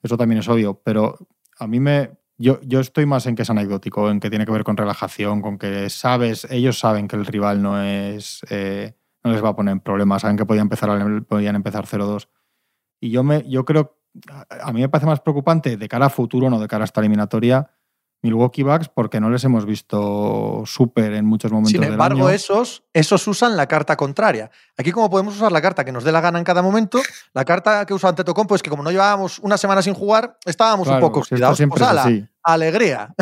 Eso 0.01 0.17
también 0.17 0.39
es 0.39 0.49
obvio. 0.49 0.81
Pero 0.83 1.19
a 1.59 1.67
mí 1.67 1.79
me, 1.79 2.20
yo, 2.41 2.59
yo 2.63 2.79
estoy 2.79 3.05
más 3.05 3.25
en 3.27 3.35
que 3.35 3.43
es 3.43 3.49
anecdótico, 3.49 4.09
en 4.09 4.19
que 4.19 4.29
tiene 4.29 4.45
que 4.45 4.51
ver 4.51 4.63
con 4.63 4.75
relajación, 4.75 5.41
con 5.41 5.57
que 5.57 5.89
sabes, 5.89 6.47
ellos 6.49 6.79
saben 6.79 7.07
que 7.07 7.15
el 7.15 7.25
rival 7.25 7.61
no 7.61 7.81
es. 7.81 8.41
Eh, 8.49 8.93
no 9.23 9.31
les 9.31 9.43
va 9.43 9.49
a 9.49 9.55
poner 9.55 9.79
problemas, 9.81 10.23
saben 10.23 10.37
que 10.37 10.45
podían 10.45 10.63
empezar, 10.63 11.25
podían 11.25 11.55
empezar 11.55 11.85
0-2. 11.85 12.27
Y 12.99 13.11
yo, 13.11 13.23
me, 13.23 13.47
yo 13.47 13.65
creo, 13.65 13.99
a 14.49 14.73
mí 14.73 14.81
me 14.81 14.89
parece 14.89 15.05
más 15.05 15.19
preocupante 15.19 15.77
de 15.77 15.87
cara 15.87 16.07
a 16.07 16.09
futuro, 16.09 16.49
no 16.49 16.59
de 16.59 16.67
cara 16.67 16.83
a 16.83 16.85
esta 16.85 17.01
eliminatoria, 17.01 17.69
Milwaukee 18.23 18.63
Bucks 18.63 18.87
porque 18.87 19.19
no 19.19 19.29
les 19.29 19.43
hemos 19.43 19.65
visto 19.65 20.63
súper 20.65 21.13
en 21.13 21.25
muchos 21.25 21.51
momentos. 21.51 21.71
Sin 21.71 21.83
embargo, 21.83 22.29
esos, 22.29 22.83
esos 22.93 23.27
usan 23.27 23.57
la 23.57 23.67
carta 23.67 23.95
contraria. 23.95 24.51
Aquí, 24.77 24.91
como 24.91 25.09
podemos 25.09 25.35
usar 25.35 25.51
la 25.51 25.61
carta 25.61 25.83
que 25.83 25.91
nos 25.91 26.03
dé 26.03 26.11
la 26.11 26.21
gana 26.21 26.37
en 26.37 26.45
cada 26.45 26.61
momento, 26.61 27.01
la 27.33 27.45
carta 27.45 27.85
que 27.85 27.93
usa 27.93 28.09
Antetokounmpo 28.09 28.55
es 28.55 28.61
que 28.61 28.69
como 28.69 28.83
no 28.83 28.91
llevábamos 28.91 29.39
una 29.39 29.57
semana 29.57 29.81
sin 29.81 29.95
jugar, 29.95 30.37
estábamos 30.45 30.87
un 30.87 30.99
poco 30.99 31.19
oxidados. 31.21 31.59
Pues 31.69 32.27
alegría. 32.43 33.13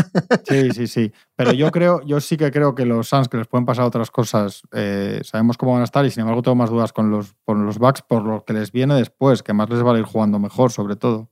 Sí, 0.48 0.72
sí, 0.72 0.88
sí. 0.88 1.12
Pero 1.36 1.52
yo 1.52 1.72
creo, 1.72 2.02
yo 2.06 2.20
sí 2.20 2.38
que 2.38 2.52
creo 2.52 2.76
que 2.76 2.86
los 2.86 3.08
Suns 3.08 3.28
que 3.28 3.38
les 3.38 3.48
pueden 3.48 3.66
pasar 3.66 3.86
otras 3.86 4.12
cosas, 4.12 4.64
eh, 4.74 5.22
sabemos 5.24 5.58
cómo 5.58 5.74
van 5.74 5.82
a 5.82 5.86
estar 5.86 6.06
y 6.06 6.12
sin 6.12 6.22
embargo 6.22 6.42
tengo 6.42 6.56
más 6.56 6.70
dudas 6.70 6.94
con 6.94 7.10
los, 7.12 7.36
con 7.46 7.66
los 7.66 7.78
Bucks 7.78 8.02
por 8.02 8.24
lo 8.24 8.44
que 8.44 8.54
les 8.54 8.72
viene 8.72 8.96
después, 8.96 9.44
que 9.44 9.54
más 9.54 9.70
les 9.70 9.86
va 9.86 9.94
a 9.94 9.98
ir 9.98 10.06
jugando 10.06 10.40
mejor, 10.40 10.72
sobre 10.72 10.96
todo. 10.96 11.30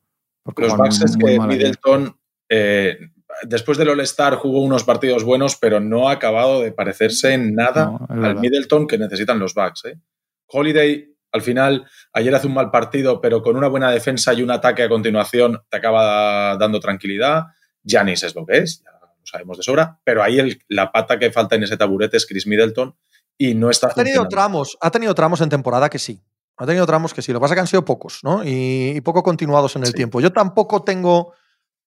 Los 0.56 0.77
Bucks 0.77 1.01
es 1.01 1.17
que 1.17 1.39
Middleton 1.39 2.17
eh, 2.49 2.97
después 3.43 3.78
del 3.78 3.89
All-Star 3.89 4.36
jugó 4.36 4.62
unos 4.62 4.84
partidos 4.84 5.23
buenos, 5.23 5.56
pero 5.56 5.80
no 5.80 6.10
ha 6.10 6.13
acabado 6.13 6.62
de 6.62 6.71
parecerse 6.71 7.34
en 7.34 7.54
nada 7.54 7.97
al 8.10 8.36
Middleton 8.36 8.88
que 8.88 8.97
necesitan 8.97 9.39
los 9.39 9.54
Bucks. 9.54 9.86
¿eh? 9.86 10.00
Holiday, 10.47 11.13
al 11.32 11.41
final, 11.41 11.86
ayer 12.13 12.34
hace 12.34 12.47
un 12.47 12.54
mal 12.54 12.71
partido, 12.71 13.21
pero 13.21 13.41
con 13.41 13.56
una 13.56 13.67
buena 13.67 13.91
defensa 13.91 14.34
y 14.34 14.41
un 14.41 14.52
ataque 14.52 14.84
a 14.84 14.89
continuación 14.89 15.62
te 15.69 15.78
acaba 15.78 16.58
dando 16.58 16.80
tranquilidad. 16.80 17.45
Janis 17.86 18.23
es 18.23 18.36
lo 18.36 18.45
que 18.45 18.60
es, 18.60 18.84
ya 18.84 18.91
lo 18.91 19.10
sabemos 19.23 19.58
de 19.58 19.63
sobra, 19.63 20.00
pero 20.04 20.23
ahí 20.23 20.58
la 20.67 20.91
pata 20.91 21.19
que 21.19 21.32
falta 21.32 21.56
en 21.56 21.63
ese 21.63 21.78
taburete 21.78 22.17
es 22.17 22.26
Chris 22.26 22.47
Middleton 22.47 22.95
y 23.38 23.54
no 23.54 23.69
está 23.69 23.88
ha 23.88 23.93
tenido 23.93 24.28
tramos 24.28 24.78
Ha 24.82 24.89
tenido 24.89 25.13
tramos 25.13 25.41
en 25.41 25.50
temporada 25.50 25.89
que 25.89 26.00
sí. 26.00 26.21
Ha 26.58 26.65
tenido 26.65 26.88
tramos 26.88 27.13
que 27.13 27.21
sí. 27.21 27.32
Lo 27.32 27.39
que 27.39 27.41
pasa 27.41 27.54
es 27.54 27.58
que 27.58 27.62
han 27.62 27.67
sido 27.67 27.86
pocos, 27.86 28.21
¿no? 28.23 28.41
Y, 28.43 29.00
poco 29.02 29.21
continuados 29.21 29.76
en 29.76 29.84
el 29.84 29.93
tiempo. 29.93 30.19
Yo 30.19 30.34
tampoco 30.34 30.84
tengo 30.84 31.34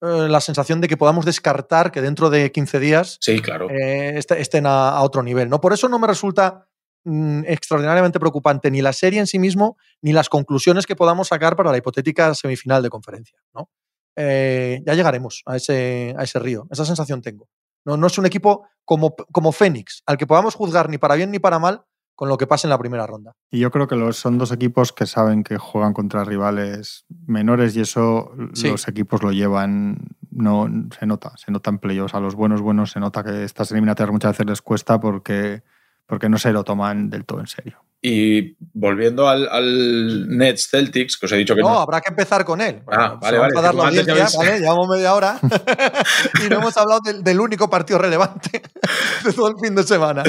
eh, 0.03 0.29
la 0.29 0.41
sensación 0.41 0.81
de 0.81 0.89
que 0.89 0.97
podamos 0.97 1.27
descartar 1.27 1.93
que 1.93 2.01
dentro 2.01 2.31
de 2.31 2.51
15 2.51 2.81
días 2.81 3.19
sí, 3.21 3.41
claro. 3.41 3.69
Eh, 3.69 4.19
estén 4.19 4.65
a, 4.67 5.01
otro 5.03 5.23
nivel. 5.23 5.51
¿no? 5.51 5.61
Por 5.61 5.75
eso 5.75 5.89
no 5.89 5.99
me 5.99 6.07
resulta 6.07 6.69
mm, 7.05 7.43
extraordinariamente 7.47 8.19
preocupante 8.19 8.71
ni 8.71 8.81
la 8.81 8.95
serie 8.95 9.21
en 9.21 9.27
sí 9.27 9.39
mismo, 9.39 9.77
ni 10.01 10.13
las 10.13 10.31
conclusiones 10.31 10.87
que 10.87 10.97
podamos 10.97 11.29
sacar 11.29 11.55
para 11.55 11.71
la 11.71 11.77
hipotética 11.77 12.35
semifinal 12.35 12.83
de 12.83 12.89
conferencia. 12.89 13.39
¿no? 13.55 13.71
Eh, 14.17 14.83
ya 14.87 14.95
llegaremos 14.95 15.43
a 15.45 15.57
ese, 15.57 16.15
a 16.17 16.25
ese 16.25 16.39
río. 16.39 16.67
Esa 16.71 16.87
sensación 16.87 17.21
tengo. 17.21 17.49
No, 17.85 17.97
no 17.97 18.07
es 18.07 18.17
un 18.17 18.27
equipo 18.27 18.69
como, 18.87 19.15
como 19.33 19.53
Fénix, 19.53 20.03
al 20.07 20.17
que 20.17 20.27
podamos 20.27 20.55
juzgar 20.55 20.89
ni 20.89 20.99
para 20.99 21.15
bien 21.15 21.31
ni 21.31 21.39
para 21.39 21.59
mal, 21.59 21.85
con 22.21 22.29
lo 22.29 22.37
que 22.37 22.47
pasa 22.47 22.67
en 22.67 22.71
la 22.71 22.77
primera 22.77 23.07
ronda. 23.07 23.33
Y 23.51 23.61
yo 23.61 23.71
creo 23.71 23.89
que 23.89 23.97
los, 23.97 24.19
son 24.19 24.37
dos 24.37 24.53
equipos 24.53 24.93
que 24.93 25.07
saben 25.07 25.43
que 25.43 25.57
juegan 25.57 25.95
contra 25.95 26.23
rivales 26.23 27.07
menores 27.27 27.75
y 27.77 27.81
eso 27.81 28.35
los 28.37 28.89
equipos 28.89 29.23
lo 29.23 29.33
llevan, 29.33 29.97
no 30.31 30.69
se 30.99 31.07
nota, 31.07 31.33
se 31.39 31.51
nota 31.51 31.71
en 31.71 31.79
playoffs. 31.79 32.13
A 32.13 32.21
los 32.21 32.35
buenos 32.35 32.61
buenos 32.61 32.91
se 32.91 33.01
nota 33.01 33.25
que 33.25 33.45
estas 33.45 33.73
eliminatorias 33.73 34.13
muchas 34.13 34.33
veces 34.33 34.45
les 34.45 34.61
cuesta 34.61 35.01
porque, 35.01 35.63
porque 36.05 36.29
no 36.29 36.37
se 36.37 36.53
lo 36.53 36.63
toman 36.63 37.09
del 37.09 37.25
todo 37.25 37.41
en 37.41 37.47
serio. 37.47 37.83
Y 38.03 38.55
volviendo 38.75 39.27
al, 39.27 40.29
Nets 40.29 40.69
Celtics, 40.69 41.17
que 41.17 41.25
os 41.25 41.33
he 41.33 41.39
dicho 41.39 41.55
que 41.55 41.63
no. 41.63 41.71
No, 41.71 41.81
habrá 41.81 42.03
que 42.03 42.11
empezar 42.11 42.45
con 42.45 42.61
él. 42.61 42.83
Ah, 42.87 43.19
vale, 43.19 43.39
vale. 43.39 43.59
A 43.59 43.63
dar 43.63 43.75
la 43.75 43.91
Llevamos 43.91 44.89
media 44.89 45.15
hora 45.15 45.41
y 46.45 46.51
no 46.51 46.59
hemos 46.59 46.77
hablado 46.77 47.01
del, 47.03 47.25
del 47.25 47.41
único 47.41 47.71
partido 47.71 47.99
relevante 47.99 48.61
de 49.25 49.33
todo 49.33 49.49
el 49.49 49.55
fin 49.59 49.75
de 49.75 49.85
semana. 49.85 50.23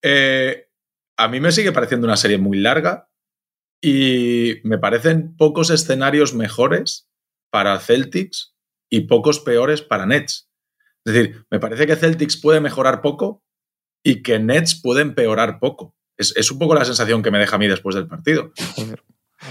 eh, 0.00 0.65
a 1.16 1.28
mí 1.28 1.40
me 1.40 1.52
sigue 1.52 1.72
pareciendo 1.72 2.06
una 2.06 2.16
serie 2.16 2.38
muy 2.38 2.58
larga 2.58 3.08
y 3.82 4.56
me 4.64 4.78
parecen 4.78 5.36
pocos 5.36 5.70
escenarios 5.70 6.34
mejores 6.34 7.08
para 7.50 7.78
Celtics 7.78 8.54
y 8.90 9.02
pocos 9.02 9.40
peores 9.40 9.82
para 9.82 10.06
Nets. 10.06 10.50
Es 11.04 11.14
decir, 11.14 11.46
me 11.50 11.60
parece 11.60 11.86
que 11.86 11.96
Celtics 11.96 12.36
puede 12.36 12.60
mejorar 12.60 13.00
poco 13.00 13.42
y 14.04 14.22
que 14.22 14.38
Nets 14.38 14.80
puede 14.80 15.02
empeorar 15.02 15.58
poco. 15.58 15.94
Es, 16.18 16.50
un 16.50 16.58
poco 16.58 16.74
la 16.74 16.84
sensación 16.84 17.22
que 17.22 17.30
me 17.30 17.38
deja 17.38 17.56
a 17.56 17.58
mí 17.58 17.68
después 17.68 17.94
del 17.94 18.06
partido. 18.06 18.52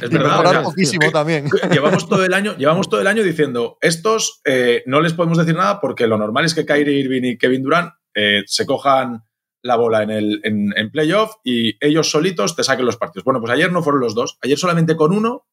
Es 0.02 0.10
verdad. 0.10 0.64
poquísimo 0.64 1.12
también. 1.12 1.48
Llevamos 1.72 2.10
todo 2.10 2.26
el 2.26 2.34
año, 2.34 2.58
llevamos 2.58 2.90
todo 2.90 3.02
el 3.02 3.08
año 3.08 3.24
diciendo, 3.24 3.78
estos 3.82 4.42
eh, 4.44 4.84
no 4.88 5.00
les 5.00 5.14
podemos 5.14 5.38
decir 5.38 5.56
nada 5.56 5.80
porque 5.80 6.08
lo 6.08 6.18
normal 6.18 6.46
es 6.46 6.56
que 6.56 6.66
Kyrie 6.66 7.00
Irving 7.00 7.24
y 7.24 7.38
Kevin 7.38 7.64
Durant 7.64 7.92
eh, 8.16 8.44
se 8.48 8.66
cojan 8.66 9.24
la 9.66 9.76
bola 9.78 10.04
en, 10.04 10.12
el, 10.12 10.42
en, 10.44 10.92
playoff 10.92 11.38
y 11.44 11.76
ellos 11.84 12.12
solitos 12.12 12.56
te 12.56 12.64
saquen 12.64 12.86
los 12.86 12.98
partidos. 12.98 13.26
Bueno, 13.26 13.40
pues 13.40 13.52
ayer 13.52 13.72
no 13.72 13.82
fueron 13.82 14.00
los 14.00 14.14
dos. 14.14 14.38
Ayer 14.44 14.60
solamente 14.60 14.96
con 14.96 15.12
uno 15.12 15.48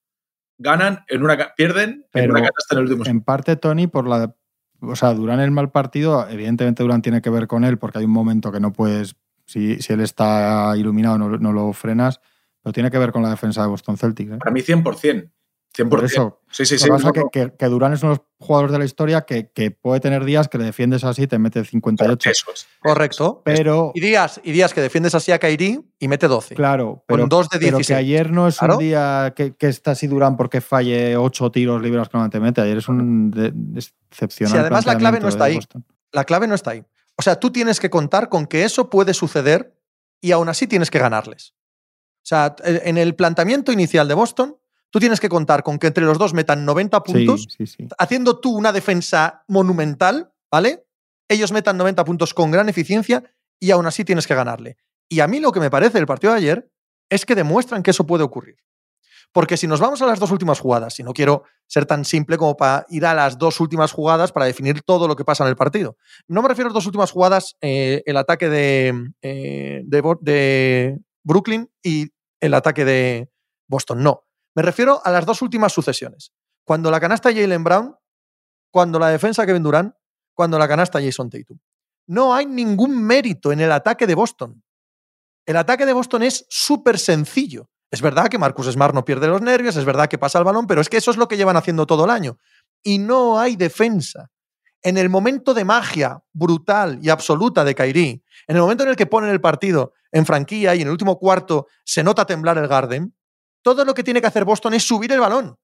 ganan, 0.59 1.05
en 1.09 1.25
una 1.25 1.55
pierden, 1.57 2.07
en 2.12 2.31
una 2.31 2.40
en 2.40 2.46
el 2.70 2.79
último. 2.79 3.05
En 3.07 3.22
parte, 3.22 3.57
Tony, 3.57 3.87
por 3.87 4.07
la. 4.07 4.35
O 4.83 4.96
sea, 4.96 5.14
Durán 5.14 5.40
el 5.40 5.51
mal 5.51 5.70
partido, 5.70 6.29
evidentemente 6.29 6.83
Durán 6.83 7.01
tiene 7.01 7.22
que 7.22 7.31
ver 7.31 7.46
con 7.46 7.64
él, 7.64 7.79
porque 7.79 8.01
hay 8.01 8.05
un 8.05 8.11
momento 8.11 8.53
que 8.53 8.61
no 8.61 8.72
puedes. 8.72 9.16
Si, 9.46 9.81
si 9.81 9.92
él 9.94 10.01
está 10.01 10.75
iluminado, 10.77 11.16
no, 11.16 11.31
no, 11.38 11.53
lo 11.53 11.72
frenas, 11.72 12.20
pero 12.62 12.72
tiene 12.75 12.90
que 12.90 12.98
ver 12.98 13.12
con 13.12 13.22
la 13.22 13.31
defensa 13.31 13.62
de 13.62 13.68
Boston 13.68 13.96
Celtics. 13.96 14.33
¿eh? 14.33 14.38
Para 14.38 14.51
mí, 14.51 14.61
100%. 14.61 15.31
100%. 15.76 15.88
Por 15.88 16.04
eso, 16.04 16.40
sí, 16.50 16.66
sí, 16.66 16.78
sí. 16.78 16.88
Pasa 16.88 17.12
que, 17.12 17.52
que, 17.58 17.66
Durán 17.66 17.94
es 17.94 18.02
uno 18.02 18.12
de 18.12 18.18
los 18.18 18.26
jugadores 18.38 18.72
de 18.72 18.78
la 18.78 18.85
historia 18.85 19.22
que, 19.22 19.50
que, 19.50 19.70
puede 19.70 20.00
tener 20.00 20.24
días 20.24 20.48
que 20.48 20.58
le 20.58 20.64
defiendes 20.64 21.02
así 21.02 21.22
y 21.22 21.26
te 21.26 21.38
mete 21.38 21.64
58. 21.64 22.30
Eso 22.30 22.46
es. 22.52 22.66
Correcto. 22.80 23.42
Pero, 23.44 23.92
y, 23.94 24.00
días, 24.00 24.40
y 24.44 24.52
días 24.52 24.74
que 24.74 24.82
defiendes 24.82 25.14
así 25.14 25.32
a 25.32 25.38
Kairi 25.38 25.80
y 25.98 26.08
mete 26.08 26.28
12. 26.28 26.54
Claro, 26.54 27.04
pero, 27.06 27.22
con 27.22 27.28
dos 27.30 27.48
de 27.48 27.58
16. 27.58 27.87
pero 27.87 27.87
que 27.87 28.00
ayer 28.00 28.30
no 28.30 28.48
es 28.48 28.61
un 28.61 28.78
día 28.78 29.32
que, 29.35 29.54
que, 29.54 29.68
está 29.68 29.92
así 29.92 30.06
Durán 30.06 30.37
porque 30.37 30.61
falle 30.61 31.16
8 31.16 31.50
tiros 31.50 31.80
libres 31.80 32.08
que 32.08 32.18
no 32.18 32.28
te 32.28 32.38
mete. 32.38 32.61
Ayer 32.61 32.78
es 32.78 32.88
un 32.88 33.30
de 33.30 33.52
excepcional. 34.11 34.52
Sí, 34.52 34.58
además 34.58 34.85
la 34.85 34.98
clave 34.98 35.20
no 35.20 35.28
está 35.28 35.44
ahí. 35.44 35.54
Boston. 35.54 35.85
La 36.12 36.24
clave 36.24 36.46
no 36.46 36.54
está 36.54 36.72
ahí. 36.72 36.85
O 37.16 37.22
sea, 37.22 37.37
tú 37.37 37.50
tienes 37.50 37.80
que 37.80 37.88
contar 37.88 38.28
con 38.28 38.46
que 38.46 38.64
eso 38.64 38.90
puede 38.90 39.14
suceder 39.14 39.74
y 40.20 40.32
aún 40.32 40.48
así 40.48 40.66
tienes 40.66 40.90
que 40.90 40.98
ganarles. 40.98 41.54
O 42.22 42.24
sea, 42.24 42.54
en 42.64 42.98
el 42.98 43.14
planteamiento 43.16 43.72
inicial 43.72 44.06
de 44.06 44.14
Boston, 44.14 44.56
tú 44.92 45.00
tienes 45.00 45.18
que 45.18 45.28
contar 45.28 45.62
con 45.62 45.78
que 45.78 45.88
entre 45.88 46.05
los 46.05 46.18
dos 46.18 46.35
metan 46.35 46.64
90 46.64 47.02
puntos, 47.02 47.48
sí, 47.48 47.66
sí, 47.66 47.78
sí. 47.78 47.88
haciendo 47.98 48.38
tú 48.38 48.55
una 48.55 48.72
defensa 48.72 49.42
monumental, 49.48 50.33
¿vale? 50.50 50.85
Ellos 51.28 51.50
metan 51.50 51.78
90 51.78 52.05
puntos 52.05 52.35
con 52.35 52.50
gran 52.50 52.68
eficiencia 52.68 53.24
y 53.59 53.70
aún 53.70 53.87
así 53.87 54.05
tienes 54.05 54.26
que 54.26 54.35
ganarle. 54.35 54.76
Y 55.09 55.20
a 55.20 55.26
mí 55.26 55.40
lo 55.40 55.50
que 55.50 55.61
me 55.61 55.70
parece 55.70 55.98
del 55.98 56.07
partido 56.07 56.33
de 56.33 56.38
ayer 56.38 56.70
es 57.09 57.24
que 57.24 57.35
demuestran 57.35 57.83
que 57.83 57.90
eso 57.90 58.07
puede 58.07 58.22
ocurrir. 58.22 58.57
Porque 59.33 59.57
si 59.57 59.66
nos 59.66 59.81
vamos 59.81 60.02
a 60.02 60.07
las 60.07 60.20
dos 60.20 60.31
últimas 60.31 60.61
jugadas, 60.61 61.00
y 61.00 61.02
no 61.02 61.14
quiero 61.14 61.44
ser 61.66 61.87
tan 61.87 62.05
simple 62.05 62.37
como 62.37 62.55
para 62.55 62.85
ir 62.90 63.07
a 63.07 63.14
las 63.14 63.38
dos 63.38 63.61
últimas 63.61 63.92
jugadas 63.92 64.31
para 64.31 64.44
definir 64.44 64.83
todo 64.83 65.09
lo 65.09 65.16
que 65.16 65.24
pasa 65.24 65.44
en 65.44 65.48
el 65.48 65.57
partido. 65.57 65.96
No 66.28 66.42
me 66.42 66.48
refiero 66.48 66.66
a 66.66 66.70
las 66.70 66.74
dos 66.74 66.87
últimas 66.87 67.11
jugadas, 67.11 67.57
eh, 67.62 68.02
el 68.05 68.18
ataque 68.18 68.50
de, 68.50 69.11
eh, 69.22 69.83
de, 69.85 70.16
de 70.20 70.98
Brooklyn 71.22 71.70
y 71.83 72.11
el 72.40 72.52
ataque 72.52 72.85
de 72.85 73.31
Boston. 73.68 74.02
No. 74.02 74.24
Me 74.54 74.62
refiero 74.62 75.00
a 75.04 75.10
las 75.10 75.24
dos 75.24 75.42
últimas 75.42 75.72
sucesiones. 75.72 76.32
Cuando 76.64 76.90
la 76.90 77.00
canasta 77.00 77.32
Jalen 77.32 77.64
Brown, 77.64 77.96
cuando 78.70 78.98
la 78.98 79.08
defensa 79.08 79.46
Kevin 79.46 79.62
Durant, 79.62 79.94
cuando 80.34 80.58
la 80.58 80.68
canasta 80.68 81.00
Jason 81.00 81.30
Tatum. 81.30 81.58
No 82.06 82.34
hay 82.34 82.46
ningún 82.46 83.02
mérito 83.02 83.52
en 83.52 83.60
el 83.60 83.70
ataque 83.70 84.06
de 84.06 84.14
Boston. 84.14 84.62
El 85.46 85.56
ataque 85.56 85.86
de 85.86 85.92
Boston 85.92 86.22
es 86.22 86.46
súper 86.48 86.98
sencillo. 86.98 87.70
Es 87.90 88.00
verdad 88.00 88.28
que 88.28 88.38
Marcus 88.38 88.70
Smart 88.70 88.94
no 88.94 89.04
pierde 89.04 89.26
los 89.26 89.42
nervios, 89.42 89.76
es 89.76 89.84
verdad 89.84 90.08
que 90.08 90.18
pasa 90.18 90.38
el 90.38 90.44
balón, 90.44 90.66
pero 90.66 90.80
es 90.80 90.88
que 90.88 90.96
eso 90.96 91.10
es 91.10 91.16
lo 91.16 91.28
que 91.28 91.36
llevan 91.36 91.56
haciendo 91.56 91.86
todo 91.86 92.06
el 92.06 92.10
año. 92.10 92.38
Y 92.82 92.98
no 92.98 93.38
hay 93.38 93.56
defensa. 93.56 94.30
En 94.82 94.96
el 94.96 95.10
momento 95.10 95.52
de 95.52 95.64
magia 95.64 96.22
brutal 96.32 96.98
y 97.02 97.10
absoluta 97.10 97.64
de 97.64 97.74
Kairi, 97.74 98.24
en 98.46 98.56
el 98.56 98.62
momento 98.62 98.84
en 98.84 98.90
el 98.90 98.96
que 98.96 99.06
ponen 99.06 99.30
el 99.30 99.40
partido 99.40 99.92
en 100.10 100.26
franquía 100.26 100.74
y 100.74 100.80
en 100.80 100.88
el 100.88 100.92
último 100.92 101.18
cuarto 101.18 101.66
se 101.84 102.02
nota 102.02 102.24
temblar 102.24 102.58
el 102.58 102.66
Garden, 102.66 103.14
todo 103.62 103.85
lo 103.85 103.94
que 103.94 104.05
tiene 104.05 104.20
que 104.20 104.27
hacer 104.27 104.44
Boston 104.44 104.75
es 104.75 104.87
subir 104.87 105.12
el 105.12 105.20
balón. 105.20 105.59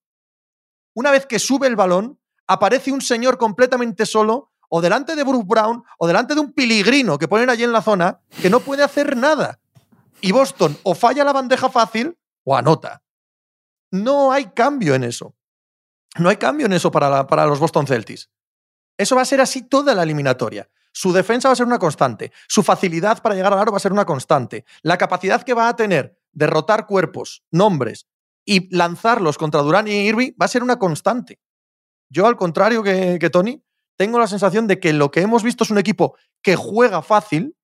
Una 0.93 1.11
vez 1.11 1.25
que 1.25 1.39
sube 1.39 1.67
el 1.67 1.75
balón, 1.75 2.19
aparece 2.47 2.91
un 2.91 3.01
señor 3.01 3.37
completamente 3.37 4.05
solo, 4.05 4.51
o 4.69 4.81
delante 4.81 5.15
de 5.15 5.23
Bruce 5.23 5.45
Brown, 5.47 5.83
o 5.97 6.07
delante 6.07 6.33
de 6.33 6.41
un 6.41 6.53
piligrino 6.53 7.17
que 7.17 7.27
ponen 7.27 7.49
allí 7.49 7.63
en 7.63 7.71
la 7.71 7.81
zona, 7.81 8.21
que 8.41 8.49
no 8.49 8.59
puede 8.59 8.83
hacer 8.83 9.17
nada. 9.17 9.59
Y 10.21 10.31
Boston 10.31 10.77
o 10.83 10.95
falla 10.95 11.23
la 11.23 11.33
bandeja 11.33 11.69
fácil 11.69 12.17
o 12.43 12.55
anota. 12.55 13.01
No 13.91 14.31
hay 14.31 14.45
cambio 14.47 14.95
en 14.95 15.03
eso. 15.03 15.35
No 16.17 16.29
hay 16.29 16.37
cambio 16.37 16.65
en 16.65 16.73
eso 16.73 16.91
para, 16.91 17.25
para 17.27 17.45
los 17.45 17.59
Boston 17.59 17.87
Celtics. 17.87 18.29
Eso 18.97 19.15
va 19.15 19.21
a 19.21 19.25
ser 19.25 19.41
así 19.41 19.63
toda 19.63 19.95
la 19.95 20.03
eliminatoria. 20.03 20.69
Su 20.91 21.13
defensa 21.13 21.47
va 21.47 21.53
a 21.53 21.55
ser 21.55 21.65
una 21.65 21.79
constante. 21.79 22.31
Su 22.47 22.61
facilidad 22.63 23.21
para 23.21 23.35
llegar 23.35 23.53
al 23.53 23.59
aro 23.59 23.71
va 23.71 23.77
a 23.77 23.81
ser 23.81 23.93
una 23.93 24.05
constante. 24.05 24.65
La 24.81 24.97
capacidad 24.97 25.41
que 25.43 25.53
va 25.53 25.69
a 25.69 25.75
tener 25.75 26.18
de 26.31 26.47
rotar 26.47 26.85
cuerpos, 26.85 27.43
nombres 27.51 28.07
y 28.45 28.75
lanzarlos 28.75 29.37
contra 29.37 29.61
Durán 29.61 29.87
y 29.87 30.07
Irving 30.07 30.31
va 30.39 30.45
a 30.45 30.49
ser 30.49 30.63
una 30.63 30.79
constante. 30.79 31.39
Yo, 32.09 32.25
al 32.25 32.35
contrario 32.35 32.81
que, 32.81 33.17
que, 33.19 33.29
Tony, 33.29 33.63
tengo 33.95 34.17
la 34.17 34.27
sensación 34.27 34.65
de 34.67 34.79
que 34.79 34.93
lo 34.93 35.11
que 35.11 35.21
hemos 35.21 35.43
visto 35.43 35.63
es 35.63 35.69
un 35.69 35.77
equipo 35.77 36.15
que 36.41 36.55
juega 36.55 37.01
fácil 37.01 37.55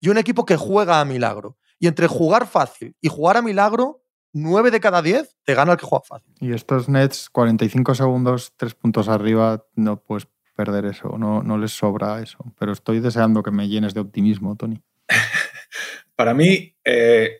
y 0.00 0.08
un 0.08 0.18
equipo 0.18 0.44
que 0.44 0.56
juega 0.56 1.00
a 1.00 1.04
milagro. 1.04 1.56
Y 1.78 1.86
entre 1.86 2.06
jugar 2.06 2.46
fácil 2.46 2.94
y 3.00 3.08
jugar 3.08 3.38
a 3.38 3.42
milagro, 3.42 4.04
9 4.32 4.70
de 4.70 4.80
cada 4.80 5.02
10 5.02 5.36
te 5.44 5.54
gana 5.54 5.72
el 5.72 5.78
que 5.78 5.86
juega 5.86 6.04
fácil. 6.04 6.34
Y 6.40 6.52
estos 6.52 6.88
Nets, 6.88 7.30
45 7.30 7.94
segundos, 7.94 8.52
3 8.56 8.74
puntos 8.74 9.08
arriba, 9.08 9.64
no 9.74 10.00
puedes 10.00 10.28
perder 10.54 10.84
eso, 10.84 11.16
no, 11.18 11.42
no 11.42 11.58
les 11.58 11.72
sobra 11.72 12.20
eso. 12.20 12.38
Pero 12.58 12.72
estoy 12.72 13.00
deseando 13.00 13.42
que 13.42 13.50
me 13.50 13.68
llenes 13.68 13.94
de 13.94 14.00
optimismo, 14.00 14.56
Tony. 14.56 14.82
Para 16.16 16.34
mí, 16.34 16.76
eh, 16.84 17.38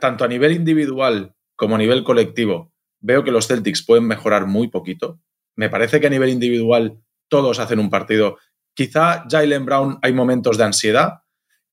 tanto 0.00 0.24
a 0.24 0.28
nivel 0.28 0.52
individual 0.52 1.34
como 1.56 1.74
a 1.74 1.78
nivel 1.78 2.04
colectivo, 2.04 2.72
veo 3.00 3.24
que 3.24 3.30
los 3.30 3.46
Celtics 3.46 3.84
pueden 3.84 4.06
mejorar 4.06 4.46
muy 4.46 4.68
poquito. 4.68 5.20
Me 5.56 5.68
parece 5.68 6.00
que 6.00 6.06
a 6.06 6.10
nivel 6.10 6.30
individual 6.30 7.00
todos 7.28 7.58
hacen 7.58 7.78
un 7.78 7.90
partido. 7.90 8.38
Quizá 8.74 9.24
Jalen 9.28 9.64
Brown 9.64 9.98
hay 10.02 10.12
momentos 10.12 10.58
de 10.58 10.64
ansiedad 10.64 11.22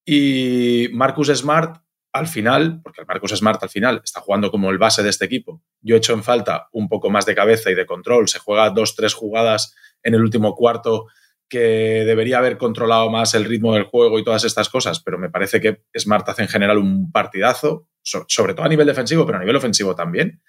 y 0.06 0.89
Marcus 0.93 1.28
Smart 1.28 1.82
al 2.13 2.28
final, 2.28 2.82
porque 2.82 3.06
Marcus 3.06 3.32
Smart 3.32 3.62
al 3.62 3.70
final 3.70 4.02
está 4.04 4.22
jugando 4.22 4.50
como 4.50 4.72
el 4.72 4.78
base 4.78 5.04
de 5.04 5.10
este 5.10 5.26
equipo. 5.26 5.62
Yo 5.82 5.96
he 5.96 5.98
hecho 6.00 6.13
en 6.13 6.24
falta 6.24 6.67
un 6.72 6.88
poco 6.89 7.10
más 7.10 7.26
de 7.26 7.36
cabeza 7.36 7.70
y 7.70 7.76
de 7.76 7.86
control. 7.86 8.28
Se 8.28 8.39
juega 8.39 8.70
dos, 8.72 8.96
tres 8.96 9.13
jugadas 9.13 9.76
en 10.02 10.15
el 10.15 10.22
último 10.22 10.56
cuarto 10.56 11.08
que 11.50 12.04
debería 12.06 12.39
haber 12.39 12.58
controlado 12.58 13.10
más 13.10 13.34
el 13.34 13.46
ritmo 13.46 13.74
del 13.74 13.84
juego 13.84 14.20
y 14.20 14.24
todas 14.24 14.43
estas 14.43 14.70
cosas, 14.70 15.00
pero 15.00 15.17
me 15.17 15.30
parece 15.30 15.62
que 15.62 15.84
Smart 15.98 16.28
hace 16.28 16.41
en 16.41 16.50
general 16.50 16.78
un 16.78 17.12
partidazo, 17.12 17.88
sobre 18.28 18.54
todo 18.54 18.65
a 18.65 18.70
nivel 18.70 18.88
defensivo, 18.88 19.26
pero 19.26 19.38
a 19.38 19.41
nivel 19.41 19.56
ofensivo 19.56 19.96
también. 19.96 20.41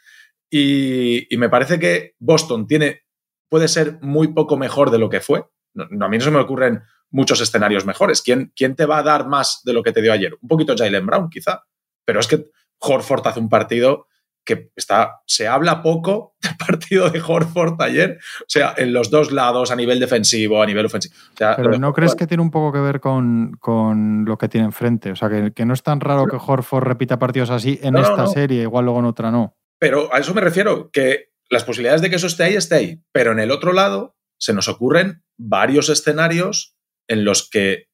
Y, 0.50 1.26
me 1.36 1.48
parece 1.48 1.78
que 1.78 2.14
Boston 2.18 2.66
tiene, 2.66 3.02
puede 3.48 3.68
ser 3.68 3.98
muy 4.00 4.28
poco 4.28 4.56
mejor 4.56 4.90
de 4.90 4.98
lo 4.98 5.08
que 5.08 5.20
fue. 5.20 5.44
No, 5.74 6.06
a 6.06 6.08
mí 6.08 6.18
no 6.18 6.24
se 6.24 6.30
me 6.30 6.40
ocurren 6.40 6.82
muchos 7.10 7.40
escenarios 7.40 7.84
mejores. 7.84 8.22
¿Quién, 8.22 8.52
¿Quién 8.56 8.74
te 8.74 8.86
va 8.86 8.98
a 8.98 9.02
dar 9.02 9.28
más 9.28 9.60
de 9.64 9.72
lo 9.72 9.82
que 9.82 9.92
te 9.92 10.02
dio 10.02 10.12
ayer? 10.12 10.36
Un 10.40 10.48
poquito 10.48 10.74
Jalen 10.76 11.06
Brown, 11.06 11.30
quizá. 11.30 11.64
Pero 12.04 12.20
es 12.20 12.26
que 12.26 12.46
Horford 12.78 13.26
hace 13.26 13.40
un 13.40 13.48
partido 13.48 14.07
que 14.48 14.70
está, 14.76 15.20
se 15.26 15.46
habla 15.46 15.82
poco 15.82 16.34
del 16.42 16.56
partido 16.56 17.10
de 17.10 17.20
Horford 17.20 17.80
ayer, 17.82 18.18
o 18.40 18.44
sea, 18.48 18.72
en 18.78 18.94
los 18.94 19.10
dos 19.10 19.30
lados, 19.30 19.70
a 19.70 19.76
nivel 19.76 20.00
defensivo, 20.00 20.62
a 20.62 20.66
nivel 20.66 20.86
ofensivo. 20.86 21.14
O 21.34 21.36
sea, 21.36 21.54
Pero 21.54 21.78
¿no 21.78 21.92
crees 21.92 22.14
que 22.14 22.26
tiene 22.26 22.42
un 22.42 22.50
poco 22.50 22.72
que 22.72 22.80
ver 22.80 22.98
con, 22.98 23.52
con 23.60 24.24
lo 24.24 24.38
que 24.38 24.48
tiene 24.48 24.64
enfrente? 24.64 25.12
O 25.12 25.16
sea, 25.16 25.28
que, 25.28 25.52
que, 25.52 25.66
no 25.66 25.74
es 25.74 25.82
tan 25.82 26.00
raro 26.00 26.26
que 26.26 26.36
Horford 26.36 26.84
repita 26.84 27.18
partidos 27.18 27.50
así 27.50 27.78
en 27.82 27.92
No, 27.92 28.00
no, 28.00 28.08
esta 28.08 28.22
no. 28.22 28.28
serie, 28.28 28.62
igual 28.62 28.86
luego 28.86 29.00
en 29.00 29.04
otra 29.04 29.30
no. 29.30 29.54
Pero 29.78 30.12
a 30.14 30.18
eso 30.18 30.32
me 30.32 30.40
refiero, 30.40 30.90
que 30.90 31.26
las 31.50 31.64
posibilidades 31.64 32.00
de 32.00 32.08
que 32.08 32.16
eso 32.16 32.26
esté 32.26 32.44
ahí, 32.44 32.54
esté 32.54 32.74
ahí. 32.76 33.02
Pero 33.12 33.32
en 33.32 33.40
el 33.40 33.50
otro 33.50 33.74
lado 33.74 34.16
se 34.40 34.54
nos 34.54 34.68
ocurren 34.68 35.22
varios 35.36 35.90
escenarios 35.90 36.74
en 37.06 37.24
los 37.24 37.48
que, 37.50 37.87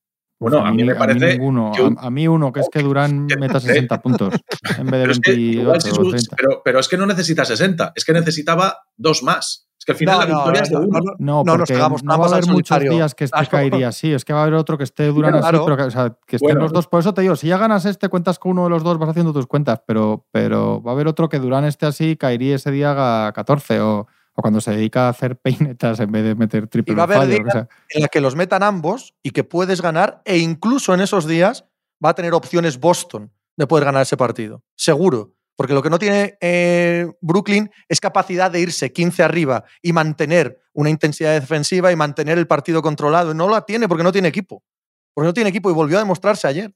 bueno, 0.50 0.66
a 0.66 0.72
mí, 0.72 0.84
me 0.84 0.94
parece... 0.94 1.24
A 1.24 1.28
mí, 1.28 1.32
ninguno. 1.34 1.72
que 1.74 1.82
un- 1.82 1.98
a, 1.98 2.02
a 2.06 2.10
mí 2.10 2.28
uno, 2.28 2.52
que 2.52 2.60
es 2.60 2.68
que 2.70 2.78
Durán 2.82 3.26
meta 3.38 3.60
60 3.60 4.00
puntos 4.02 4.34
en 4.78 4.86
vez 4.86 4.92
de 4.92 4.98
Pero 5.00 5.12
es, 5.12 5.20
que, 5.20 5.30
28 5.32 5.60
igual 5.62 5.80
si 5.82 5.90
o 5.90 5.94
su- 5.94 6.10
30. 6.10 6.36
pero, 6.36 6.62
pero 6.64 6.78
es 6.80 6.88
que 6.88 6.96
no 6.96 7.06
necesita 7.06 7.44
60, 7.44 7.92
es 7.94 8.04
que 8.04 8.12
necesitaba 8.12 8.78
dos 8.96 9.22
más. 9.22 9.68
Es 9.78 9.84
que 9.84 9.92
al 9.92 9.98
final 9.98 10.14
No, 10.14 10.20
la 10.20 10.26
no, 10.30 10.36
victoria 10.38 10.62
es 10.62 10.68
de 10.70 10.74
no, 10.76 10.80
uno. 10.80 10.90
no, 10.90 11.00
no. 11.00 11.12
No, 11.18 11.34
No 11.44 11.44
nos 11.44 11.56
porque 11.58 11.74
hagamos 11.74 12.04
no 12.04 12.18
va 12.18 12.24
a 12.26 12.28
haber 12.28 12.46
muchos 12.46 12.80
días 12.80 13.14
que 13.14 13.24
este 13.24 13.46
caería 13.48 13.88
así. 13.88 14.12
Es 14.14 14.24
que 14.24 14.32
va 14.32 14.38
a 14.38 14.42
haber 14.44 14.54
otro 14.54 14.78
que 14.78 14.84
esté 14.84 15.08
Durán 15.08 15.34
así, 15.34 15.42
Claro. 15.42 15.64
pero 15.66 15.76
que, 15.76 15.82
o 15.82 15.90
sea, 15.90 16.16
que 16.26 16.36
estén 16.36 16.46
Bueno. 16.48 16.60
los 16.62 16.72
dos. 16.72 16.86
Por 16.86 17.00
eso 17.00 17.12
te 17.12 17.20
digo, 17.20 17.36
si 17.36 17.48
ya 17.48 17.58
ganas 17.58 17.84
este, 17.84 18.08
cuentas 18.08 18.38
con 18.38 18.52
uno 18.52 18.64
de 18.64 18.70
los 18.70 18.82
dos, 18.82 18.96
vas 18.98 19.10
haciendo 19.10 19.34
tus 19.34 19.46
cuentas. 19.46 19.82
Pero, 19.86 20.26
pero 20.32 20.80
va 20.82 20.92
a 20.92 20.94
haber 20.94 21.06
otro 21.06 21.28
que 21.28 21.38
Durán 21.38 21.64
esté 21.66 21.84
así, 21.84 22.16
caería 22.16 22.54
ese 22.56 22.70
día 22.70 22.92
haga 22.92 23.30
14 23.32 23.80
o, 23.82 24.06
o 24.34 24.42
cuando 24.42 24.60
se 24.60 24.72
dedica 24.72 25.06
a 25.06 25.10
hacer 25.10 25.36
peinetas 25.36 26.00
en 26.00 26.10
vez 26.10 26.24
de 26.24 26.34
meter 26.34 26.66
triple 26.66 26.92
Y 26.92 26.96
va 26.96 27.02
a 27.02 27.06
haber 27.06 27.28
días 27.28 27.52
sea. 27.52 27.68
en 27.90 28.02
la 28.02 28.08
que 28.08 28.20
los 28.20 28.34
metan 28.36 28.62
ambos 28.62 29.14
y 29.22 29.30
que 29.30 29.44
puedes 29.44 29.80
ganar, 29.80 30.22
e 30.24 30.38
incluso 30.38 30.92
en 30.94 31.00
esos 31.00 31.26
días 31.26 31.64
va 32.04 32.10
a 32.10 32.14
tener 32.14 32.34
opciones 32.34 32.78
Boston 32.80 33.32
de 33.56 33.66
poder 33.66 33.84
ganar 33.84 34.02
ese 34.02 34.16
partido. 34.16 34.62
Seguro. 34.76 35.34
Porque 35.56 35.72
lo 35.72 35.82
que 35.82 35.90
no 35.90 36.00
tiene 36.00 36.36
eh, 36.40 37.06
Brooklyn 37.20 37.70
es 37.88 38.00
capacidad 38.00 38.50
de 38.50 38.58
irse 38.58 38.92
15 38.92 39.22
arriba 39.22 39.62
y 39.80 39.92
mantener 39.92 40.58
una 40.72 40.90
intensidad 40.90 41.32
defensiva 41.32 41.92
y 41.92 41.96
mantener 41.96 42.38
el 42.38 42.48
partido 42.48 42.82
controlado. 42.82 43.32
No 43.34 43.48
la 43.48 43.60
tiene 43.64 43.86
porque 43.86 44.02
no 44.02 44.10
tiene 44.10 44.26
equipo. 44.26 44.64
Porque 45.14 45.26
no 45.28 45.32
tiene 45.32 45.50
equipo 45.50 45.70
y 45.70 45.74
volvió 45.74 45.96
a 45.96 46.00
demostrarse 46.00 46.48
ayer. 46.48 46.74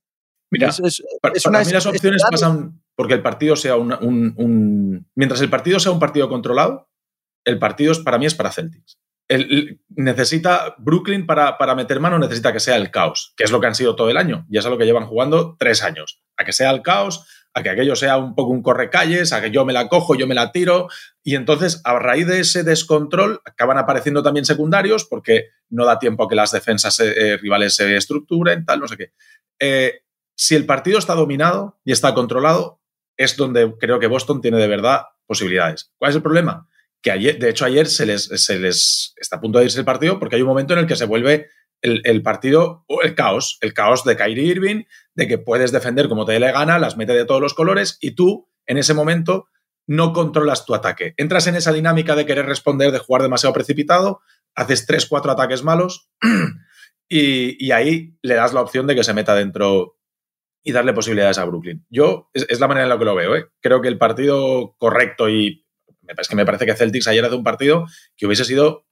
Mira, 0.52 0.68
Es- 0.68 0.78
es- 0.78 1.02
para, 1.20 1.34
es 1.34 1.42
para 1.42 1.58
una 1.58 1.66
mí 1.66 1.72
las 1.72 1.86
es- 1.86 1.90
opciones 1.92 2.22
es- 2.22 2.30
pasan 2.30 2.80
porque 2.94 3.14
el 3.14 3.22
partido 3.22 3.56
sea 3.56 3.74
un, 3.74 3.92
un- 4.00 4.34
un- 4.36 5.06
Mientras 5.16 5.40
el 5.40 5.50
partido 5.50 5.80
sea 5.80 5.90
un 5.90 5.98
partido 5.98 6.28
controlado, 6.28 6.88
el 7.44 7.58
partido 7.58 7.92
es, 7.92 7.98
para 7.98 8.18
mí 8.18 8.26
es 8.26 8.34
para 8.34 8.52
Celtics. 8.52 8.98
El- 9.28 9.80
necesita 9.90 10.74
Brooklyn 10.78 11.26
para, 11.26 11.58
para 11.58 11.74
meter 11.74 12.00
mano, 12.00 12.18
necesita 12.18 12.52
que 12.52 12.60
sea 12.60 12.76
el 12.76 12.90
caos, 12.90 13.34
que 13.36 13.44
es 13.44 13.50
lo 13.50 13.60
que 13.60 13.66
han 13.66 13.74
sido 13.74 13.94
todo 13.96 14.08
el 14.10 14.16
año. 14.16 14.46
Y 14.50 14.58
es 14.58 14.66
a 14.66 14.70
lo 14.70 14.78
que 14.78 14.86
llevan 14.86 15.06
jugando 15.06 15.56
tres 15.58 15.82
años. 15.82 16.22
A 16.36 16.44
que 16.44 16.52
sea 16.52 16.70
el 16.70 16.82
caos, 16.82 17.26
a 17.52 17.62
que 17.62 17.70
aquello 17.70 17.96
sea 17.96 18.16
un 18.16 18.34
poco 18.34 18.52
un 18.52 18.62
correcalles, 18.62 19.32
a 19.32 19.42
que 19.42 19.50
yo 19.50 19.64
me 19.64 19.72
la 19.72 19.88
cojo, 19.88 20.14
yo 20.14 20.26
me 20.26 20.34
la 20.34 20.52
tiro. 20.52 20.88
Y 21.22 21.34
entonces, 21.34 21.80
a 21.84 21.98
raíz 21.98 22.26
de 22.26 22.40
ese 22.40 22.62
descontrol, 22.62 23.40
acaban 23.44 23.76
apareciendo 23.76 24.22
también 24.22 24.44
secundarios 24.46 25.04
porque 25.04 25.46
no 25.68 25.84
da 25.84 25.98
tiempo 25.98 26.24
a 26.24 26.28
que 26.28 26.34
las 26.36 26.52
defensas 26.52 26.98
eh, 27.00 27.36
rivales 27.36 27.74
se 27.74 27.96
estructuren, 27.96 28.64
tal, 28.64 28.80
no 28.80 28.88
sé 28.88 28.96
qué. 28.96 29.12
Eh, 29.58 30.00
si 30.34 30.54
el 30.54 30.64
partido 30.66 30.98
está 30.98 31.14
dominado 31.14 31.80
y 31.84 31.92
está 31.92 32.14
controlado, 32.14 32.80
es 33.16 33.36
donde 33.36 33.74
creo 33.78 33.98
que 33.98 34.06
Boston 34.06 34.40
tiene 34.40 34.58
de 34.58 34.68
verdad 34.68 35.02
posibilidades. 35.26 35.92
¿Cuál 35.98 36.10
es 36.10 36.16
el 36.16 36.22
problema? 36.22 36.68
De 37.16 37.48
hecho, 37.48 37.64
ayer 37.64 37.86
se 37.86 38.06
les, 38.06 38.30
está 39.16 39.36
a 39.36 39.40
punto 39.40 39.58
de 39.58 39.64
irse 39.64 39.78
el 39.78 39.84
partido 39.84 40.18
porque 40.18 40.36
hay 40.36 40.42
un 40.42 40.48
momento 40.48 40.72
en 40.74 40.80
el 40.80 40.86
que 40.86 40.96
se 40.96 41.06
vuelve 41.06 41.48
el, 41.80 42.22
partido 42.22 42.84
o 42.88 43.02
el 43.02 43.14
caos, 43.14 43.58
el 43.60 43.72
caos 43.72 44.04
de 44.04 44.16
Kyrie 44.16 44.44
Irving, 44.44 44.84
de 45.14 45.28
que 45.28 45.38
puedes 45.38 45.72
defender 45.72 46.08
como 46.08 46.24
te 46.24 46.32
dé 46.32 46.40
la 46.40 46.52
gana, 46.52 46.78
las 46.78 46.96
mete 46.96 47.12
de 47.12 47.24
todos 47.24 47.40
los 47.40 47.54
colores 47.54 47.98
y 48.00 48.12
tú, 48.12 48.48
en 48.66 48.78
ese 48.78 48.94
momento, 48.94 49.48
no 49.86 50.12
controlas 50.12 50.66
tu 50.66 50.74
ataque. 50.74 51.14
Entras 51.16 51.46
en 51.46 51.56
esa 51.56 51.72
dinámica 51.72 52.14
de 52.14 52.26
querer 52.26 52.46
responder, 52.46 52.92
de 52.92 52.98
jugar 52.98 53.22
demasiado 53.22 53.54
precipitado, 53.54 54.20
haces 54.54 54.86
tres, 54.86 55.06
cuatro 55.06 55.30
ataques 55.32 55.62
malos 55.62 56.10
y, 57.08 57.70
ahí 57.70 58.16
le 58.22 58.34
das 58.34 58.52
la 58.52 58.60
opción 58.60 58.86
de 58.86 58.94
que 58.94 59.04
se 59.04 59.14
meta 59.14 59.34
dentro 59.34 59.96
y 60.62 60.72
darle 60.72 60.92
posibilidades 60.92 61.38
a 61.38 61.44
Brooklyn. 61.44 61.86
Yo, 61.88 62.28
es, 62.34 62.60
la 62.60 62.68
manera 62.68 62.84
en 62.84 62.90
la 62.90 62.98
que 62.98 63.04
lo 63.04 63.14
veo. 63.14 63.36
¿eh? 63.36 63.46
Creo 63.60 63.80
que 63.80 63.88
el 63.88 63.98
partido 63.98 64.76
correcto 64.78 65.30
y 65.30 65.64
es 66.16 66.28
que 66.28 66.36
me 66.36 66.46
parece 66.46 66.66
que 66.66 66.74
Celtics 66.74 67.08
ayer 67.08 67.24
hace 67.24 67.34
un 67.34 67.44
partido 67.44 67.86
que 68.16 68.26
hubiese 68.26 68.44
sido 68.44 68.86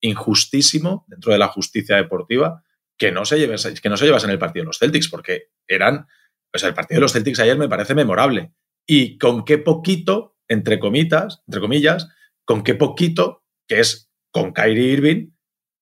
injustísimo 0.00 1.04
dentro 1.08 1.32
de 1.32 1.38
la 1.38 1.48
justicia 1.48 1.96
deportiva 1.96 2.62
que 3.00 3.10
no 3.12 3.24
se, 3.24 3.38
que 3.38 3.88
no 3.88 3.96
se 3.96 4.06
el 4.06 4.38
partido 4.38 4.62
de 4.62 4.66
los 4.66 4.78
Celtics, 4.78 5.08
porque 5.08 5.48
eran, 5.66 6.06
o 6.54 6.58
sea, 6.58 6.68
el 6.68 6.74
partido 6.74 6.98
de 6.98 7.02
los 7.02 7.14
Celtics 7.14 7.40
ayer 7.40 7.56
me 7.56 7.68
parece 7.68 7.94
memorable. 7.94 8.52
Y 8.86 9.16
con 9.16 9.46
qué 9.46 9.56
poquito, 9.56 10.36
entre 10.48 10.78
comitas, 10.78 11.42
entre 11.46 11.62
comillas, 11.62 12.08
con 12.44 12.62
qué 12.62 12.74
poquito, 12.74 13.42
que 13.66 13.80
es 13.80 14.10
con 14.30 14.52
Kyrie 14.52 14.92
Irving, 14.92 15.30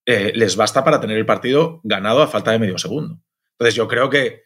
eh, 0.07 0.32
les 0.36 0.55
basta 0.55 0.84
para 0.84 1.01
tener 1.01 1.18
el 1.18 1.26
partido 1.26 1.80
ganado 1.82 2.22
a 2.22 2.28
falta 2.28 2.53
de 2.53 2.61
medio 2.61 2.78
segundo. 2.78 3.20
Entonces 3.53 3.74
yo 3.74 3.89
creo 3.89 4.09
que 4.09 4.45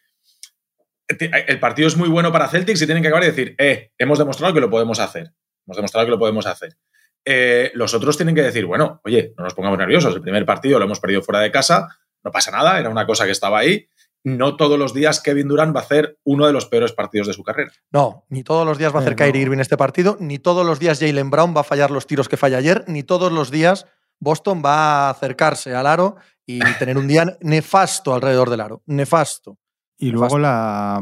el 1.08 1.60
partido 1.60 1.88
es 1.88 1.96
muy 1.98 2.08
bueno 2.08 2.32
para 2.32 2.48
Celtics 2.48 2.80
y 2.80 2.86
tienen 2.86 3.02
que 3.02 3.08
acabar 3.08 3.24
y 3.24 3.26
decir, 3.26 3.54
eh, 3.58 3.92
hemos 3.98 4.18
demostrado 4.18 4.54
que 4.54 4.60
lo 4.60 4.70
podemos 4.70 4.98
hacer. 4.98 5.34
Hemos 5.66 5.76
demostrado 5.76 6.06
que 6.06 6.10
lo 6.10 6.18
podemos 6.18 6.46
hacer. 6.46 6.76
Eh, 7.24 7.70
los 7.74 7.94
otros 7.94 8.16
tienen 8.16 8.34
que 8.34 8.42
decir, 8.42 8.66
bueno, 8.66 9.00
oye, 9.04 9.34
no 9.36 9.44
nos 9.44 9.54
pongamos 9.54 9.78
nerviosos, 9.78 10.14
el 10.14 10.22
primer 10.22 10.44
partido 10.44 10.78
lo 10.78 10.86
hemos 10.86 11.00
perdido 11.00 11.22
fuera 11.22 11.40
de 11.40 11.52
casa, 11.52 11.88
no 12.24 12.30
pasa 12.30 12.50
nada, 12.50 12.78
era 12.78 12.88
una 12.88 13.06
cosa 13.06 13.24
que 13.24 13.30
estaba 13.30 13.58
ahí. 13.58 13.88
No 14.24 14.56
todos 14.56 14.78
los 14.78 14.94
días 14.94 15.20
Kevin 15.20 15.48
Durant 15.48 15.74
va 15.74 15.80
a 15.80 15.82
hacer 15.82 16.18
uno 16.22 16.46
de 16.46 16.52
los 16.52 16.66
peores 16.66 16.92
partidos 16.92 17.26
de 17.26 17.32
su 17.32 17.42
carrera. 17.42 17.72
No, 17.90 18.24
ni 18.28 18.44
todos 18.44 18.64
los 18.64 18.78
días 18.78 18.94
va 18.94 19.00
a 19.00 19.02
hacer 19.02 19.16
Kyrie 19.16 19.42
Irving 19.42 19.58
este 19.58 19.76
partido, 19.76 20.16
ni 20.20 20.38
todos 20.38 20.64
los 20.64 20.78
días 20.78 21.00
Jalen 21.00 21.30
Brown 21.30 21.54
va 21.56 21.62
a 21.62 21.64
fallar 21.64 21.90
los 21.90 22.06
tiros 22.06 22.28
que 22.28 22.36
falla 22.36 22.58
ayer, 22.58 22.84
ni 22.86 23.02
todos 23.02 23.32
los 23.32 23.50
días 23.50 23.86
Boston 24.20 24.62
va 24.64 25.08
a 25.08 25.10
acercarse 25.10 25.74
al 25.74 25.88
aro 25.88 26.16
y 26.46 26.60
tener 26.78 26.96
un 26.98 27.08
día 27.08 27.36
nefasto 27.40 28.14
alrededor 28.14 28.50
del 28.50 28.60
aro. 28.60 28.82
Nefasto. 28.86 29.58
Y 29.98 30.10
luego 30.10 30.38
la 30.38 31.00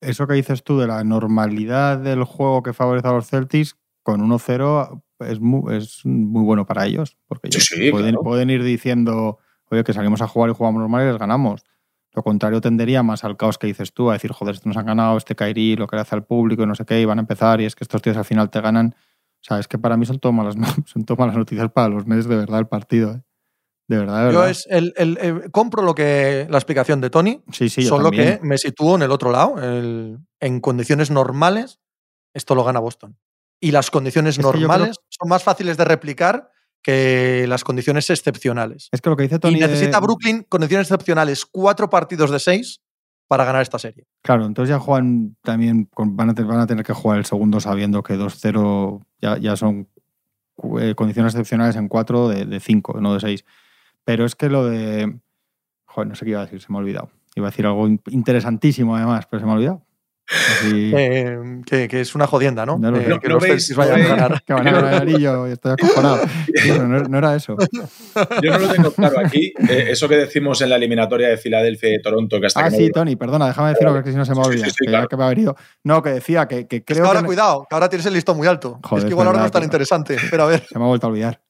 eso 0.00 0.26
que 0.26 0.34
dices 0.34 0.62
tú 0.62 0.78
de 0.78 0.86
la 0.86 1.02
normalidad 1.04 1.98
del 1.98 2.24
juego 2.24 2.62
que 2.62 2.72
favorece 2.72 3.08
a 3.08 3.12
los 3.12 3.28
Celtics, 3.28 3.76
con 4.02 4.20
1-0 4.20 5.02
es 5.20 5.40
muy, 5.40 5.76
es 5.76 6.04
muy 6.04 6.42
bueno 6.42 6.66
para 6.66 6.86
ellos, 6.86 7.16
porque 7.26 7.48
ellos 7.48 7.68
pueden, 7.90 8.14
pueden, 8.16 8.50
ir 8.50 8.62
diciendo, 8.62 9.38
oye, 9.70 9.84
que 9.84 9.92
salimos 9.92 10.22
a 10.22 10.28
jugar 10.28 10.50
y 10.50 10.54
jugamos 10.54 10.80
normal 10.80 11.04
y 11.04 11.10
les 11.10 11.18
ganamos. 11.18 11.64
Lo 12.12 12.22
contrario 12.22 12.60
tendería 12.60 13.02
más 13.02 13.24
al 13.24 13.36
caos 13.36 13.58
que 13.58 13.66
dices 13.66 13.92
tú, 13.92 14.10
a 14.10 14.14
decir, 14.14 14.32
joder, 14.32 14.54
esto 14.54 14.68
nos 14.68 14.76
han 14.76 14.86
ganado, 14.86 15.16
este 15.16 15.34
Kairi, 15.34 15.76
lo 15.76 15.86
que 15.86 15.96
le 15.96 16.02
hace 16.02 16.14
al 16.14 16.24
público 16.24 16.62
y 16.62 16.66
no 16.66 16.74
sé 16.74 16.84
qué, 16.84 17.00
y 17.00 17.04
van 17.04 17.18
a 17.18 17.22
empezar 17.22 17.60
y 17.60 17.64
es 17.64 17.74
que 17.74 17.84
estos 17.84 18.00
tíos 18.00 18.16
al 18.16 18.24
final 18.24 18.50
te 18.50 18.60
ganan. 18.60 18.94
O 19.40 19.44
sea, 19.44 19.58
es 19.58 19.68
que 19.68 19.78
para 19.78 19.96
mí 19.96 20.06
son 20.06 20.18
todas 20.18 20.34
malas, 20.34 20.56
son 20.86 21.04
todas 21.04 21.18
malas 21.18 21.36
noticias 21.36 21.70
para 21.70 21.88
los 21.88 22.06
Nets 22.06 22.26
de 22.26 22.36
verdad 22.36 22.60
el 22.60 22.66
partido. 22.66 23.12
¿eh? 23.12 23.22
De 23.88 23.98
verdad, 23.98 24.18
de 24.18 24.24
verdad. 24.26 24.32
Yo 24.32 24.46
es 24.46 24.66
el, 24.68 24.92
el, 24.96 25.50
compro 25.50 25.82
lo 25.82 25.94
que 25.94 26.46
la 26.48 26.58
explicación 26.58 27.00
de 27.00 27.10
Tony, 27.10 27.42
sí, 27.52 27.68
sí, 27.68 27.82
solo 27.82 28.10
que 28.10 28.38
me 28.42 28.58
sitúo 28.58 28.96
en 28.96 29.02
el 29.02 29.10
otro 29.10 29.32
lado. 29.32 29.56
en 29.60 30.60
condiciones 30.60 31.10
normales, 31.10 31.80
esto 32.34 32.54
lo 32.54 32.64
gana 32.64 32.80
Boston 32.80 33.16
y 33.60 33.70
las 33.70 33.90
condiciones 33.90 34.38
normales 34.38 34.96
son 35.08 35.28
más 35.28 35.42
fáciles 35.42 35.76
de 35.76 35.84
replicar 35.84 36.50
que 36.82 37.46
las 37.48 37.64
condiciones 37.64 38.08
excepcionales. 38.08 38.88
Es 38.92 39.00
que 39.00 39.10
lo 39.10 39.16
que 39.16 39.24
dice 39.24 39.38
Tony. 39.38 39.56
Y 39.56 39.60
necesita 39.60 40.00
Brooklyn 40.00 40.44
condiciones 40.48 40.86
excepcionales, 40.86 41.44
cuatro 41.44 41.90
partidos 41.90 42.30
de 42.30 42.38
seis 42.38 42.80
para 43.26 43.44
ganar 43.44 43.62
esta 43.62 43.78
serie. 43.78 44.06
Claro, 44.22 44.46
entonces 44.46 44.70
ya 44.70 44.78
juegan 44.78 45.36
también, 45.42 45.90
van 45.96 46.30
a, 46.30 46.66
tener 46.66 46.84
que 46.84 46.94
jugar 46.94 47.18
el 47.18 47.26
segundo 47.26 47.60
sabiendo 47.60 48.02
que 48.02 48.14
2-0 48.14 49.04
ya, 49.20 49.56
son 49.56 49.88
eh, 50.80 50.94
condiciones 50.94 51.34
excepcionales 51.34 51.76
en 51.76 51.88
cuatro 51.88 52.28
de 52.28 52.60
5, 52.60 53.00
no 53.00 53.14
de 53.14 53.20
6. 53.20 53.44
Pero 54.08 54.24
es 54.24 54.34
que 54.34 54.48
lo 54.48 54.64
de. 54.64 55.18
Joder, 55.84 56.08
no 56.08 56.14
sé 56.14 56.24
qué 56.24 56.30
iba 56.30 56.40
a 56.40 56.46
decir, 56.46 56.62
se 56.62 56.72
me 56.72 56.78
ha 56.78 56.80
olvidado. 56.80 57.10
Iba 57.36 57.48
a 57.48 57.50
decir 57.50 57.66
algo 57.66 57.86
interesantísimo 57.86 58.96
además, 58.96 59.26
pero 59.30 59.40
se 59.40 59.44
me 59.44 59.52
ha 59.52 59.54
olvidado. 59.56 59.82
Eh, 60.62 61.38
que, 61.64 62.00
es 62.00 62.14
una 62.14 62.26
jodienda, 62.26 62.66
¿no? 62.66 62.78
no, 62.78 62.94
eh, 62.94 63.18
que 63.20 63.28
los 63.28 63.42
veis, 63.42 63.74
vayan 63.74 64.02
a 64.02 64.08
ganar. 64.08 64.42
que 64.46 64.52
van 64.52 64.66
a 64.68 64.72
ganar 64.72 65.08
y 65.08 65.20
yo 65.20 65.46
estoy 65.46 65.72
acojonado. 65.72 66.20
no, 67.08 67.18
era 67.18 67.34
eso. 67.34 67.56
Yo 68.42 68.52
no 68.52 68.58
lo 68.58 68.68
tengo 68.68 68.90
claro 68.92 69.20
aquí. 69.20 69.52
Eh, 69.68 69.86
eso 69.90 70.06
que 70.06 70.16
decimos 70.16 70.60
en 70.60 70.70
la 70.70 70.76
eliminatoria 70.76 71.28
de 71.28 71.38
Filadelfia 71.38 71.94
y 71.94 72.02
Toronto. 72.02 72.40
Que 72.40 72.46
hasta 72.46 72.64
ah, 72.64 72.70
sí, 72.70 72.90
Tony, 72.90 73.16
perdona, 73.16 73.46
déjame 73.46 73.70
decirlo 73.70 74.02
que 74.02 74.10
si 74.10 74.16
no 74.16 74.24
se 74.24 74.34
me 74.34 74.40
olvida. 74.40 74.66
Sí, 74.66 74.86
que, 74.86 75.06
que 75.08 75.16
me 75.16 75.24
ha 75.24 75.28
venido. 75.28 75.56
No, 75.84 76.02
que 76.02 76.10
decía 76.10 76.46
que, 76.46 76.66
que 76.66 76.84
creo. 76.84 77.06
ahora, 77.06 77.20
que... 77.20 77.26
cuidado, 77.26 77.66
que 77.68 77.74
ahora 77.74 77.88
tienes 77.88 78.04
el 78.06 78.14
listón 78.14 78.36
muy 78.36 78.46
alto. 78.46 78.80
es 78.96 79.04
que 79.04 79.10
igual 79.10 79.28
ahora 79.28 79.40
no 79.40 79.46
es 79.46 79.52
tan 79.52 79.64
interesante. 79.64 80.16
Pero 80.30 80.44
a 80.44 80.46
ver. 80.46 80.66
Se 80.66 80.78
me 80.78 80.84
ha 80.84 80.88
vuelto 80.88 81.06
a 81.06 81.10
olvidar. 81.10 81.40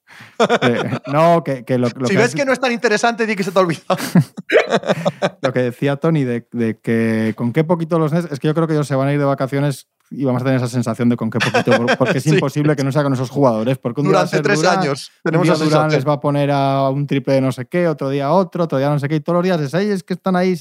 Eh, 0.61 0.99
no, 1.07 1.43
que, 1.43 1.77
lo, 1.77 1.89
Si 2.05 2.15
ves 2.15 2.33
que 2.33 2.45
no 2.45 2.53
es 2.53 2.59
tan 2.59 2.71
interesante, 2.71 3.25
di 3.25 3.35
que 3.35 3.43
se 3.43 3.51
te 3.51 3.59
ha 3.59 3.61
olvidado. 3.61 3.97
lo 5.41 5.53
que 5.53 5.59
decía 5.59 5.97
Tony 5.97 6.23
de, 6.23 6.47
que 6.81 7.33
con 7.35 7.53
qué 7.53 7.63
poquito 7.63 7.99
los 7.99 8.11
Nets, 8.13 8.31
es 8.31 8.39
que 8.39 8.47
yo 8.47 8.53
creo 8.53 8.67
que 8.67 8.73
ellos 8.73 8.87
se 8.87 8.95
van 8.95 9.07
a 9.07 9.13
ir 9.13 9.19
de 9.19 9.25
vacaciones 9.25 9.87
y 10.11 10.25
vamos 10.25 10.41
a 10.41 10.45
tener 10.45 10.57
esa 10.57 10.67
sensación 10.67 11.09
de 11.09 11.17
con 11.17 11.29
qué 11.29 11.39
poquito, 11.39 11.85
porque 11.97 12.17
es 12.17 12.27
imposible 12.27 12.75
que 12.75 12.83
no 12.83 12.91
sea 12.91 13.03
con 13.03 13.13
esos 13.13 13.29
jugadores. 13.29 13.77
Porque 13.77 14.01
Durante 14.01 14.41
tres 14.41 14.63
años 14.65 15.11
tenemos 15.23 15.47
un 15.47 15.69
día 15.69 15.87
les 15.87 16.07
va 16.07 16.13
a 16.13 16.19
poner 16.19 16.51
a 16.51 16.89
un 16.89 17.05
triple 17.05 17.35
de 17.35 17.41
no 17.41 17.51
sé 17.51 17.65
qué, 17.65 17.87
otro 17.87 18.09
día 18.09 18.31
otro, 18.31 18.63
otro 18.63 18.77
día 18.77 18.89
no 18.89 18.99
sé 18.99 19.07
qué, 19.07 19.15
y 19.15 19.19
todos 19.19 19.37
los 19.37 19.43
días 19.43 19.61
es, 19.61 19.73
es 19.73 20.03
que 20.03 20.13
están 20.13 20.35
ahí, 20.35 20.55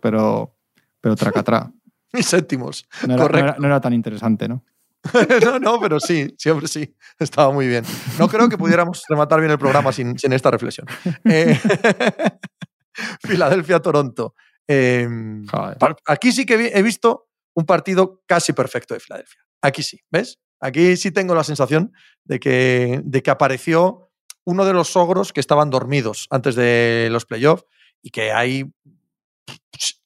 pero, 0.00 0.54
pero 1.00 1.16
tracatrá. 1.16 1.70
Y 2.16 2.22
séptimos. 2.22 2.86
no 3.08 3.26
era 3.66 3.80
tan 3.80 3.92
interesante, 3.92 4.46
¿no? 4.46 4.62
no, 5.44 5.58
no, 5.58 5.80
pero 5.80 6.00
sí, 6.00 6.34
siempre 6.38 6.68
sí. 6.68 6.94
Estaba 7.18 7.52
muy 7.52 7.66
bien. 7.66 7.84
No 8.18 8.28
creo 8.28 8.48
que 8.48 8.58
pudiéramos 8.58 9.02
rematar 9.08 9.40
bien 9.40 9.52
el 9.52 9.58
programa 9.58 9.92
sin, 9.92 10.16
esta 10.32 10.50
reflexión. 10.50 10.86
Eh, 11.24 11.58
Filadelfia-Toronto. 13.20 14.34
Em, 14.66 15.44
aquí 16.06 16.32
sí 16.32 16.46
que 16.46 16.72
he 16.74 16.82
visto 16.82 17.28
un 17.54 17.66
partido 17.66 18.22
casi 18.26 18.52
perfecto 18.52 18.94
de 18.94 19.00
Filadelfia. 19.00 19.40
Aquí 19.62 19.82
sí, 19.82 20.00
¿ves? 20.10 20.40
Aquí 20.60 20.96
sí 20.96 21.10
tengo 21.10 21.34
la 21.34 21.44
sensación 21.44 21.92
de 22.24 22.40
que, 22.40 23.00
de 23.04 23.22
que 23.22 23.30
apareció 23.30 24.10
uno 24.44 24.64
de 24.64 24.72
los 24.72 24.96
ogros 24.96 25.32
que 25.32 25.40
estaban 25.40 25.70
dormidos 25.70 26.26
antes 26.30 26.54
de 26.54 27.08
los 27.10 27.26
playoffs 27.26 27.64
y 28.02 28.10
que 28.10 28.32
hay 28.32 28.64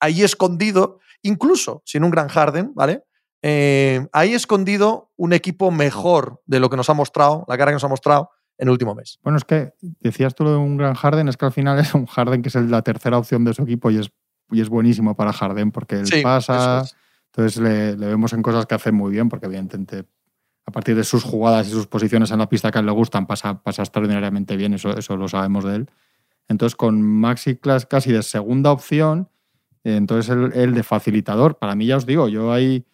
ahí 0.00 0.22
escondido, 0.22 1.00
incluso 1.22 1.82
sin 1.84 2.04
un 2.04 2.10
gran 2.10 2.28
Harden, 2.28 2.72
¿vale? 2.74 3.04
Eh, 3.42 4.06
ahí 4.12 4.34
escondido 4.34 5.12
un 5.16 5.32
equipo 5.32 5.70
mejor 5.70 6.42
de 6.46 6.60
lo 6.60 6.70
que 6.70 6.76
nos 6.76 6.90
ha 6.90 6.94
mostrado, 6.94 7.44
la 7.48 7.56
cara 7.56 7.70
que 7.70 7.76
nos 7.76 7.84
ha 7.84 7.88
mostrado 7.88 8.30
en 8.58 8.68
el 8.68 8.72
último 8.72 8.94
mes. 8.94 9.20
Bueno, 9.22 9.38
es 9.38 9.44
que 9.44 9.72
decías 10.00 10.34
tú 10.34 10.44
lo 10.44 10.50
de 10.50 10.56
un 10.56 10.76
gran 10.76 10.94
Harden, 10.94 11.28
es 11.28 11.36
que 11.36 11.46
al 11.46 11.52
final 11.52 11.78
es 11.80 11.94
un 11.94 12.06
Harden 12.06 12.42
que 12.42 12.48
es 12.48 12.54
la 12.56 12.82
tercera 12.82 13.18
opción 13.18 13.44
de 13.44 13.54
su 13.54 13.62
equipo 13.62 13.90
y 13.90 13.98
es, 13.98 14.10
y 14.50 14.60
es 14.60 14.68
buenísimo 14.68 15.14
para 15.14 15.32
Harden 15.32 15.70
porque 15.70 15.96
él 15.96 16.08
pasa, 16.22 16.84
entonces 17.26 17.62
le, 17.62 17.94
vemos 17.94 18.32
en 18.32 18.42
cosas 18.42 18.66
que 18.66 18.74
hace 18.74 18.92
muy 18.92 19.12
bien 19.12 19.28
porque 19.28 19.46
evidentemente 19.46 20.04
a 20.66 20.70
partir 20.70 20.96
de 20.96 21.04
sus 21.04 21.24
jugadas 21.24 21.66
y 21.68 21.70
sus 21.70 21.86
posiciones 21.86 22.30
en 22.30 22.38
la 22.38 22.48
pista 22.48 22.70
que 22.70 22.78
a 22.78 22.80
él 22.80 22.86
le 22.86 22.92
gustan 22.92 23.26
pasa, 23.26 23.62
pasa 23.62 23.82
extraordinariamente 23.82 24.56
bien, 24.56 24.74
eso, 24.74 24.96
eso 24.96 25.16
lo 25.16 25.26
sabemos 25.28 25.64
de 25.64 25.76
él. 25.76 25.90
Entonces 26.46 26.76
con 26.76 27.00
Maxi 27.00 27.56
Class 27.56 27.86
casi 27.86 28.12
de 28.12 28.22
segunda 28.22 28.70
opción, 28.70 29.30
entonces 29.84 30.36
él, 30.54 30.74
de 30.74 30.82
facilitador, 30.82 31.58
para 31.58 31.74
mí 31.74 31.86
ya 31.86 31.96
os 31.96 32.04
digo, 32.04 32.28
yo 32.28 32.52
ahí 32.52 32.64
hay 32.64 32.86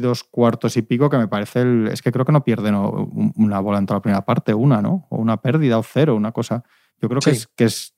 dos 0.00 0.24
cuartos 0.24 0.76
y 0.76 0.82
pico 0.82 1.10
que 1.10 1.18
me 1.18 1.28
parece. 1.28 1.62
El, 1.62 1.88
es 1.88 2.02
que 2.02 2.12
creo 2.12 2.24
que 2.24 2.32
no 2.32 2.44
pierden 2.44 2.74
una 2.74 3.60
bola 3.60 3.78
en 3.78 3.86
toda 3.86 3.98
la 3.98 4.02
primera 4.02 4.24
parte, 4.24 4.54
una, 4.54 4.80
¿no? 4.80 5.06
O 5.10 5.16
una 5.16 5.38
pérdida 5.38 5.78
o 5.78 5.82
cero, 5.82 6.14
una 6.14 6.32
cosa. 6.32 6.64
Yo 7.00 7.08
creo 7.08 7.20
que, 7.20 7.30
es, 7.30 7.48
que 7.48 7.64
es 7.64 7.94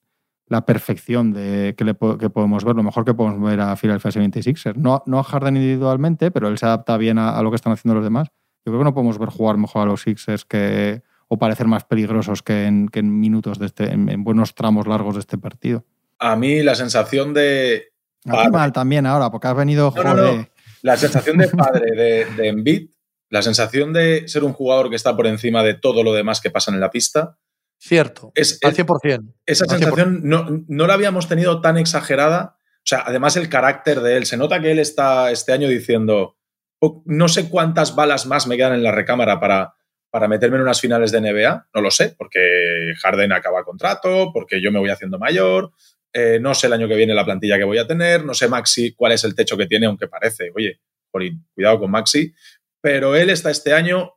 la 0.47 0.64
perfección 0.64 1.32
de 1.32 1.74
que, 1.76 1.84
le, 1.84 1.95
que 2.18 2.30
podemos 2.30 2.64
ver, 2.64 2.76
lo 2.76 2.82
mejor 2.82 3.05
que 3.05 3.14
podemos 3.14 3.40
ver 3.40 3.61
a 3.61 3.76
Philadelphia 3.76 4.11
76ers. 4.11 4.76
No, 4.76 5.03
no 5.07 5.18
a 5.18 5.22
Harden 5.22 5.57
individualmente, 5.57 6.30
pero 6.30 6.49
él 6.49 6.59
se 6.59 6.66
adapta 6.66 6.97
bien 6.97 7.18
a, 7.18 7.40
lo 7.42 7.51
que 7.51 7.57
están 7.57 7.72
haciendo 7.72 7.95
los 7.95 8.05
demás. 8.05 8.28
Yo 8.64 8.72
creo 8.72 8.78
que 8.78 8.84
no 8.84 8.95
podemos 8.95 9.18
ver 9.18 9.28
jugar 9.28 9.57
mejor 9.57 9.82
a 9.82 9.86
los 9.86 10.03
Sixers 10.03 10.45
que, 10.45 11.03
o 11.28 11.38
parecer 11.38 11.66
más 11.66 11.84
peligrosos 11.84 12.42
que 12.42 12.66
en, 12.66 12.88
que 12.88 13.01
en 13.01 13.20
minutos 13.20 13.59
de 13.59 13.66
este, 13.66 13.92
en, 13.92 14.24
buenos 14.24 14.55
tramos 14.55 14.86
largos 14.86 15.14
de 15.14 15.20
este 15.20 15.38
partido. 15.38 15.84
A 16.18 16.36
mí 16.36 16.62
la 16.62 16.74
sensación 16.74 17.34
de. 17.34 17.92
A 18.26 18.49
mal 18.49 18.72
también 18.72 19.05
ahora, 19.05 19.30
porque 19.30 19.49
has 19.49 19.57
venido, 19.57 19.90
joder. 19.90 20.51
La 20.85 20.97
sensación 21.05 21.39
de 21.39 21.49
padre 21.49 21.91
de, 21.97 22.24
de 22.37 22.49
Embiid, 22.49 22.91
la 23.30 23.43
sensación 23.43 23.93
de 23.93 24.28
ser 24.28 24.45
un 24.45 24.53
jugador 24.53 24.91
que 24.91 24.97
está 24.97 25.16
por 25.16 25.26
encima 25.26 25.62
de 25.64 25.74
todo 25.74 26.03
lo 26.05 26.12
demás 26.12 26.41
que 26.41 26.51
pasa 26.51 26.70
en 26.70 26.78
la 26.78 26.91
pista. 26.91 27.39
Cierto, 27.78 28.30
Es, 28.35 28.59
al 28.62 28.72
es- 28.72 28.78
100%. 28.78 29.35
esa 29.47 29.64
al 29.64 29.70
100%. 29.70 29.78
sensación 29.80 30.20
no, 30.24 30.47
no 30.68 30.87
la 30.87 30.95
habíamos 30.95 31.26
tenido 31.28 31.61
tan 31.61 31.76
exagerada. 31.78 32.57
O 32.78 32.87
sea, 32.87 33.03
además 33.07 33.37
el 33.37 33.49
carácter 33.49 34.01
de 34.01 34.16
él. 34.18 34.26
Se 34.26 34.37
nota 34.37 34.61
que 34.61 34.70
él 34.70 34.78
está 34.78 35.30
este 35.30 35.53
año 35.53 35.68
diciendo, 35.68 36.37
"Oh, 36.80 37.03
no 37.07 37.28
sé 37.28 37.49
cuántas 37.49 37.95
balas 37.97 38.26
más 38.26 38.47
me 38.47 38.57
quedan 38.57 38.74
en 38.74 38.82
la 38.82 38.93
recámara 38.93 39.41
para, 39.41 39.74
para 40.11 40.28
meterme 40.28 40.57
en 40.59 40.62
unas 40.62 40.80
finales 40.80 41.11
de 41.12 41.20
NBA. 41.20 41.68
No 41.74 41.80
lo 41.80 41.91
sé, 41.91 42.14
porque 42.16 42.93
Harden 43.03 43.32
acaba 43.32 43.64
contrato, 43.64 44.30
porque 44.32 44.62
yo 44.62 44.70
me 44.70 44.78
voy 44.78 44.91
haciendo 44.91 45.18
mayor. 45.18 45.72
Eh, 46.16 46.38
no 46.40 46.54
sé 46.54 46.68
el 46.68 46.72
año 46.72 46.86
que 46.86 46.94
viene 46.94 47.12
la 47.12 47.24
plantilla 47.24 47.58
que 47.58 47.64
voy 47.64 47.78
a 47.78 47.86
tener. 47.86 48.24
No 48.24 48.34
sé 48.34 48.48
Maxi 48.48 48.94
cuál 48.94 49.12
es 49.12 49.24
el 49.24 49.34
techo 49.34 49.56
que 49.56 49.66
tiene, 49.66 49.86
aunque 49.86 50.06
parece, 50.06 50.50
oye, 50.54 50.80
jolín, 51.10 51.44
cuidado 51.52 51.80
con 51.80 51.90
Maxi. 51.90 52.32
Pero 52.80 53.16
él 53.16 53.30
está 53.30 53.50
este 53.50 53.74
año 53.74 54.14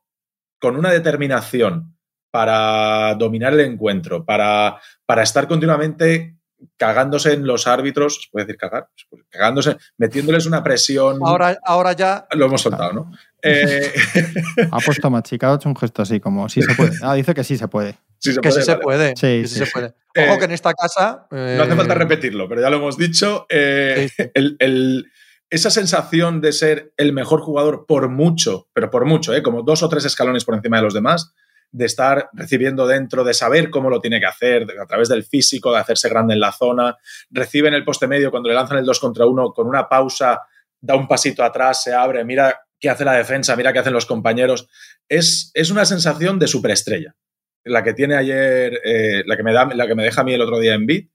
con 0.59 0.75
una 0.75 0.91
determinación 0.91 1.97
para 2.31 3.15
dominar 3.15 3.53
el 3.53 3.61
encuentro, 3.61 4.23
para, 4.25 4.79
para 5.05 5.23
estar 5.23 5.47
continuamente 5.47 6.36
cagándose 6.77 7.33
en 7.33 7.45
los 7.45 7.67
árbitros, 7.67 8.21
¿se 8.23 8.29
puede 8.31 8.45
decir 8.45 8.57
cagar? 8.57 8.87
Pues 9.09 9.23
Cagándose, 9.29 9.77
metiéndoles 9.97 10.45
una 10.45 10.63
presión. 10.63 11.19
Ahora, 11.23 11.57
ahora 11.63 11.93
ya. 11.93 12.27
Lo 12.31 12.45
hemos 12.45 12.61
soltado, 12.61 12.93
¿no? 12.93 13.11
Eh, 13.43 13.93
Ha 14.71 14.79
puesto 14.79 15.09
machicado, 15.09 15.53
ha 15.53 15.55
hecho 15.57 15.69
un 15.69 15.75
gesto 15.75 16.01
así 16.01 16.19
como 16.19 16.49
sí 16.49 16.61
se 16.61 16.73
puede. 16.75 16.91
Ah, 17.03 17.13
dice 17.13 17.33
que 17.33 17.43
sí 17.43 17.57
se 17.57 17.67
puede. 17.67 17.95
sí 18.17 18.33
se 18.33 18.41
Que 18.41 18.49
puede, 18.49 18.61
sí 18.61 18.65
se 18.71 18.77
puede. 18.77 19.07
Sí, 19.15 19.41
que 19.41 19.47
sí 19.47 19.59
sí. 19.59 19.65
se 19.65 19.71
puede. 19.71 19.93
Eh, 20.15 20.27
Ojo 20.29 20.39
que 20.39 20.45
en 20.45 20.51
esta 20.51 20.73
casa. 20.73 21.27
No 21.31 21.63
hace 21.63 21.75
falta 21.75 21.93
eh, 21.93 21.97
repetirlo, 21.97 22.49
pero 22.49 22.61
ya 22.61 22.69
lo 22.69 22.77
hemos 22.77 22.97
dicho. 22.97 23.45
eh, 23.49 24.09
Sí, 24.15 24.23
sí. 24.23 24.29
el- 24.33 24.55
el- 24.59 25.11
esa 25.49 25.69
sensación 25.69 26.41
de 26.41 26.51
ser 26.51 26.91
el 26.97 27.13
mejor 27.13 27.39
jugador 27.39 27.85
por 27.87 28.09
mucho, 28.09 28.67
pero 28.73 28.89
por 28.91 29.05
mucho, 29.05 29.33
¿eh? 29.33 29.41
como 29.41 29.61
dos 29.63 29.81
o 29.81 29.87
tres 29.87 30.03
escalones 30.03 30.43
por 30.43 30.55
encima 30.55 30.75
de 30.77 30.83
los 30.83 30.93
demás, 30.93 31.33
de 31.71 31.85
estar 31.85 32.29
recibiendo 32.33 32.87
dentro, 32.87 33.23
de 33.23 33.33
saber 33.33 33.69
cómo 33.69 33.89
lo 33.89 33.99
tiene 33.99 34.19
que 34.19 34.25
hacer, 34.25 34.65
de- 34.65 34.79
a 34.81 34.85
través 34.85 35.09
del 35.09 35.23
físico, 35.23 35.71
de 35.71 35.79
hacerse 35.79 36.09
grande 36.09 36.33
en 36.33 36.39
la 36.39 36.51
zona, 36.51 36.95
recibe 37.29 37.67
en 37.67 37.73
el 37.73 37.83
poste 37.83 38.07
medio 38.07 38.31
cuando 38.31 38.49
le 38.49 38.55
lanzan 38.55 38.77
el 38.77 38.85
2 38.85 38.99
contra 38.99 39.25
1 39.25 39.51
con 39.53 39.67
una 39.67 39.87
pausa, 39.87 40.41
da 40.79 40.95
un 40.95 41.07
pasito 41.07 41.43
atrás, 41.43 41.83
se 41.83 41.93
abre, 41.93 42.23
mira 42.23 42.61
qué 42.79 42.89
hace 42.89 43.03
la 43.05 43.13
defensa, 43.13 43.55
mira 43.55 43.73
qué 43.73 43.79
hacen 43.79 43.93
los 43.93 44.05
compañeros. 44.05 44.67
Es, 45.09 45.51
es 45.53 45.69
una 45.71 45.83
sensación 45.85 46.39
de 46.39 46.47
superestrella, 46.47 47.15
la 47.63 47.83
que 47.83 47.93
tiene 47.93 48.15
ayer, 48.15 48.79
eh, 48.85 49.23
la, 49.25 49.35
que 49.35 49.43
me 49.43 49.51
da, 49.53 49.65
la 49.73 49.87
que 49.87 49.95
me 49.95 50.03
deja 50.03 50.21
a 50.21 50.23
mí 50.23 50.33
el 50.33 50.41
otro 50.41 50.59
día 50.59 50.73
en 50.73 50.85
beat, 50.85 51.05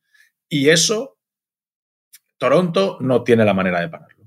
y 0.48 0.68
eso 0.68 1.16
Toronto 2.38 2.98
no 3.00 3.22
tiene 3.22 3.44
la 3.44 3.55
manera 3.55 3.80
de 3.80 3.88
pararlo. 3.88 4.24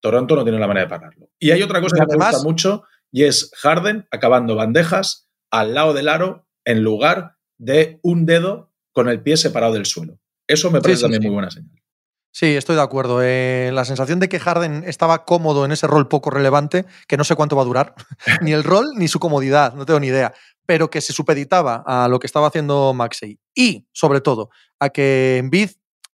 Toronto 0.00 0.36
no 0.36 0.42
tiene 0.44 0.58
la 0.58 0.66
manera 0.66 0.86
de 0.86 0.90
pararlo. 0.90 1.28
Y 1.38 1.50
hay 1.52 1.62
otra 1.62 1.80
cosa 1.80 1.96
que 1.96 2.06
me 2.06 2.16
gusta 2.16 2.42
mucho 2.42 2.84
y 3.10 3.24
es 3.24 3.50
Harden 3.56 4.06
acabando 4.10 4.56
bandejas 4.56 5.30
al 5.60 5.74
lado 5.74 5.94
del 5.94 6.08
aro 6.08 6.46
en 6.64 6.82
lugar 6.82 7.36
de 7.58 8.00
un 8.02 8.26
dedo 8.26 8.72
con 8.92 9.08
el 9.08 9.22
pie 9.22 9.36
separado 9.36 9.74
del 9.74 9.86
suelo. 9.86 10.18
Eso 10.46 10.70
me 10.70 10.80
parece 10.80 10.98
sí, 10.98 11.02
también 11.02 11.22
sí. 11.22 11.28
muy 11.28 11.34
buena 11.34 11.50
señal. 11.50 11.80
Sí, 12.32 12.46
estoy 12.56 12.74
de 12.74 12.82
acuerdo. 12.82 13.20
Eh, 13.22 13.70
la 13.72 13.84
sensación 13.84 14.18
de 14.18 14.28
que 14.28 14.40
Harden 14.40 14.82
estaba 14.86 15.24
cómodo 15.24 15.64
en 15.64 15.70
ese 15.70 15.86
rol 15.86 16.08
poco 16.08 16.30
relevante, 16.30 16.84
que 17.06 17.16
no 17.16 17.22
sé 17.22 17.36
cuánto 17.36 17.54
va 17.54 17.62
a 17.62 17.66
durar, 17.66 17.94
ni 18.42 18.52
el 18.52 18.64
rol 18.64 18.90
ni 18.96 19.06
su 19.06 19.20
comodidad, 19.20 19.74
no 19.74 19.86
tengo 19.86 20.00
ni 20.00 20.08
idea, 20.08 20.34
pero 20.66 20.90
que 20.90 21.00
se 21.00 21.12
supeditaba 21.12 21.84
a 21.86 22.08
lo 22.08 22.18
que 22.18 22.26
estaba 22.26 22.48
haciendo 22.48 22.92
Maxey. 22.92 23.38
Y, 23.54 23.86
sobre 23.92 24.20
todo, 24.20 24.50
a 24.80 24.88
que 24.88 25.36
Embiid 25.38 25.70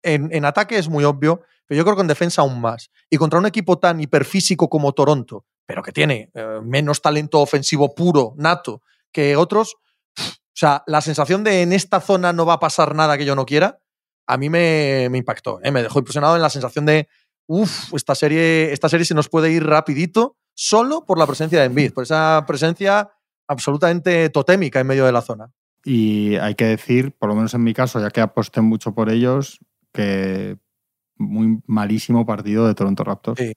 en, 0.05 0.29
en 0.33 0.45
ataque 0.45 0.79
es 0.79 0.89
muy 0.89 1.03
obvio, 1.03 1.43
pero 1.67 1.79
yo 1.79 1.85
creo 1.85 1.97
que 1.97 2.03
en 2.03 2.09
defensa 2.09 2.43
aún 2.43 2.61
más. 2.61 2.91
Y 3.11 3.17
contra 3.17 3.41
un 3.41 3.47
equipo 3.47 3.79
tan 3.79 4.01
hiperfísico 4.01 4.69
como 4.69 4.93
Toronto, 4.93 5.45
pero 5.67 5.83
que 5.83 5.93
tiene 5.93 6.31
eh, 6.35 6.61
menos 6.63 7.01
talento 7.01 7.41
ofensivo 7.41 7.95
puro, 7.95 8.35
nato, 8.37 8.83
que 9.15 9.37
otros, 9.37 9.77
o 10.19 10.23
sea, 10.53 10.83
la 10.87 11.01
sensación 11.01 11.45
de 11.45 11.63
en 11.63 11.73
esta 11.73 12.01
zona 12.01 12.35
no 12.35 12.45
va 12.45 12.55
a 12.55 12.61
pasar 12.61 12.95
nada 12.95 13.17
que 13.17 13.25
yo 13.25 13.35
no 13.35 13.47
quiera, 13.47 13.79
a 14.27 14.37
mí 14.37 14.51
me, 14.51 15.09
me 15.11 15.19
impactó. 15.19 15.61
¿eh? 15.63 15.71
Me 15.71 15.83
dejó 15.83 16.01
impresionado 16.01 16.37
en 16.37 16.43
la 16.43 16.51
sensación 16.51 16.85
de, 16.85 17.09
uff, 17.47 17.95
esta 17.95 18.15
serie, 18.15 18.73
esta 18.73 18.89
serie 18.89 19.07
se 19.07 19.15
nos 19.15 19.29
puede 19.29 19.51
ir 19.51 19.65
rapidito 19.65 20.37
solo 20.55 21.05
por 21.07 21.19
la 21.19 21.27
presencia 21.27 21.61
de 21.61 21.67
Embiid, 21.67 21.93
por 21.93 22.05
esa 22.05 22.45
presencia 22.47 23.11
absolutamente 23.49 24.29
totémica 24.31 24.81
en 24.81 24.87
medio 24.87 25.07
de 25.07 25.13
la 25.13 25.23
zona. 25.23 25.53
Y 25.85 26.37
hay 26.37 26.55
que 26.55 26.65
decir, 26.65 27.13
por 27.13 27.29
lo 27.29 27.35
menos 27.35 27.55
en 27.55 27.63
mi 27.63 27.75
caso, 27.75 28.01
ya 28.01 28.11
que 28.11 28.21
aposté 28.21 28.61
mucho 28.61 28.95
por 28.95 29.11
ellos, 29.11 29.61
que 29.93 30.59
muy 31.17 31.61
malísimo 31.67 32.27
partido 32.27 32.67
de 32.67 32.75
Toronto 32.75 33.05
Raptors. 33.05 33.39
Sí, 33.39 33.53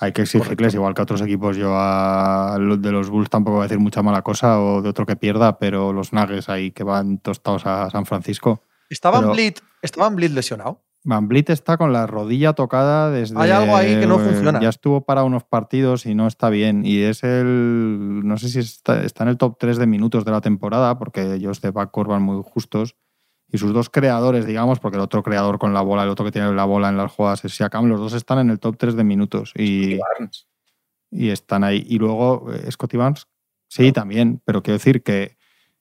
Hay 0.00 0.12
que 0.12 0.22
exigirles, 0.22 0.56
correcto. 0.56 0.76
igual 0.76 0.94
que 0.94 1.00
a 1.00 1.04
otros 1.04 1.22
equipos. 1.22 1.56
Yo 1.56 1.72
a 1.74 2.56
los 2.58 2.80
de 2.82 2.92
los 2.92 3.10
Bulls 3.10 3.30
tampoco 3.30 3.56
voy 3.56 3.64
a 3.64 3.68
decir 3.68 3.78
mucha 3.78 4.02
mala 4.02 4.22
cosa 4.22 4.60
o 4.60 4.82
de 4.82 4.88
otro 4.88 5.06
que 5.06 5.16
pierda, 5.16 5.58
pero 5.58 5.92
los 5.92 6.12
Nuggets 6.12 6.48
ahí 6.48 6.70
que 6.70 6.84
van 6.84 7.18
tostados 7.18 7.66
a 7.66 7.90
San 7.90 8.06
Francisco. 8.06 8.62
¿Estaban 8.88 9.22
Pero- 9.22 9.32
Blit, 9.32 9.60
¿Estaban 9.82 10.16
Blit 10.16 10.32
lesionado? 10.32 10.82
Van 11.02 11.28
Vliet 11.28 11.48
está 11.48 11.78
con 11.78 11.94
la 11.94 12.06
rodilla 12.06 12.52
tocada 12.52 13.10
desde. 13.10 13.40
Hay 13.40 13.50
algo 13.50 13.74
ahí 13.74 13.98
que 13.98 14.06
no 14.06 14.18
funciona. 14.18 14.60
Ya 14.60 14.68
estuvo 14.68 15.00
para 15.06 15.24
unos 15.24 15.44
partidos 15.44 16.04
y 16.04 16.14
no 16.14 16.26
está 16.26 16.50
bien. 16.50 16.84
Y 16.84 17.00
es 17.00 17.24
el. 17.24 18.20
No 18.22 18.36
sé 18.36 18.50
si 18.50 18.58
está, 18.58 19.02
está 19.02 19.24
en 19.24 19.30
el 19.30 19.38
top 19.38 19.56
3 19.58 19.78
de 19.78 19.86
minutos 19.86 20.26
de 20.26 20.30
la 20.32 20.42
temporada, 20.42 20.98
porque 20.98 21.32
ellos 21.32 21.62
de 21.62 21.70
backcourt 21.70 22.10
van 22.10 22.22
muy 22.22 22.42
justos. 22.44 22.96
Y 23.52 23.58
sus 23.58 23.72
dos 23.72 23.90
creadores, 23.90 24.46
digamos, 24.46 24.78
porque 24.78 24.96
el 24.96 25.02
otro 25.02 25.22
creador 25.22 25.58
con 25.58 25.74
la 25.74 25.80
bola, 25.80 26.04
el 26.04 26.08
otro 26.08 26.24
que 26.24 26.32
tiene 26.32 26.52
la 26.52 26.64
bola 26.64 26.88
en 26.88 26.96
las 26.96 27.12
jugadas 27.12 27.44
es 27.44 27.54
Siakam, 27.54 27.86
los 27.86 27.98
dos 27.98 28.12
están 28.12 28.38
en 28.38 28.50
el 28.50 28.60
top 28.60 28.76
3 28.78 28.94
de 28.94 29.04
minutos. 29.04 29.52
Y, 29.56 29.98
Barnes. 29.98 30.46
y 31.10 31.30
están 31.30 31.64
ahí. 31.64 31.84
Y 31.88 31.98
luego 31.98 32.52
eh, 32.52 32.70
Scotty 32.70 32.96
Barnes, 32.96 33.26
sí, 33.68 33.92
también, 33.92 34.40
pero 34.44 34.62
quiero 34.62 34.78
decir 34.78 35.02
que, 35.02 35.36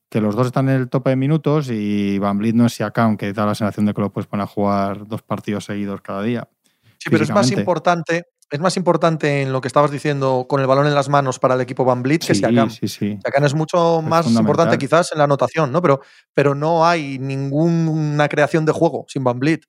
que 0.09 0.19
los 0.19 0.35
dos 0.35 0.47
están 0.47 0.67
en 0.69 0.75
el 0.75 0.89
tope 0.89 1.11
de 1.11 1.15
minutos 1.15 1.69
y 1.69 2.17
Van 2.17 2.39
Vliet 2.39 2.55
no 2.55 2.65
es 2.65 2.73
Siakam, 2.73 3.17
que 3.17 3.31
da 3.33 3.45
la 3.45 3.55
sensación 3.55 3.85
de 3.85 3.93
que 3.93 4.01
lo 4.01 4.11
puedes 4.11 4.27
poner 4.27 4.45
a 4.45 4.47
jugar 4.47 5.07
dos 5.07 5.21
partidos 5.21 5.65
seguidos 5.65 6.01
cada 6.01 6.23
día. 6.23 6.49
Sí, 6.97 7.09
pero 7.09 7.23
es 7.23 7.29
más 7.29 7.51
importante, 7.51 8.25
es 8.51 8.59
más 8.59 8.77
importante 8.77 9.41
en 9.43 9.51
lo 9.53 9.61
que 9.61 9.67
estabas 9.67 9.91
diciendo 9.91 10.45
con 10.49 10.59
el 10.61 10.67
balón 10.67 10.87
en 10.87 10.95
las 10.95 11.07
manos 11.09 11.37
para 11.39 11.53
el 11.55 11.61
equipo 11.61 11.85
Van 11.85 12.01
Blit 12.01 12.21
que 12.25 12.33
Sí, 12.33 12.39
Siakam. 12.39 12.69
sí, 12.69 12.87
sí. 12.87 13.17
Siakam 13.21 13.43
es 13.45 13.53
mucho 13.53 13.99
Es 13.99 14.05
más 14.05 14.27
importante 14.31 14.77
quizás 14.77 15.11
en 15.11 15.19
la 15.19 15.25
anotación, 15.25 15.71
¿no? 15.71 15.81
Pero, 15.81 16.01
pero 16.33 16.55
no 16.55 16.85
hay 16.85 17.19
ninguna 17.19 18.27
creación 18.27 18.65
de 18.65 18.71
juego 18.71 19.05
sin 19.07 19.23
Van 19.23 19.39
Blit. 19.39 19.63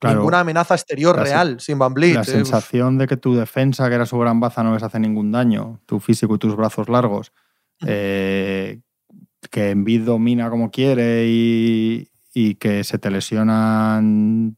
Claro, 0.00 0.16
ninguna 0.18 0.40
amenaza 0.40 0.74
exterior 0.74 1.16
real 1.16 1.60
sin 1.60 1.78
Van 1.78 1.94
Blit. 1.94 2.14
la 2.16 2.20
Eh, 2.22 2.24
sensación 2.24 2.98
de 2.98 3.06
que 3.06 3.16
tu 3.16 3.34
defensa, 3.34 3.88
que 3.88 3.94
era 3.94 4.06
su 4.06 4.18
gran 4.18 4.40
baza, 4.40 4.62
no 4.62 4.74
les 4.74 4.82
hace 4.82 4.98
ningún 5.00 5.30
daño, 5.32 5.80
tu 5.86 6.00
físico 6.00 6.34
y 6.34 6.38
tus 6.38 6.56
brazos 6.56 6.88
largos, 6.88 7.32
eh, 7.86 8.80
que 9.50 9.70
Embiid 9.70 10.02
domina 10.02 10.50
como 10.50 10.70
quiere 10.70 11.26
y, 11.28 12.10
y 12.34 12.54
que 12.56 12.84
se 12.84 12.98
te 12.98 13.10
lesionan 13.10 14.56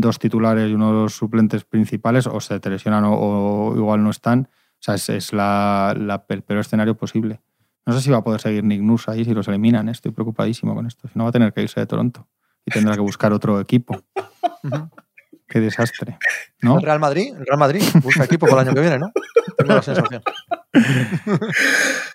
dos 0.00 0.18
titulares 0.18 0.70
y 0.70 0.74
uno 0.74 0.88
de 0.88 0.92
los 1.02 1.14
suplentes 1.16 1.64
principales, 1.64 2.26
o 2.26 2.40
se 2.40 2.58
te 2.60 2.70
lesionan 2.70 3.04
o, 3.04 3.12
o 3.14 3.76
igual 3.76 4.02
no 4.02 4.10
están. 4.10 4.48
O 4.74 4.78
sea, 4.80 4.94
es, 4.94 5.08
es 5.08 5.32
la, 5.32 5.94
la- 5.98 6.24
el 6.28 6.42
peor 6.42 6.60
escenario 6.60 6.96
posible. 6.96 7.40
No 7.86 7.92
sé 7.94 8.00
si 8.02 8.10
va 8.10 8.18
a 8.18 8.24
poder 8.24 8.40
seguir 8.40 8.64
Nick 8.64 8.80
Nurse 8.82 9.10
ahí 9.10 9.24
si 9.24 9.32
los 9.32 9.46
eliminan. 9.48 9.88
eh, 9.88 9.92
Estoy 9.92 10.12
preocupadísimo 10.12 10.74
con 10.74 10.86
esto. 10.86 11.08
Si 11.08 11.16
no, 11.18 11.24
va 11.24 11.30
a 11.30 11.32
tener 11.32 11.52
que 11.52 11.62
irse 11.62 11.80
de 11.80 11.86
Toronto 11.86 12.26
y 12.64 12.70
tendrá 12.72 12.94
que 12.94 13.00
buscar 13.00 13.32
otro 13.32 13.60
equipo. 13.60 13.96
Qué 15.48 15.60
desastre. 15.60 16.18
¿no? 16.60 16.76
El 16.78 16.82
Real 16.82 16.98
Madrid, 16.98 17.32
el 17.38 17.46
Real 17.46 17.58
Madrid 17.58 17.82
busca 18.02 18.24
equipo 18.24 18.46
para 18.48 18.62
el 18.62 18.68
año 18.68 18.74
que 18.74 18.80
viene, 18.80 18.98
¿no? 18.98 19.12
Tengo 19.56 19.74
la 19.74 19.82
sensación. 19.82 20.20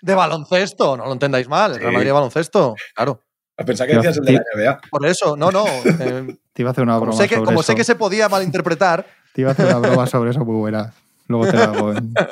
de 0.02 0.14
baloncesto, 0.14 0.96
no 0.96 1.06
lo 1.06 1.12
entendáis 1.12 1.48
mal. 1.48 1.72
El 1.72 1.78
Real. 1.80 1.92
Madrid 1.92 2.06
de 2.08 2.12
baloncesto, 2.12 2.74
claro. 2.94 3.22
A 3.56 3.64
pensar 3.64 3.86
que 3.86 3.94
decías 3.94 4.16
el 4.18 4.24
de 4.24 4.32
la 4.32 4.42
NBA. 4.54 4.80
Por 4.90 5.06
eso, 5.06 5.36
no, 5.36 5.50
no. 5.50 5.64
eh, 6.00 6.36
Te 6.52 6.62
iba 6.62 6.70
a 6.70 6.72
hacer 6.72 6.84
una 6.84 6.94
como 6.94 7.06
broma 7.06 7.18
sé, 7.22 7.28
que, 7.28 7.34
sobre 7.36 7.46
como 7.46 7.60
eso. 7.60 7.66
sé 7.72 7.74
que 7.76 7.84
se 7.84 7.94
podía 7.94 8.28
malinterpretar, 8.28 9.06
Te 9.34 9.40
iba 9.40 9.50
a 9.50 9.52
hacer 9.54 9.66
una 9.66 9.78
broma 9.78 10.06
sobre 10.06 10.30
eso 10.30 10.44
muy 10.44 10.56
buena. 10.56 10.92
Luego 11.28 11.46
te 11.50 11.56
la 11.56 11.64
hago. 11.64 11.92
en- 11.92 12.12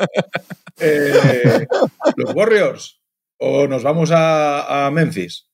Eh, 0.82 1.66
los 2.16 2.34
Warriors. 2.34 3.00
O 3.38 3.66
nos 3.66 3.82
vamos 3.82 4.10
a, 4.10 4.86
a 4.86 4.90
Memphis. 4.90 5.46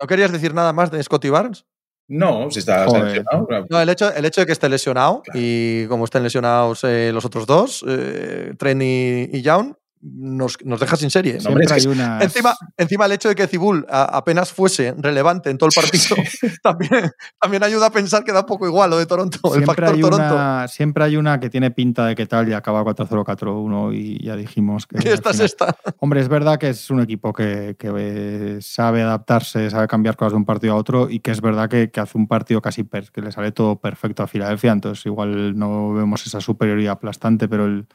¿no 0.00 0.06
querías 0.08 0.32
decir 0.32 0.52
nada 0.54 0.72
más 0.72 0.90
de 0.90 1.00
Scotty 1.02 1.28
Barnes? 1.30 1.64
No, 2.08 2.50
si 2.50 2.58
está 2.58 2.86
Joder. 2.86 3.10
seleccionado. 3.12 3.66
No, 3.70 3.80
el 3.80 3.88
hecho, 3.88 4.12
el 4.12 4.24
hecho 4.24 4.40
de 4.40 4.46
que 4.46 4.52
esté 4.52 4.68
lesionado 4.68 5.22
Claro. 5.22 5.38
y 5.40 5.86
como 5.88 6.04
estén 6.04 6.24
lesionados 6.24 6.82
eh, 6.84 7.10
los 7.12 7.24
otros 7.24 7.46
dos, 7.46 7.84
eh, 7.86 8.54
Tren 8.58 8.82
y, 8.82 9.28
y 9.32 9.42
Young, 9.42 9.74
nos, 10.02 10.58
nos 10.64 10.80
deja 10.80 10.96
sin 10.96 11.10
serie. 11.10 11.38
No, 11.42 11.50
hombre, 11.50 11.64
Siempre 11.64 11.64
es 11.64 11.72
hay 11.72 11.80
que 11.82 11.88
unas- 12.00 12.22
Encima, 12.24 12.54
encima 12.76 13.06
el 13.06 13.12
hecho 13.12 13.28
de 13.28 13.34
que 13.36 13.46
Cibul 13.46 13.86
a- 13.88 14.16
apenas 14.18 14.52
fuese 14.52 14.94
relevante 14.98 15.48
en 15.50 15.58
todo 15.58 15.68
el 15.68 15.74
partido 15.74 16.16
también, 16.62 17.10
también 17.40 17.62
ayuda 17.62 17.86
a 17.86 17.90
pensar 17.90 18.24
que 18.24 18.32
da 18.32 18.40
un 18.40 18.46
poco 18.46 18.66
igual 18.66 18.90
lo 18.90 18.98
de 18.98 19.06
Toronto, 19.06 19.38
el 19.44 19.52
siempre, 19.62 19.66
factor 19.66 19.94
hay 19.94 20.00
Toronto. 20.00 20.34
una, 20.34 20.66
siempre 20.68 21.04
hay 21.04 21.16
una 21.16 21.38
que 21.40 21.48
tiene 21.50 21.70
pinta 21.70 22.06
de 22.06 22.14
que 22.14 22.26
tal 22.26 22.48
y 22.48 22.52
acaba 22.52 22.82
4-0-4-1 22.84 23.94
y 23.94 24.24
ya 24.24 24.36
dijimos 24.36 24.86
que... 24.86 24.98
Esta 25.08 25.30
es 25.30 25.40
esta. 25.40 25.76
Hombre, 25.98 26.20
es 26.20 26.28
verdad 26.28 26.58
que 26.58 26.70
es 26.70 26.90
un 26.90 27.00
equipo 27.00 27.32
que, 27.32 27.76
que, 27.78 28.58
sabe 28.60 29.02
adaptarse, 29.02 29.70
sabe 29.70 29.86
cambiar 29.88 30.16
cosas 30.16 30.32
de 30.32 30.36
un 30.38 30.44
partido 30.44 30.72
a 30.74 30.76
otro 30.76 31.08
y 31.10 31.20
que 31.20 31.30
es 31.30 31.40
verdad 31.40 31.68
que, 31.68 31.90
que 31.90 32.00
hace 32.00 32.18
un 32.18 32.26
partido 32.26 32.60
casi 32.60 32.82
per- 32.84 33.10
que 33.10 33.20
le 33.22 33.32
sale 33.32 33.52
todo 33.52 33.80
perfecto 33.80 34.22
a 34.22 34.26
Filadelfia. 34.26 34.72
Entonces, 34.72 35.04
igual 35.06 35.56
no 35.58 35.92
vemos 35.92 36.26
esa 36.26 36.40
superioridad 36.40 36.92
aplastante, 36.94 37.48
pero 37.48 37.66
el, 37.66 37.86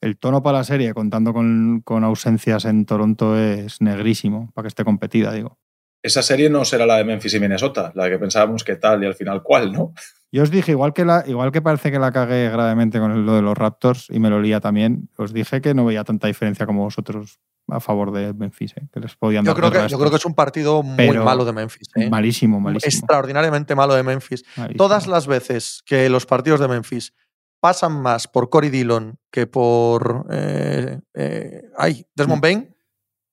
el 0.00 0.18
tono 0.18 0.42
para 0.42 0.58
la 0.58 0.64
serie, 0.64 0.94
contando 0.94 1.32
con, 1.32 1.82
con 1.84 2.04
ausencias 2.04 2.64
en 2.64 2.86
Toronto, 2.86 3.38
es 3.38 3.80
negrísimo, 3.80 4.50
para 4.54 4.64
que 4.64 4.68
esté 4.68 4.84
competida, 4.84 5.32
digo. 5.32 5.58
Esa 6.02 6.22
serie 6.22 6.48
no 6.48 6.64
será 6.64 6.86
la 6.86 6.96
de 6.96 7.04
Memphis 7.04 7.34
y 7.34 7.40
Minnesota, 7.40 7.92
la 7.94 8.08
que 8.08 8.18
pensábamos 8.18 8.64
que 8.64 8.76
tal 8.76 9.02
y 9.02 9.06
al 9.06 9.14
final 9.14 9.42
cuál, 9.42 9.72
¿no? 9.72 9.92
Yo 10.32 10.44
os 10.44 10.50
dije, 10.50 10.72
igual 10.72 10.92
que, 10.92 11.04
la, 11.04 11.24
igual 11.26 11.50
que 11.50 11.60
parece 11.60 11.90
que 11.90 11.98
la 11.98 12.12
cagué 12.12 12.48
gravemente 12.48 13.00
con 13.00 13.26
lo 13.26 13.34
de 13.34 13.42
los 13.42 13.58
Raptors 13.58 14.06
y 14.10 14.20
me 14.20 14.30
lo 14.30 14.40
lía 14.40 14.60
también, 14.60 15.10
os 15.16 15.32
dije 15.32 15.60
que 15.60 15.74
no 15.74 15.84
veía 15.84 16.04
tanta 16.04 16.28
diferencia 16.28 16.66
como 16.66 16.84
vosotros 16.84 17.40
a 17.68 17.80
favor 17.80 18.12
de 18.12 18.32
Memphis, 18.32 18.74
¿eh? 18.76 18.88
que 18.92 19.00
les 19.00 19.16
podían 19.16 19.44
Yo 19.44 19.52
dar 19.54 19.70
creo, 19.70 19.82
que, 19.82 19.88
yo 19.88 19.98
creo 19.98 20.10
que 20.10 20.16
es 20.16 20.24
un 20.24 20.34
partido 20.34 20.82
muy 20.82 20.96
Pero 20.96 21.24
malo 21.24 21.44
de 21.44 21.52
Memphis. 21.52 21.88
¿eh? 21.96 22.08
Malísimo, 22.08 22.60
malísimo. 22.60 22.88
Extraordinariamente 22.88 23.74
malo 23.74 23.94
de 23.94 24.02
Memphis. 24.02 24.44
malísimo. 24.56 24.78
Todas 24.78 25.06
las 25.06 25.26
veces 25.26 25.82
que 25.84 26.08
los 26.08 26.26
partidos 26.26 26.60
de 26.60 26.68
Memphis 26.68 27.12
pasan 27.60 28.00
más 28.00 28.26
por 28.28 28.48
Cory 28.50 28.70
Dillon 28.70 29.18
que 29.30 29.46
por. 29.46 30.26
eh, 30.30 30.98
eh, 31.14 31.62
ay, 31.76 32.04
Desmond 32.14 32.42
Bain, 32.42 32.76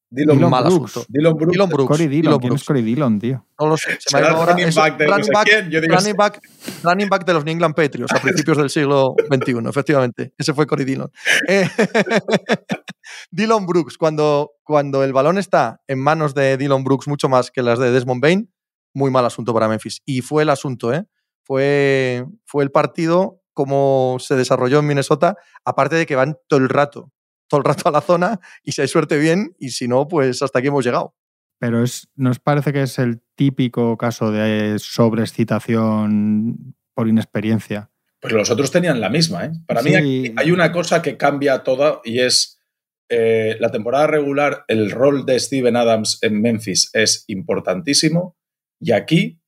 Dillon, 0.09 0.37
Dillon 0.37 0.49
mal 0.51 0.63
Brooks. 0.65 0.91
asunto. 0.91 1.05
Dillon 1.09 1.33
Brooks. 1.35 1.51
Dillon 1.51 1.69
Brooks. 1.69 1.87
Cory 1.89 2.07
Dillon, 2.07 2.21
Dillon 2.21 2.39
¿quién 2.39 2.49
Brooks. 2.49 2.61
es 2.61 2.67
Cory 2.67 2.81
Dillon, 2.81 3.19
tío? 3.19 3.45
No 3.59 3.67
lo 3.67 3.75
sé. 3.77 3.97
Se 3.99 4.15
me 4.17 4.23
ha 4.23 4.29
ido 4.29 4.37
ahora. 4.37 4.53
running 4.53 4.73
back 4.75 4.97
de 4.97 5.05
no 5.05 5.11
running 5.11 5.25
sé 5.25 5.31
back- 5.33 5.47
quién, 5.47 5.69
yo 5.69 5.81
digo, 5.81 5.95
running 5.95 6.15
back- 6.15 6.41
running 6.83 7.09
back 7.09 7.25
de 7.25 7.33
los 7.33 7.43
New 7.45 7.51
England 7.51 7.75
Patriots 7.75 8.13
a 8.13 8.19
principios 8.21 8.57
del 8.57 8.69
siglo 8.69 9.15
XXI, 9.33 9.67
efectivamente. 9.69 10.33
Ese 10.37 10.53
fue 10.53 10.65
Cory 10.67 10.85
Dillon. 10.85 11.11
Eh, 11.47 11.67
Dillon 13.31 13.65
Brooks, 13.65 13.97
cuando, 13.97 14.51
cuando 14.63 15.03
el 15.03 15.13
balón 15.13 15.37
está 15.37 15.81
en 15.87 15.99
manos 15.99 16.33
de 16.33 16.57
Dillon 16.57 16.83
Brooks 16.83 17.07
mucho 17.07 17.29
más 17.29 17.51
que 17.51 17.61
las 17.61 17.79
de 17.79 17.91
Desmond 17.91 18.21
Bain, 18.21 18.53
muy 18.93 19.11
mal 19.11 19.25
asunto 19.25 19.53
para 19.53 19.67
Memphis. 19.67 20.01
Y 20.05 20.21
fue 20.21 20.43
el 20.43 20.49
asunto, 20.49 20.93
¿eh? 20.93 21.05
Fue, 21.43 22.25
fue 22.45 22.63
el 22.63 22.71
partido 22.71 23.41
como 23.57 24.17
se 24.19 24.35
desarrolló 24.35 24.77
en 24.77 24.85
Minnesota, 24.85 25.35
aparte 25.65 25.95
de 25.95 26.05
que 26.05 26.15
van 26.15 26.37
todo 26.47 26.59
el 26.59 26.69
rato, 26.69 27.11
todo 27.49 27.57
el 27.57 27.65
rato 27.65 27.89
a 27.89 27.91
la 27.91 28.01
zona 28.01 28.39
y 28.63 28.73
si 28.73 28.81
hay 28.81 28.87
suerte 28.87 29.17
bien 29.17 29.55
y 29.57 29.69
si 29.69 29.87
no, 29.87 30.07
pues 30.07 30.43
hasta 30.43 30.59
aquí 30.59 30.67
hemos 30.67 30.85
llegado. 30.85 31.15
Pero 31.57 31.83
es, 31.83 32.07
¿nos 32.15 32.37
parece 32.37 32.71
que 32.71 32.83
es 32.83 32.99
el 32.99 33.19
típico 33.33 33.97
caso 33.97 34.31
de 34.31 34.77
sobreexcitación 34.77 36.75
por 36.93 37.07
inexperiencia? 37.07 37.89
Pues 38.19 38.31
los 38.31 38.51
otros 38.51 38.69
tenían 38.69 39.01
la 39.01 39.09
misma, 39.09 39.45
¿eh? 39.45 39.51
Para 39.65 39.81
mí 39.81 39.95
aquí 39.95 40.33
hay 40.37 40.51
una 40.51 40.71
cosa 40.71 41.01
que 41.01 41.17
cambia 41.17 41.63
toda 41.63 42.01
y 42.03 42.19
es 42.19 42.61
eh, 43.09 43.57
la 43.59 43.71
temporada 43.71 44.05
regular, 44.05 44.65
el 44.67 44.91
rol 44.91 45.25
de 45.25 45.39
Steven 45.39 45.75
Adams 45.75 46.19
en 46.21 46.43
Memphis 46.43 46.91
es 46.93 47.23
importantísimo 47.25 48.37
y 48.79 48.91
aquí 48.91 49.41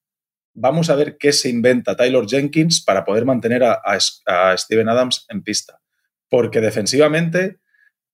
vamos 0.60 0.90
a 0.90 0.96
ver 0.96 1.18
qué 1.18 1.32
se 1.32 1.50
inventa 1.50 1.96
Taylor 1.96 2.28
Jenkins 2.28 2.84
para 2.84 3.06
poder 3.06 3.26
mantener 3.26 3.64
a, 3.64 3.98
Steven 4.58 4.90
Adams 4.90 5.26
en 5.30 5.42
pista. 5.42 5.80
Porque 6.30 6.62
defensivamente 6.62 7.60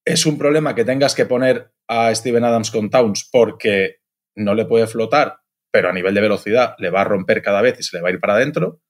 es 0.05 0.25
un 0.25 0.37
problema 0.37 0.75
que 0.75 0.85
tengas 0.85 1.15
que 1.15 1.25
poner 1.25 1.71
a 1.87 2.13
Steven 2.13 2.43
Adams 2.43 2.71
con 2.71 2.89
Towns 2.89 3.27
porque 3.31 3.97
no 4.35 4.53
le 4.53 4.65
puede 4.65 4.87
flotar, 4.87 5.37
pero 5.71 5.89
a 5.89 5.93
nivel 5.93 6.13
de 6.13 6.21
velocidad 6.21 6.75
le 6.77 6.91
va 6.91 7.01
a 7.01 7.05
romper 7.05 7.41
cada 7.41 7.61
vez 7.61 7.79
y 7.79 7.83
se 7.83 7.97
le 7.97 8.03
va 8.03 8.09
a 8.09 8.11
ir 8.11 8.19
para 8.19 8.35
adentro. 8.35 8.81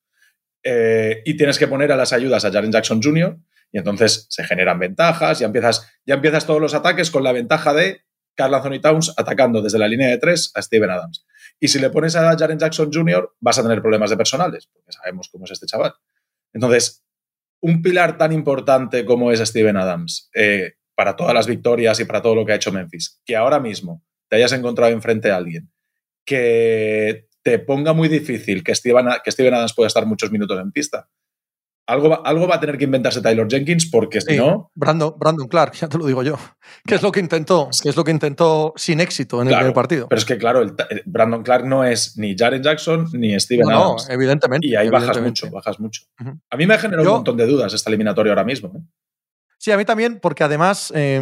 Eh, 0.64 1.22
y 1.26 1.38
tienes 1.38 1.58
que 1.58 1.68
poner 1.68 1.92
a 1.92 1.96
las 1.96 2.12
ayudas 2.12 2.44
a 2.44 2.52
Jaren 2.52 2.72
Jackson 2.72 3.02
Jr. 3.02 3.38
y 3.72 3.78
entonces 3.78 4.26
se 4.30 4.44
generan 4.44 4.80
ventajas, 4.80 5.40
ya 5.40 5.46
empiezas, 5.46 5.90
ya 6.06 6.16
empiezas 6.16 6.46
todos 6.46 6.60
los 6.60 6.74
ataques 6.74 7.12
con 7.12 7.24
la 7.24 7.32
ventaja 7.32 7.74
de 7.74 8.02
Carl 8.36 8.54
Anthony 8.54 8.82
Towns 8.82 9.14
atacando 9.16 9.62
desde 9.62 9.80
la 9.80 9.88
línea 9.88 10.10
de 10.10 10.18
tres 10.18 10.52
a 10.56 10.62
Steven 10.62 10.90
Adams. 10.90 11.26
Y 11.60 11.68
si 11.68 11.80
le 11.80 11.90
pones 11.90 12.16
a 12.16 12.38
Jaren 12.38 12.60
Jackson 12.60 12.92
Jr., 12.92 13.36
vas 13.40 13.60
a 13.60 13.64
tener 13.64 13.82
problemas 13.82 14.10
de 14.10 14.18
personales, 14.18 14.68
porque 14.68 14.92
sabemos 14.92 15.30
cómo 15.32 15.46
es 15.46 15.52
este 15.52 15.66
chaval. 15.66 15.94
Entonces, 16.54 17.04
un 17.62 17.82
pilar 17.82 18.18
tan 18.18 18.32
importante 18.32 19.06
como 19.06 19.32
es 19.32 19.40
Steven 19.40 19.78
Adams, 19.78 20.30
eh, 20.36 20.74
para 20.96 21.16
todas 21.16 21.34
las 21.34 21.48
victorias 21.48 22.00
y 22.00 22.06
para 22.06 22.22
todo 22.22 22.36
lo 22.36 22.46
que 22.46 22.54
ha 22.54 22.56
hecho 22.56 22.72
Memphis, 22.72 23.22
que 23.26 23.36
ahora 23.36 23.60
mismo 23.60 24.04
te 24.30 24.38
hayas 24.38 24.54
encontrado 24.54 24.92
enfrente 24.92 25.32
a 25.32 25.38
alguien 25.38 25.72
que 26.26 27.28
te 27.44 27.60
ponga 27.60 27.94
muy 27.94 28.08
difícil 28.08 28.64
que 28.64 28.74
Steven, 28.74 29.08
que 29.24 29.32
Steven 29.32 29.54
Adams 29.54 29.74
pueda 29.74 29.88
estar 29.88 30.06
muchos 30.06 30.32
minutos 30.32 30.60
en 30.60 30.72
pista. 30.72 31.08
Algo 31.88 32.10
va, 32.10 32.16
algo 32.26 32.48
va 32.48 32.56
a 32.56 32.60
tener 32.60 32.80
que 32.80 32.86
inventarse 32.86 33.22
Taylor 33.22 33.48
Jenkins 33.48 33.86
porque 33.92 34.20
si 34.20 34.32
Sí, 34.34 34.38
no, 34.38 34.72
Brandon, 34.74 35.14
Brandon 35.20 35.48
Clark, 35.48 35.74
ya 35.74 35.88
te 35.88 36.00
lo 36.00 36.06
digo 36.08 36.24
yo. 36.24 36.36
¿Qué 36.86 36.96
es 36.96 37.04
lo 37.04 37.12
que 37.12 37.20
intentó? 37.20 37.70
¿Qué 37.84 37.90
es 37.90 37.96
lo 37.96 38.04
que 38.04 38.10
intentó 38.10 38.74
sin 38.76 39.00
éxito 39.00 39.40
en 39.42 39.50
el 39.50 39.56
primer 39.56 39.74
partido? 39.74 40.08
pero 40.10 40.18
es 40.18 40.26
que 40.26 40.38
claro, 40.40 40.62
el, 40.64 40.74
el 40.90 41.04
Brandon 41.06 41.44
Clark 41.44 41.66
no 41.66 41.84
es 41.84 42.18
ni 42.18 42.36
Jaren 42.36 42.64
Jackson 42.64 43.08
ni 43.14 43.40
Steven 43.40 43.66
No, 43.68 43.72
no, 43.72 43.84
Adams. 43.86 44.10
evidentemente. 44.10 44.66
y 44.66 44.76
ahí 44.76 44.90
bajas 44.90 45.22
mucho, 45.22 45.52
bajas 45.52 45.80
mucho. 45.80 46.02
A 46.50 46.58
mí 46.58 46.66
me 46.66 46.74
ha 46.74 46.80
generado 46.80 47.04
Yo- 47.06 47.12
un 47.12 47.18
montón 47.18 47.38
de 47.38 47.46
dudas 47.46 47.72
esta 47.74 47.90
eliminatoria 47.92 48.32
ahora 48.32 48.44
mismo. 48.44 48.72
¿eh? 48.76 48.82
Sí, 49.60 49.72
a 49.72 49.78
mí 49.78 49.86
también, 49.86 50.20
porque 50.20 50.44
además 50.44 50.92
eh, 50.96 51.22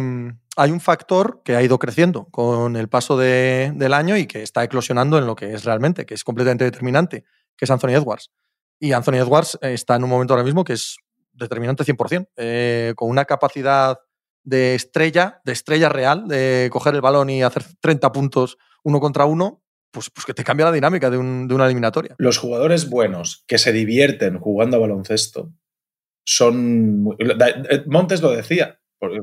hay 0.56 0.70
un 0.70 0.80
factor 0.80 1.42
que 1.44 1.56
ha 1.56 1.62
ido 1.62 1.78
creciendo 1.78 2.24
con 2.30 2.76
el 2.76 2.88
paso 2.88 3.18
de- 3.18 3.70
del 3.74 3.92
año 3.92 4.16
y 4.16 4.26
que 4.26 4.42
está 4.42 4.64
eclosionando 4.64 5.18
en 5.18 5.26
lo 5.26 5.36
que 5.36 5.52
es 5.52 5.64
realmente, 5.64 6.06
que 6.06 6.14
es 6.14 6.24
completamente 6.24 6.64
determinante, 6.64 7.24
que 7.56 7.64
es 7.66 7.70
Anthony 7.70 7.90
Edwards. 7.90 8.30
Y 8.84 8.92
Anthony 8.92 9.14
Edwards 9.16 9.58
eh, 9.62 9.72
está 9.72 9.96
en 9.96 10.04
un 10.04 10.10
momento 10.10 10.34
ahora 10.34 10.44
mismo 10.44 10.62
que 10.62 10.74
es 10.74 10.96
determinante 11.32 11.84
100%, 11.84 12.28
eh, 12.36 12.92
con 12.96 13.08
una 13.08 13.24
capacidad 13.24 13.98
de 14.42 14.74
estrella, 14.74 15.40
de 15.44 15.52
estrella 15.52 15.88
real, 15.88 16.28
de 16.28 16.68
coger 16.70 16.94
el 16.94 17.00
balón 17.00 17.30
y 17.30 17.42
hacer 17.42 17.64
30 17.80 18.12
puntos 18.12 18.58
uno 18.82 19.00
contra 19.00 19.24
uno, 19.24 19.62
pues, 19.90 20.10
pues 20.10 20.26
que 20.26 20.34
te 20.34 20.44
cambia 20.44 20.66
la 20.66 20.72
dinámica 20.72 21.08
de, 21.08 21.16
un- 21.16 21.48
de 21.48 21.54
una 21.54 21.64
eliminatoria. 21.64 22.14
Los 22.18 22.36
jugadores 22.36 22.90
buenos 22.90 23.44
que 23.46 23.56
se 23.56 23.72
divierten 23.72 24.38
jugando 24.38 24.76
a 24.76 24.80
baloncesto 24.80 25.50
son. 26.26 27.08
eh, 27.18 27.84
Montes 27.86 28.20
lo 28.22 28.30
decía. 28.32 28.78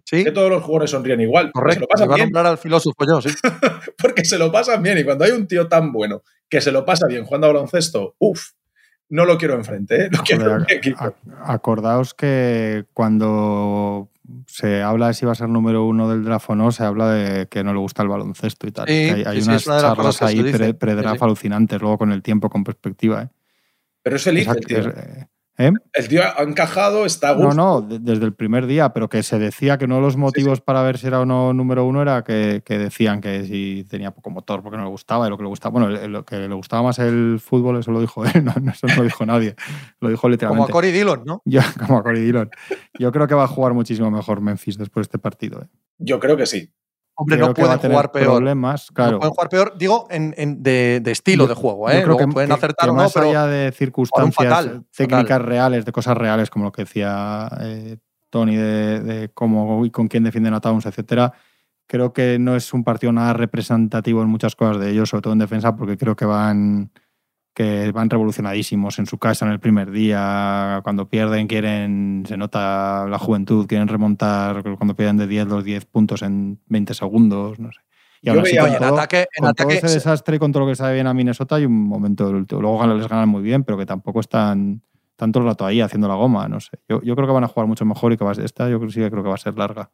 Sí. 0.05 0.23
que 0.23 0.31
todos 0.31 0.49
los 0.51 0.61
jugadores 0.63 0.91
sonríen 0.91 1.21
igual. 1.21 1.49
porque 1.51 1.73
Se 1.73 1.79
Correcto. 1.79 1.81
lo 1.81 1.87
pasan 1.87 2.11
a 2.11 2.15
bien. 2.15 2.25
nombrar 2.27 2.45
al 2.45 2.57
filósofo 2.59 2.95
yo, 3.07 3.19
sí. 3.21 3.29
porque 4.01 4.23
se 4.25 4.37
lo 4.37 4.51
pasan 4.51 4.83
bien. 4.83 4.97
Y 4.99 5.03
cuando 5.03 5.23
hay 5.25 5.31
un 5.31 5.47
tío 5.47 5.67
tan 5.67 5.91
bueno 5.91 6.21
que 6.49 6.61
se 6.61 6.71
lo 6.71 6.85
pasa 6.85 7.07
bien 7.07 7.25
jugando 7.25 7.47
a 7.47 7.53
baloncesto, 7.53 8.15
uff, 8.19 8.49
no 9.11 9.25
lo 9.25 9.37
quiero 9.37 9.53
enfrente, 9.55 10.05
¿eh? 10.05 10.09
lo 10.11 10.19
quiero 10.23 10.41
en 10.45 10.51
Joder, 10.51 10.67
mi 10.67 10.73
equipo. 10.73 10.99
ac- 10.99 11.15
acordaos 11.45 12.13
que 12.13 12.85
cuando 12.93 14.09
se 14.47 14.81
habla 14.81 15.07
de 15.07 15.13
si 15.13 15.25
va 15.25 15.33
a 15.33 15.35
ser 15.35 15.49
número 15.49 15.85
uno 15.85 16.09
del 16.09 16.23
draft 16.23 16.49
o 16.49 16.55
no, 16.55 16.71
se 16.71 16.83
habla 16.83 17.11
de 17.11 17.47
que 17.47 17.63
no 17.63 17.73
le 17.73 17.79
gusta 17.79 18.01
el 18.03 18.07
baloncesto 18.09 18.67
y 18.67 18.71
tal. 18.71 18.87
Sí, 18.87 18.93
hay 18.93 19.23
hay 19.25 19.35
sí, 19.37 19.41
sí, 19.43 19.49
unas 19.49 19.67
una 19.67 19.79
charlas 19.81 20.21
ahí 20.21 20.41
pre- 20.51 20.73
pre-draft 20.73 21.15
Sí, 21.15 21.19
sí. 21.19 21.23
alucinantes, 21.25 21.81
luego 21.81 21.97
con 21.97 22.11
el 22.11 22.21
tiempo, 22.23 22.49
con 22.49 22.63
perspectiva. 22.63 23.23
¿eh? 23.23 23.29
Pero 24.01 24.15
es 24.15 24.25
el 24.27 24.37
tío. 24.65 24.79
es- 24.79 25.27
eh. 25.67 25.71
El 25.93 26.07
tío 26.07 26.21
ha 26.23 26.41
encajado, 26.43 27.05
está 27.05 27.29
a 27.29 27.35
No, 27.35 27.45
gusto. 27.45 27.55
no, 27.55 27.81
de- 27.81 27.99
desde 27.99 28.25
el 28.25 28.33
primer 28.33 28.65
día, 28.67 28.93
pero 28.93 29.09
que 29.09 29.23
se 29.23 29.39
decía 29.39 29.77
que 29.77 29.85
uno 29.85 29.95
de 29.95 30.01
los 30.01 30.17
motivos 30.17 30.61
para 30.61 30.81
ver 30.83 30.97
si 30.97 31.07
era 31.07 31.19
o 31.21 31.25
no 31.25 31.53
número 31.53 31.85
uno 31.85 32.01
era 32.01 32.23
que, 32.23 32.61
que 32.65 32.77
decían 32.77 33.21
que 33.21 33.45
si 33.45 33.85
tenía 33.89 34.11
poco 34.11 34.29
motor 34.29 34.61
porque 34.63 34.77
no 34.77 34.83
le 34.83 34.89
gustaba 34.89 35.27
y 35.27 35.29
lo 35.29 35.37
que 35.37 35.43
le 35.43 35.49
gustaba, 35.49 35.71
bueno, 35.79 35.89
lo 36.07 36.25
que 36.25 36.37
le 36.37 36.53
gustaba 36.55 36.83
más 36.83 36.99
el 36.99 37.39
fútbol, 37.39 37.77
eso 37.79 37.91
lo 37.91 38.01
dijo 38.01 38.23
él, 38.25 38.43
no, 38.43 38.53
no, 38.61 38.71
eso 38.71 38.87
no 38.87 38.95
lo 38.95 39.03
dijo 39.03 39.25
nadie, 39.25 39.55
lo 39.99 40.09
dijo 40.09 40.21
Como 40.21 40.31
literalmente. 40.31 40.71
a 40.71 40.73
Cory 40.73 40.91
Dillon, 40.91 41.23
¿no? 41.25 41.41
Yo, 41.45 41.61
como 41.79 41.97
a 41.99 42.03
Cory 42.03 42.21
Dillon. 42.21 42.49
Yo 42.99 43.11
creo 43.11 43.27
que 43.27 43.35
va 43.35 43.43
a 43.43 43.47
jugar 43.47 43.73
muchísimo 43.73 44.09
mejor 44.11 44.41
Memphis 44.41 44.77
después 44.77 45.03
de 45.05 45.07
este 45.07 45.19
partido. 45.19 45.61
¿eh. 45.61 45.67
Yo 45.99 46.19
creo 46.19 46.35
que 46.37 46.45
sí. 46.45 46.71
Hombre, 47.21 47.35
Creo 47.37 47.47
no 47.49 47.53
pueden 47.53 47.77
jugar 47.79 48.11
peor. 48.11 48.25
problemas, 48.25 48.89
claro. 48.93 49.11
No 49.13 49.19
pueden 49.19 49.33
jugar 49.33 49.49
peor, 49.49 49.73
digo, 49.77 50.07
en, 50.09 50.33
en- 50.37 50.63
de, 50.63 50.99
de 51.03 51.11
estilo 51.11 51.43
Yo- 51.43 51.47
de 51.49 51.53
juego, 51.55 51.87
Yo 51.87 51.93
¿eh? 51.93 51.97
creo 52.03 52.07
Luego 52.07 52.19
que, 52.19 52.33
pueden 52.33 52.49
que- 52.49 52.53
acertar 52.55 52.85
que 52.87 52.89
o 52.91 52.93
no, 52.93 53.01
más 53.03 53.13
pero 53.13 53.29
allá 53.29 53.45
de 53.47 53.71
circunstancias 53.71 54.35
fatal, 54.35 54.83
técnicas 54.95 55.21
fatal. 55.37 55.43
reales, 55.45 55.85
de 55.85 55.91
cosas 55.91 56.17
reales, 56.17 56.49
como 56.49 56.65
lo 56.65 56.71
que 56.71 56.83
decía 56.83 57.47
eh, 57.61 57.97
Tony 58.29 58.55
de, 58.55 58.99
de 59.01 59.29
cómo 59.33 59.85
y 59.85 59.91
con 59.91 60.07
quién 60.07 60.23
defienden 60.23 60.53
a 60.53 60.61
Towns, 60.61 60.85
etcétera, 60.85 61.33
creo 61.87 62.13
que 62.13 62.39
no 62.39 62.55
es 62.55 62.73
un 62.73 62.83
partido 62.83 63.11
nada 63.11 63.33
representativo 63.33 64.21
en 64.21 64.29
muchas 64.29 64.55
cosas 64.55 64.79
de 64.79 64.89
ellos, 64.91 65.09
sobre 65.09 65.21
todo 65.23 65.33
en 65.33 65.39
defensa, 65.39 65.75
porque 65.75 65.97
creo 65.97 66.15
que 66.15 66.25
van 66.25 66.89
que 67.53 67.91
van 67.91 68.09
revolucionadísimos 68.09 68.97
en 68.99 69.05
su 69.05 69.17
casa 69.17 69.45
en 69.45 69.51
el 69.51 69.59
primer 69.59 69.91
día, 69.91 70.79
cuando 70.83 71.09
pierden 71.09 71.47
quieren, 71.47 72.23
se 72.27 72.37
nota 72.37 73.05
la 73.09 73.19
juventud, 73.19 73.67
quieren 73.67 73.87
remontar 73.87 74.63
cuando 74.77 74.95
pierden 74.95 75.17
de 75.17 75.27
10 75.27 75.47
los 75.47 75.63
10 75.63 75.85
puntos 75.85 76.21
en 76.21 76.59
20 76.67 76.93
segundos, 76.93 77.59
no 77.59 77.71
sé. 77.71 77.79
Y 78.21 78.29
con 78.29 78.39
Oye, 78.39 78.57
en 78.57 78.77
todo- 78.77 78.93
ataque, 78.97 79.21
en 79.35 79.43
con 79.45 79.53
todo 79.55 79.67
ataque 79.67 79.85
ese 79.85 79.95
desastre 79.95 80.35
y 80.35 80.39
con 80.39 80.51
todo 80.51 80.63
lo 80.63 80.69
que 80.69 80.75
sabe 80.75 80.93
bien 80.93 81.07
a 81.07 81.13
Minnesota 81.13 81.55
hay 81.55 81.65
un 81.65 81.73
momento. 81.87 82.31
Luego 82.31 82.85
les 82.87 83.07
ganan 83.07 83.27
muy 83.27 83.41
bien, 83.41 83.63
pero 83.63 83.77
que 83.79 83.85
tampoco 83.85 84.19
están 84.19 84.81
tanto 85.15 85.39
el 85.39 85.45
rato 85.45 85.65
ahí 85.65 85.81
haciendo 85.81 86.07
la 86.07 86.15
goma, 86.15 86.47
no 86.47 86.59
sé. 86.59 86.79
Yo, 86.87 87.01
yo 87.01 87.15
creo 87.15 87.27
que 87.27 87.33
van 87.33 87.43
a 87.43 87.47
jugar 87.47 87.67
mucho 87.67 87.83
mejor 87.83 88.13
y 88.13 88.17
que 88.17 88.23
va 88.23 88.31
a 88.31 88.35
ser, 88.35 88.45
esta 88.45 88.69
yo 88.69 88.79
creo, 88.79 88.91
sí 88.91 88.99
que 88.99 89.09
creo 89.11 89.23
que 89.23 89.29
va 89.29 89.35
a 89.35 89.39
ser 89.39 89.57
larga. 89.57 89.89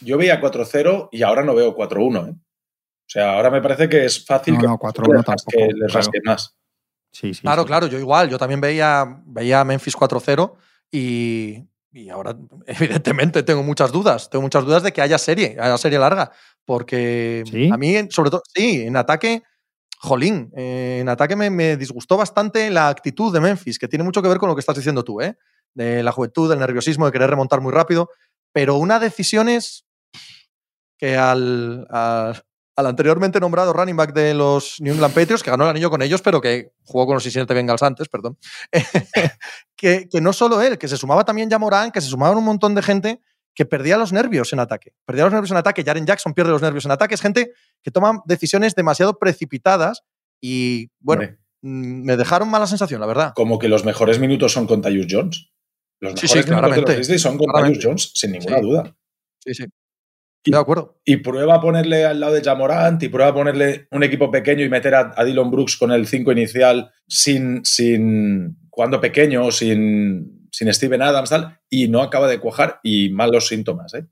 Yo 0.00 0.18
veía 0.18 0.40
4-0 0.40 1.08
y 1.12 1.22
ahora 1.22 1.44
no 1.44 1.54
veo 1.54 1.74
4-1. 1.76 2.28
¿eh? 2.28 2.30
O 2.32 2.36
sea, 3.06 3.34
ahora 3.36 3.50
me 3.50 3.60
parece 3.62 3.88
que 3.88 4.04
es 4.04 4.24
fácil 4.24 4.54
No, 4.54 4.60
que 4.60 4.66
no, 4.66 4.78
4-1 4.78 5.12
les 5.14 5.24
rasque- 5.24 5.24
tampoco, 5.24 5.58
les 5.66 5.74
claro. 5.76 5.94
rasque 5.94 6.18
más. 6.24 6.56
Sí, 7.12 7.34
sí. 7.34 7.42
Claro, 7.42 7.62
sí. 7.62 7.68
claro, 7.68 7.86
yo 7.86 7.98
igual, 7.98 8.28
yo 8.28 8.38
también 8.38 8.60
veía, 8.60 9.22
veía 9.26 9.60
a 9.60 9.64
Memphis 9.64 9.96
4-0 9.96 10.54
y, 10.90 11.58
y 11.92 12.08
ahora 12.08 12.36
evidentemente 12.66 13.42
tengo 13.42 13.62
muchas 13.62 13.92
dudas, 13.92 14.30
tengo 14.30 14.42
muchas 14.42 14.64
dudas 14.64 14.82
de 14.82 14.92
que 14.92 15.02
haya 15.02 15.18
serie, 15.18 15.56
haya 15.60 15.76
serie 15.78 15.98
larga, 15.98 16.30
porque 16.64 17.42
¿Sí? 17.50 17.68
a 17.72 17.76
mí, 17.76 17.94
sobre 18.10 18.30
todo, 18.30 18.42
sí, 18.54 18.82
en 18.82 18.96
ataque, 18.96 19.42
jolín, 19.98 20.50
eh, 20.56 20.98
en 21.00 21.08
ataque 21.08 21.36
me, 21.36 21.50
me 21.50 21.76
disgustó 21.76 22.16
bastante 22.16 22.70
la 22.70 22.88
actitud 22.88 23.32
de 23.32 23.40
Memphis, 23.40 23.78
que 23.78 23.88
tiene 23.88 24.04
mucho 24.04 24.22
que 24.22 24.28
ver 24.28 24.38
con 24.38 24.48
lo 24.48 24.54
que 24.54 24.60
estás 24.60 24.76
diciendo 24.76 25.04
tú, 25.04 25.20
¿eh? 25.20 25.36
de 25.74 26.02
la 26.02 26.12
juventud, 26.12 26.48
del 26.48 26.58
nerviosismo, 26.58 27.06
de 27.06 27.12
querer 27.12 27.30
remontar 27.30 27.60
muy 27.60 27.72
rápido. 27.72 28.10
pero 28.52 28.76
una 28.76 28.98
decisión 28.98 29.48
es 29.48 29.86
que 30.98 31.16
al, 31.16 31.86
al, 31.88 32.42
anteriormente 32.86 33.40
nombrado 33.40 33.72
running 33.72 33.96
back 33.96 34.12
de 34.12 34.34
los 34.34 34.80
New 34.80 34.94
England 34.94 35.14
Patriots, 35.14 35.42
que 35.42 35.50
ganó 35.50 35.64
el 35.64 35.70
anillo 35.70 35.90
con 35.90 36.02
ellos, 36.02 36.22
pero 36.22 36.40
que 36.40 36.72
jugó 36.84 37.06
con 37.06 37.14
los 37.14 37.22
Cincinnati 37.22 37.54
Bengals 37.54 37.82
antes, 37.82 38.08
perdón, 38.08 38.38
que, 39.76 40.08
que, 40.08 40.20
no 40.20 40.32
solo 40.32 40.60
él, 40.62 40.78
que 40.78 40.88
se 40.88 40.96
sumaba 40.96 41.24
también 41.24 41.50
ya 41.50 41.58
Morán, 41.58 41.90
que 41.90 42.00
se 42.00 42.08
sumaban 42.08 42.36
un 42.38 42.44
montón 42.44 42.74
de 42.74 42.82
gente 42.82 43.20
que 43.54 43.64
perdía 43.64 43.98
los 43.98 44.12
nervios 44.12 44.52
en 44.52 44.60
ataque. 44.60 44.94
Perdía 45.04 45.24
los 45.24 45.32
nervios 45.32 45.50
en 45.50 45.56
ataque, 45.56 45.84
Jaren 45.84 46.06
Jackson 46.06 46.34
pierde 46.34 46.50
los 46.50 46.62
nervios 46.62 46.84
en 46.84 46.92
ataque, 46.92 47.14
es 47.14 47.20
gente 47.20 47.52
que 47.82 47.90
toma 47.90 48.22
decisiones 48.24 48.74
demasiado 48.74 49.18
precipitadas 49.18 50.02
y, 50.40 50.90
bueno, 51.00 51.24
mm, 51.62 52.04
me 52.04 52.16
dejaron 52.16 52.48
mala 52.48 52.66
sensación, 52.66 53.00
la 53.00 53.06
verdad. 53.06 53.32
Como 53.34 53.58
que 53.58 53.68
los 53.68 53.84
mejores 53.84 54.18
minutos 54.18 54.52
son 54.52 54.66
con 54.66 54.80
Tyus 54.80 55.06
Jones. 55.10 55.50
Los 56.00 56.14
mejores 56.14 56.30
sí, 56.30 56.38
sí, 56.38 56.44
claramente, 56.44 56.92
de 56.92 56.98
los 56.98 57.20
son 57.20 57.36
con 57.36 57.52
Tyus 57.52 57.78
Jones, 57.82 58.12
sin 58.14 58.32
ninguna 58.32 58.60
duda. 58.60 58.96
Sí, 59.44 59.54
sí. 59.54 59.64
Y, 60.44 60.52
de 60.52 60.58
acuerdo. 60.58 61.00
Y 61.04 61.18
prueba 61.18 61.56
a 61.56 61.60
ponerle 61.60 62.04
al 62.04 62.20
lado 62.20 62.34
de 62.34 62.42
Jamorant 62.42 63.02
y 63.02 63.08
prueba 63.08 63.30
a 63.30 63.34
ponerle 63.34 63.88
un 63.90 64.02
equipo 64.02 64.30
pequeño 64.30 64.64
y 64.64 64.70
meter 64.70 64.94
a, 64.94 65.12
a 65.14 65.24
Dylan 65.24 65.50
Brooks 65.50 65.76
con 65.76 65.92
el 65.92 66.06
5 66.06 66.32
inicial 66.32 66.90
sin, 67.06 67.64
sin 67.64 68.56
jugando 68.70 69.00
pequeño, 69.00 69.50
sin, 69.50 70.48
sin 70.50 70.72
Steven 70.72 71.02
Adams, 71.02 71.30
tal, 71.30 71.58
y 71.68 71.88
no 71.88 72.00
acaba 72.00 72.28
de 72.28 72.38
cuajar 72.38 72.80
y 72.82 73.10
malos 73.10 73.48
síntomas. 73.48 73.92
¿eh? 73.94 74.06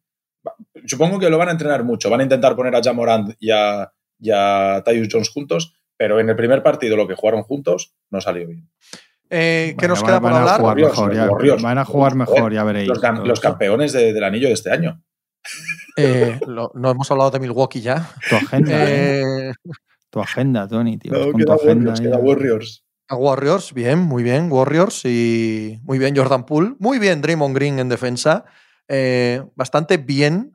Supongo 0.85 1.19
que 1.19 1.31
lo 1.31 1.39
van 1.39 1.49
a 1.49 1.53
entrenar 1.53 1.85
mucho. 1.85 2.11
Van 2.11 2.21
a 2.21 2.25
intentar 2.25 2.55
poner 2.55 2.75
a 2.75 2.83
Jamorant 2.83 3.35
y 3.39 3.51
a, 3.51 3.91
y 4.19 4.31
a 4.31 4.83
Tyus 4.85 5.09
Jones 5.11 5.31
juntos, 5.31 5.75
pero 5.97 6.21
en 6.21 6.29
el 6.29 6.37
primer 6.37 6.63
partido 6.63 6.97
lo 6.97 7.09
que 7.09 7.15
jugaron 7.15 7.43
juntos 7.43 7.95
no 8.11 8.21
salió 8.21 8.47
bien. 8.47 8.69
Eh, 9.31 9.75
¿Qué 9.79 9.89
nos 9.89 10.03
queda 10.03 10.21
por 10.21 10.33
hablar? 10.33 10.61
van 11.61 11.79
a 11.79 11.85
jugar 11.85 12.15
mejor, 12.15 12.53
ya 12.53 12.65
veréis. 12.65 12.89
Los, 12.89 13.41
campeones 13.41 13.93
del 13.93 14.25
anillo 14.25 14.49
de 14.49 14.55
este 14.55 14.71
año. 14.71 15.03
Eh, 15.97 16.39
no 16.47 16.91
hemos 16.91 17.11
hablado 17.11 17.31
de 17.31 17.41
Milwaukee 17.41 17.81
ya. 17.81 18.09
Tu 18.29 18.37
agenda. 18.37 18.71
Eh, 18.75 19.53
tu 20.11 20.21
agenda, 20.21 20.69
Tony, 20.69 20.99
tío. 20.99 21.13
No, 21.13 21.37
queda, 21.37 21.57
Warriors, 21.57 22.01
queda 22.01 22.19
Warriors. 22.19 22.85
A 23.09 23.17
Warriors, 23.17 23.73
bien, 23.73 23.99
muy 24.01 24.23
bien, 24.23 24.53
Warriors 24.53 25.05
y 25.05 25.81
muy 25.83 25.99
bien 25.99 26.15
Jordan 26.15 26.45
Poole, 26.45 26.75
muy 26.79 26.99
bien 26.99 27.23
Draymond 27.23 27.55
Green 27.55 27.79
en 27.79 27.89
defensa, 27.89 28.45
bastante 29.57 29.97
bien 29.97 30.53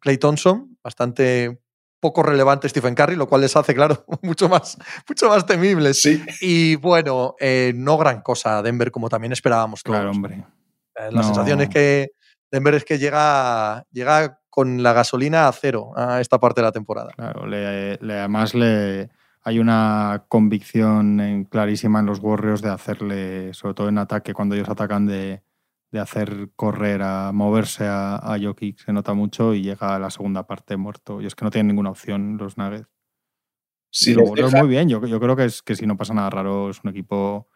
Clay 0.00 0.18
Thompson, 0.18 0.76
bastante 0.84 1.58
poco 1.98 2.22
relevante 2.22 2.68
Stephen 2.68 2.94
Curry, 2.94 3.16
lo 3.16 3.26
cual 3.26 3.40
les 3.40 3.56
hace, 3.56 3.74
claro, 3.74 4.04
mucho 4.22 4.50
más, 4.50 4.76
mucho 5.08 5.28
más 5.28 5.46
temibles. 5.46 6.02
Sí. 6.02 6.22
Y 6.42 6.76
bueno, 6.76 7.36
no 7.74 7.96
gran 7.96 8.20
cosa 8.20 8.60
Denver 8.60 8.90
como 8.90 9.08
también 9.08 9.32
esperábamos 9.32 9.82
Claro, 9.82 10.10
hombre. 10.10 10.44
la 11.10 11.22
sensación 11.22 11.62
es 11.62 11.68
que 11.70 12.10
Denver 12.52 12.74
es 12.74 12.84
que 12.84 12.98
llega, 12.98 13.86
llega 13.90 14.38
con 14.50 14.82
la 14.82 14.92
gasolina 14.92 15.48
a 15.48 15.52
cero 15.52 15.92
a 15.96 16.20
esta 16.20 16.38
parte 16.38 16.60
de 16.60 16.66
la 16.66 16.72
temporada. 16.72 17.10
Claro, 17.16 17.46
le, 17.46 17.98
además 18.02 18.54
le, 18.54 19.08
hay 19.42 19.58
una 19.58 20.26
convicción 20.28 21.46
clarísima 21.50 22.00
en 22.00 22.06
los 22.06 22.18
Warriors 22.18 22.60
de 22.60 22.68
hacerle, 22.68 23.54
sobre 23.54 23.72
todo 23.72 23.88
en 23.88 23.96
ataque, 23.96 24.34
cuando 24.34 24.54
ellos 24.54 24.68
atacan, 24.68 25.06
de, 25.06 25.42
hacer 25.98 26.50
correr, 26.54 27.02
a 27.02 27.32
moverse 27.32 27.86
a, 27.86 28.16
a 28.16 28.38
Jokic, 28.38 28.78
se 28.78 28.92
nota 28.92 29.14
mucho 29.14 29.54
y 29.54 29.62
llega 29.62 29.94
a 29.94 29.98
la 29.98 30.10
segunda 30.10 30.46
parte 30.46 30.76
muerto. 30.76 31.22
Y 31.22 31.26
es 31.26 31.34
que 31.34 31.46
no 31.46 31.50
tienen 31.50 31.68
ninguna 31.68 31.90
opción 31.90 32.36
los 32.36 32.58
Nuggets. 32.58 32.86
Sí, 33.90 34.12
los 34.12 34.28
Warriors 34.28 34.54
muy 34.54 34.68
bien. 34.68 34.90
Yo, 34.90 35.04
yo 35.06 35.20
creo 35.20 35.36
que, 35.36 35.46
es, 35.46 35.62
que 35.62 35.74
si 35.74 35.86
no 35.86 35.96
pasa 35.96 36.12
nada 36.12 36.28
raro, 36.28 36.68
es 36.68 36.84
un 36.84 36.90
equipo 36.90 37.48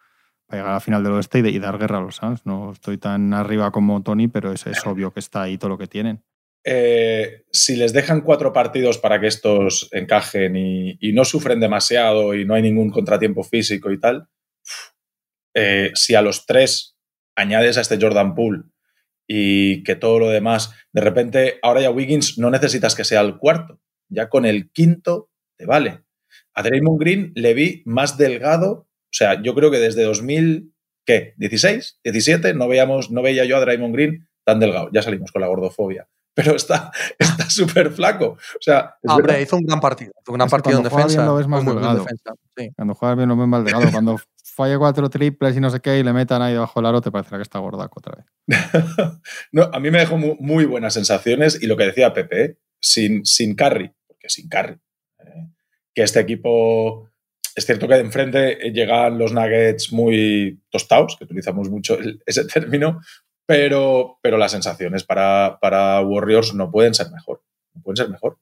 para 0.46 0.60
llegar 0.60 0.70
a 0.70 0.74
la 0.74 0.80
final 0.80 1.02
del 1.02 1.12
oeste 1.12 1.38
y, 1.38 1.58
dar 1.58 1.78
guerra 1.78 1.98
a 1.98 2.02
los 2.02 2.16
Suns. 2.16 2.46
No 2.46 2.72
estoy 2.72 2.98
tan 2.98 3.34
arriba 3.34 3.70
como 3.70 4.02
Tony, 4.02 4.28
pero 4.28 4.52
es, 4.52 4.66
es 4.66 4.86
obvio 4.86 5.12
que 5.12 5.20
está 5.20 5.42
ahí 5.42 5.58
todo 5.58 5.70
lo 5.70 5.78
que 5.78 5.86
tienen. 5.86 6.22
Eh, 6.68 7.44
si 7.52 7.76
les 7.76 7.92
dejan 7.92 8.22
cuatro 8.22 8.52
partidos 8.52 8.98
para 8.98 9.20
que 9.20 9.28
estos 9.28 9.88
encajen 9.92 10.56
y, 10.56 11.12
no 11.12 11.24
sufren 11.24 11.60
demasiado 11.60 12.34
y 12.34 12.44
no 12.44 12.54
hay 12.54 12.62
ningún 12.62 12.90
contratiempo 12.90 13.44
físico 13.44 13.92
y 13.92 14.00
tal, 14.00 14.28
eh, 15.54 15.92
si 15.94 16.16
a 16.16 16.22
los 16.22 16.44
tres 16.44 16.96
añades 17.36 17.78
a 17.78 17.82
este 17.82 17.98
Jordan 18.00 18.34
Poole 18.34 18.64
y 19.28 19.84
que 19.84 19.94
todo 19.94 20.18
lo 20.18 20.28
demás, 20.28 20.74
de 20.92 21.00
repente 21.02 21.60
ahora 21.62 21.82
ya 21.82 21.90
Wiggins 21.90 22.36
no 22.36 22.50
necesitas 22.50 22.96
que 22.96 23.04
sea 23.04 23.20
el 23.20 23.38
cuarto, 23.38 23.80
ya 24.08 24.28
con 24.28 24.44
el 24.44 24.72
quinto 24.72 25.30
te 25.56 25.66
vale. 25.66 26.02
A 26.52 26.64
Draymond 26.64 27.00
Green 27.00 27.32
le 27.36 27.54
vi 27.54 27.82
más 27.86 28.18
delgado 28.18 28.88
sea, 29.16 29.42
yo 29.42 29.54
creo 29.54 29.70
que 29.70 29.78
desde 29.78 30.04
2000, 30.04 30.72
¿qué? 31.04 31.34
¿16? 31.38 31.96
¿17? 32.04 32.54
No, 32.54 32.68
veíamos, 32.68 33.10
no 33.10 33.22
veía 33.22 33.44
yo 33.44 33.56
a 33.56 33.60
Draymond 33.60 33.94
Green 33.94 34.28
tan 34.44 34.60
delgado. 34.60 34.90
Ya 34.92 35.02
salimos 35.02 35.32
con 35.32 35.40
la 35.40 35.48
gordofobia. 35.48 36.08
Pero 36.34 36.54
está 36.54 36.90
súper 37.48 37.90
flaco. 37.90 38.26
O 38.26 38.60
sea, 38.60 38.96
Hombre, 39.08 39.40
hizo 39.40 39.56
un 39.56 39.64
gran 39.64 39.80
partido. 39.80 40.12
Hizo 40.22 40.32
un 40.32 40.38
gran 40.38 40.50
partido 40.50 40.78
en 40.78 40.84
defensa. 40.84 41.06
Bien 41.06 41.24
lo 41.24 41.36
ves 41.36 41.48
más 41.48 41.64
delgado. 41.64 42.06
Cuando 42.76 42.94
juegas 42.94 43.16
bien 43.16 43.28
lo 43.28 43.36
ves 43.36 43.48
más 43.48 43.64
delgado. 43.64 43.90
Cuando 43.90 44.16
falle 44.56 44.78
cuatro 44.78 45.10
triples 45.10 45.54
y 45.56 45.60
no 45.60 45.68
sé 45.70 45.80
qué 45.80 45.98
y 45.98 46.02
le 46.02 46.14
metan 46.14 46.40
ahí 46.40 46.54
debajo 46.54 46.80
del 46.80 46.86
aro, 46.86 47.00
te 47.02 47.10
parecerá 47.10 47.36
que 47.36 47.42
está 47.42 47.58
gordaco 47.58 48.00
otra 48.00 48.16
vez. 48.16 48.26
no, 49.52 49.64
a 49.72 49.78
mí 49.80 49.90
me 49.90 49.98
dejó 49.98 50.16
muy, 50.16 50.64
buenas 50.64 50.94
sensaciones 50.94 51.62
y 51.62 51.66
lo 51.66 51.76
que 51.76 51.84
decía 51.84 52.14
Pepe, 52.14 52.58
sin, 52.80 53.24
sin 53.26 53.54
Carry, 53.54 53.92
porque 54.06 54.30
sin 54.30 54.48
Carry, 54.48 54.80
eh, 55.18 55.48
que 55.94 56.02
este 56.02 56.20
equipo 56.20 57.10
es 57.56 57.64
cierto 57.64 57.88
que 57.88 57.94
de 57.94 58.00
enfrente 58.00 58.56
llegan 58.72 59.18
los 59.18 59.32
nuggets 59.32 59.90
muy 59.90 60.62
tostados, 60.70 61.16
que 61.16 61.24
utilizamos 61.24 61.70
mucho 61.70 61.96
ese 62.26 62.44
término, 62.44 63.00
pero, 63.46 64.18
pero 64.22 64.36
las 64.36 64.52
sensaciones 64.52 65.04
para, 65.04 65.58
para, 65.60 66.00
Warriors 66.02 66.54
no 66.54 66.70
pueden 66.70 66.94
ser 66.94 67.10
mejor. 67.10 67.42
No 67.74 67.82
pueden 67.82 67.96
ser 67.96 68.10
mejor. 68.10 68.38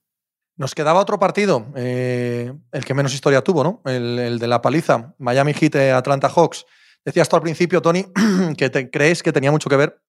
Nos 0.57 0.75
quedaba 0.75 1.01
otro 1.01 1.19
partido, 1.19 1.67
eh, 1.77 2.53
el 2.73 2.85
que 2.85 2.95
menos 2.95 3.15
historia 3.15 3.43
tuvo, 3.43 3.65
¿no? 3.65 3.83
El, 3.85 4.39
de 4.39 4.47
la 4.47 4.63
paliza, 4.63 5.15
Miami 5.19 5.53
Heat, 5.53 5.75
eh, 5.77 5.93
Atlanta 5.93 6.29
Hawks. 6.29 6.67
Decías 7.05 7.29
tú 7.29 7.37
al 7.37 7.43
principio, 7.43 7.83
Tony, 7.83 8.05
que 8.57 8.71
te 8.71 8.91
crees 8.91 9.23
que 9.23 9.33
tenía 9.33 9.51
mucho 9.51 9.69
que 9.69 9.77
ver 9.77 10.01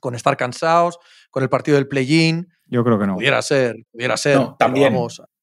con 0.00 0.14
estar 0.14 0.36
cansados, 0.36 0.98
con 1.30 1.42
el 1.42 1.48
partido 1.48 1.76
del 1.76 1.88
play-in. 1.88 2.48
Yo 2.66 2.82
creo 2.84 2.98
que 2.98 3.06
no. 3.06 3.14
Pudiera 3.14 3.40
ser, 3.40 3.76
pudiera 3.90 4.16
ser. 4.16 4.38
también, 4.58 4.94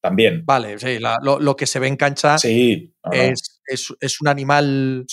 también. 0.01 0.43
Vale, 0.45 0.79
sí, 0.79 0.99
lo, 1.21 1.55
que 1.55 1.67
se 1.67 1.79
ve 1.79 1.87
en 1.87 1.95
cancha 1.95 2.37
sí, 2.37 2.93
es, 3.11 3.61
es, 3.99 4.21
un 4.21 4.27
animal. 4.27 5.05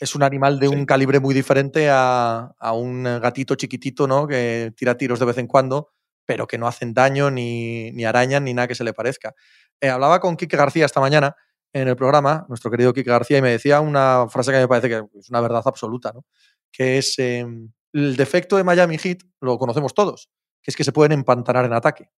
Es 0.00 0.14
un 0.14 0.22
animal 0.22 0.58
de 0.58 0.68
un 0.68 0.84
calibre 0.84 1.20
muy 1.20 1.34
diferente 1.34 1.88
a, 1.90 2.52
un 2.74 3.04
gatito 3.04 3.54
chiquitito, 3.54 4.06
¿no? 4.06 4.26
Que 4.26 4.72
tira 4.76 4.96
tiros 4.98 5.20
de 5.20 5.26
vez 5.26 5.38
en 5.38 5.46
cuando, 5.46 5.90
pero 6.26 6.46
que 6.46 6.58
no 6.58 6.66
hacen 6.66 6.92
daño, 6.92 7.30
ni, 7.30 7.92
ni 7.92 8.04
arañan, 8.04 8.44
ni 8.44 8.52
nada 8.52 8.68
que 8.68 8.74
se 8.74 8.84
le 8.84 8.92
parezca. 8.92 9.34
Eh, 9.80 9.88
hablaba 9.88 10.20
con 10.20 10.36
Kike 10.36 10.56
García 10.56 10.86
esta 10.86 11.00
mañana 11.00 11.36
en 11.72 11.88
el 11.88 11.96
programa, 11.96 12.46
nuestro 12.48 12.70
querido 12.70 12.92
Kike 12.92 13.10
García, 13.10 13.38
y 13.38 13.42
me 13.42 13.50
decía 13.50 13.80
una 13.80 14.26
frase 14.28 14.50
que 14.50 14.58
me 14.58 14.68
parece 14.68 14.88
que 14.88 15.02
es 15.18 15.30
una 15.30 15.40
verdad 15.40 15.62
absoluta, 15.64 16.12
¿no? 16.12 16.24
Que 16.72 16.98
es 16.98 17.18
em, 17.18 17.70
el 17.92 18.16
defecto 18.16 18.56
de 18.56 18.64
Miami 18.64 18.98
Heat, 18.98 19.18
lo 19.40 19.58
conocemos 19.58 19.94
todos, 19.94 20.30
que 20.62 20.70
es 20.70 20.76
que 20.76 20.84
se 20.84 20.92
pueden 20.92 21.12
empantanar 21.12 21.64
en 21.64 21.74
ataque. 21.74 22.10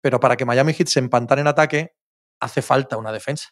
Pero 0.00 0.20
para 0.20 0.36
que 0.36 0.44
Miami 0.44 0.72
Heat 0.72 0.88
se 0.88 0.98
empantane 0.98 1.42
en 1.42 1.46
ataque, 1.46 1.94
hace 2.40 2.62
falta 2.62 2.96
una 2.96 3.12
defensa. 3.12 3.50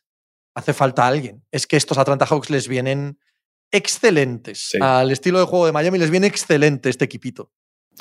Hace 0.54 0.72
falta 0.72 1.06
alguien. 1.06 1.44
Es 1.50 1.66
que 1.66 1.76
estos 1.76 1.98
Atlanta 1.98 2.26
Hawks 2.26 2.50
les 2.50 2.68
vienen 2.68 3.18
excelentes. 3.70 4.72
Al 4.80 5.10
estilo 5.10 5.38
de 5.38 5.46
juego 5.46 5.66
de 5.66 5.72
Miami 5.72 5.98
les 5.98 6.10
viene 6.10 6.26
excelente 6.26 6.88
este 6.88 7.04
equipito. 7.04 7.52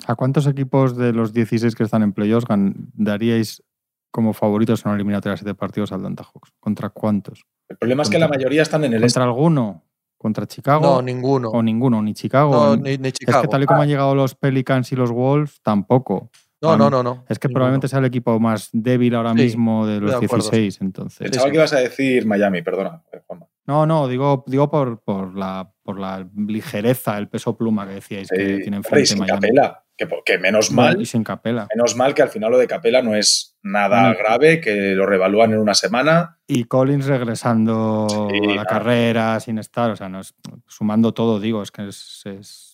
¿A 0.05 0.15
cuántos 0.15 0.47
equipos 0.47 0.95
de 0.95 1.11
los 1.11 1.33
16 1.33 1.75
que 1.75 1.83
están 1.83 2.03
en 2.03 2.13
playoffs 2.13 2.47
daríais 2.93 3.63
como 4.11 4.33
favoritos 4.33 4.83
en 4.85 4.89
una 4.89 4.95
eliminatoria 4.95 5.33
de 5.33 5.39
7 5.39 5.55
partidos 5.55 5.91
al 5.91 5.99
Atlanta 5.99 6.23
Hawks? 6.23 6.53
¿Contra 6.59 6.89
cuántos? 6.89 7.45
El 7.67 7.77
problema 7.77 8.03
es 8.03 8.09
que 8.09 8.19
la 8.19 8.27
mayoría 8.27 8.61
están 8.61 8.83
en 8.85 8.93
el 8.93 9.01
¿Contra 9.01 9.23
alguno? 9.23 9.83
¿Contra 10.17 10.47
Chicago? 10.47 10.81
No, 10.81 11.01
ninguno. 11.01 11.49
O 11.49 11.61
ninguno, 11.61 12.01
ni 12.01 12.13
Chicago. 12.13 12.75
No, 12.75 12.77
ni, 12.77 13.11
Chicago. 13.11 13.39
Es 13.39 13.41
que 13.43 13.47
tal 13.49 13.63
y 13.63 13.65
como 13.65 13.81
han 13.81 13.87
llegado 13.87 14.15
los 14.15 14.35
Pelicans 14.35 14.91
y 14.91 14.95
los 14.95 15.11
Wolves, 15.11 15.61
tampoco. 15.61 16.31
No, 16.61 16.75
no, 16.75 16.89
no, 16.89 17.03
no. 17.03 17.25
Es 17.29 17.37
que 17.37 17.49
probablemente 17.49 17.87
sea 17.87 17.99
el 17.99 18.05
equipo 18.05 18.39
más 18.39 18.69
débil 18.73 19.13
ahora 19.15 19.33
mismo 19.33 19.85
de 19.85 19.99
los 19.99 20.19
16, 20.19 20.81
entonces. 20.81 21.19
Pensaba 21.19 21.49
que 21.49 21.55
ibas 21.55 21.73
a 21.73 21.79
decir 21.79 22.25
Miami, 22.25 22.61
perdona, 22.61 23.03
eh, 23.11 23.21
No, 23.65 23.85
no, 23.85 24.07
digo, 24.07 24.43
digo 24.47 24.69
por, 24.69 25.01
por, 25.01 25.35
la, 25.35 25.71
por 25.83 25.99
la 25.99 26.27
ligereza, 26.35 27.17
el 27.17 27.27
peso 27.27 27.55
pluma 27.55 27.87
que 27.87 27.95
decíais 27.95 28.29
que 28.29 28.59
tiene 28.59 28.77
enfrente 28.77 29.05
sin 29.05 29.25
Capela, 29.25 29.83
que, 29.97 30.37
menos 30.37 30.71
mal. 30.71 31.01
Y 31.01 31.05
sin 31.05 31.23
Capela. 31.23 31.67
Menos 31.75 31.95
mal 31.95 32.13
que 32.13 32.21
al 32.21 32.29
final 32.29 32.51
lo 32.51 32.57
de 32.57 32.67
Capela 32.67 33.01
no 33.01 33.15
es 33.15 33.57
nada 33.63 34.13
grave, 34.13 34.61
que 34.61 34.93
lo 34.93 35.05
revalúan 35.05 35.53
en 35.53 35.59
una 35.59 35.73
semana. 35.73 36.39
Y 36.47 36.65
Collins 36.65 37.07
regresando 37.07 38.07
a 38.29 38.55
la 38.55 38.65
carrera 38.65 39.39
sin 39.39 39.57
estar, 39.57 39.91
o 39.91 39.95
sea, 39.95 40.07
no 40.07 40.21
es, 40.21 40.33
sumando 40.67 41.13
todo, 41.13 41.39
digo, 41.39 41.61
es 41.61 41.71
que 41.71 41.87
es 41.87 42.23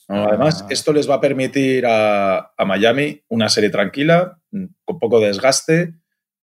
además, 0.08 0.66
esto 0.70 0.94
les 0.94 1.10
va 1.10 1.16
a 1.16 1.22
permitir 1.22 1.86
a, 1.88 2.54
Miami 2.66 3.22
una 3.30 3.50
serie 3.50 3.70
tranquila, 3.70 4.40
con 4.86 5.00
poco 5.00 5.20
desgaste 5.20 5.96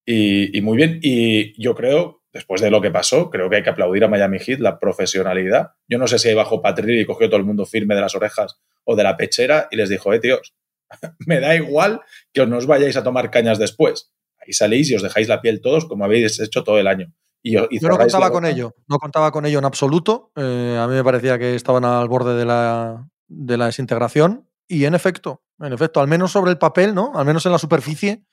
y, 0.06 0.60
muy 0.62 0.78
bien. 0.78 1.00
Y 1.02 1.62
yo 1.62 1.76
creo, 1.76 2.24
después 2.34 2.62
de 2.62 2.72
lo 2.72 2.82
que 2.82 2.92
pasó, 2.92 3.30
creo 3.30 3.50
que 3.50 3.58
hay 3.58 3.64
que 3.64 3.70
aplaudir 3.70 4.04
a 4.04 4.08
Miami 4.08 4.40
Heat 4.40 4.60
la 4.60 4.80
profesionalidad. 4.80 5.72
Yo 5.88 5.98
no 5.98 6.08
sé 6.08 6.20
si 6.20 6.30
ahí 6.30 6.36
bajó 6.36 6.62
Patrick 6.62 7.02
y 7.02 7.06
cogió 7.06 7.28
todo 7.28 7.40
el 7.40 7.46
mundo 7.46 7.66
firme 7.66 7.96
de 7.96 8.02
las 8.02 8.16
orejas 8.16 8.60
o 8.84 8.96
de 8.96 9.04
la 9.04 9.18
pechera 9.18 9.68
y 9.72 9.76
les 9.76 9.90
dijo, 9.90 10.14
eh, 10.14 10.20
tíos, 10.20 10.56
me 11.28 11.40
da 11.40 11.56
igual 11.56 12.02
que 12.34 12.42
os 12.42 12.50
no 12.50 12.58
os 12.58 12.66
vayáis 12.66 12.98
a 12.98 13.04
tomar 13.04 13.32
cañas 13.32 13.60
después. 13.60 14.12
Ahí 14.40 14.54
salís 14.54 14.90
y 14.92 14.96
os 14.96 15.04
dejáis 15.04 15.28
la 15.28 15.42
piel 15.42 15.62
todos 15.62 15.86
como 15.86 16.06
habéis 16.06 16.40
hecho 16.40 16.64
todo 16.64 16.80
el 16.80 16.88
año. 16.88 17.14
Y, 17.42 17.58
y 17.58 17.80
Yo 17.80 17.88
no 17.88 17.98
contaba 17.98 18.32
con 18.32 18.46
ello, 18.46 18.76
no 18.88 18.98
contaba 18.98 19.32
con 19.32 19.46
ello 19.46 19.60
en 19.60 19.66
absoluto. 19.66 20.32
Eh, 20.36 20.78
a 20.80 20.88
mí 20.88 20.94
me 20.94 21.04
parecía 21.04 21.40
que 21.40 21.56
estaban 21.56 21.86
al 21.86 22.08
borde 22.08 22.36
de 22.36 22.46
la, 22.46 23.08
de 23.28 23.58
la 23.58 23.68
desintegración. 23.68 24.50
Y 24.68 24.86
en 24.86 24.94
efecto, 24.94 25.42
en 25.60 25.74
efecto, 25.74 26.00
al 26.00 26.08
menos 26.08 26.32
sobre 26.32 26.52
el 26.52 26.58
papel, 26.58 26.94
¿no? 26.94 27.12
Al 27.16 27.26
menos 27.26 27.46
en 27.46 27.52
la 27.52 27.58
superficie, 27.58 28.24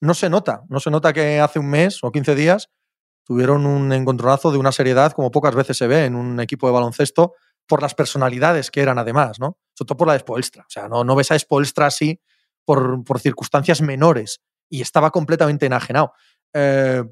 no 0.00 0.14
se 0.14 0.30
nota. 0.30 0.62
No 0.68 0.80
se 0.80 0.90
nota 0.90 1.12
que 1.12 1.40
hace 1.40 1.58
un 1.58 1.68
mes 1.68 2.02
o 2.02 2.10
15 2.10 2.34
días 2.34 2.70
tuvieron 3.24 3.66
un 3.66 3.92
encontronazo 3.92 4.50
de 4.50 4.58
una 4.58 4.72
seriedad 4.72 5.12
como 5.12 5.30
pocas 5.30 5.54
veces 5.54 5.76
se 5.76 5.86
ve 5.86 6.04
en 6.04 6.14
un 6.14 6.40
equipo 6.40 6.66
de 6.66 6.72
baloncesto 6.72 7.34
por 7.66 7.82
las 7.82 7.94
personalidades 7.94 8.70
que 8.70 8.80
eran 8.80 8.98
además, 8.98 9.38
¿no? 9.38 9.58
Sobre 9.74 9.88
todo 9.88 9.96
por 9.96 10.06
la 10.06 10.14
de 10.14 10.20
Spoelstra. 10.20 10.62
O 10.62 10.70
sea, 10.70 10.88
no, 10.88 11.04
no 11.04 11.14
ves 11.14 11.30
a 11.30 11.38
Spoelstra 11.38 11.86
así 11.86 12.20
por, 12.64 13.04
por 13.04 13.20
circunstancias 13.20 13.80
menores 13.80 14.40
y 14.68 14.80
estaba 14.80 15.10
completamente 15.10 15.66
enajenado. 15.66 16.12
Eh, 16.52 17.02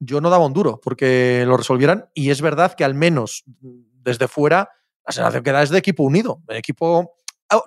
yo 0.00 0.20
no 0.20 0.30
daba 0.30 0.46
un 0.46 0.52
duro 0.52 0.80
porque 0.82 1.44
lo 1.46 1.56
resolvieran 1.56 2.08
y 2.14 2.30
es 2.30 2.40
verdad 2.40 2.74
que 2.74 2.84
al 2.84 2.94
menos 2.94 3.44
desde 3.60 4.28
fuera 4.28 4.70
la 5.06 5.12
sensación 5.12 5.42
que 5.42 5.52
da 5.52 5.62
es 5.62 5.70
de 5.70 5.78
equipo 5.78 6.02
unido, 6.02 6.42
de 6.46 6.58
equipo, 6.58 7.16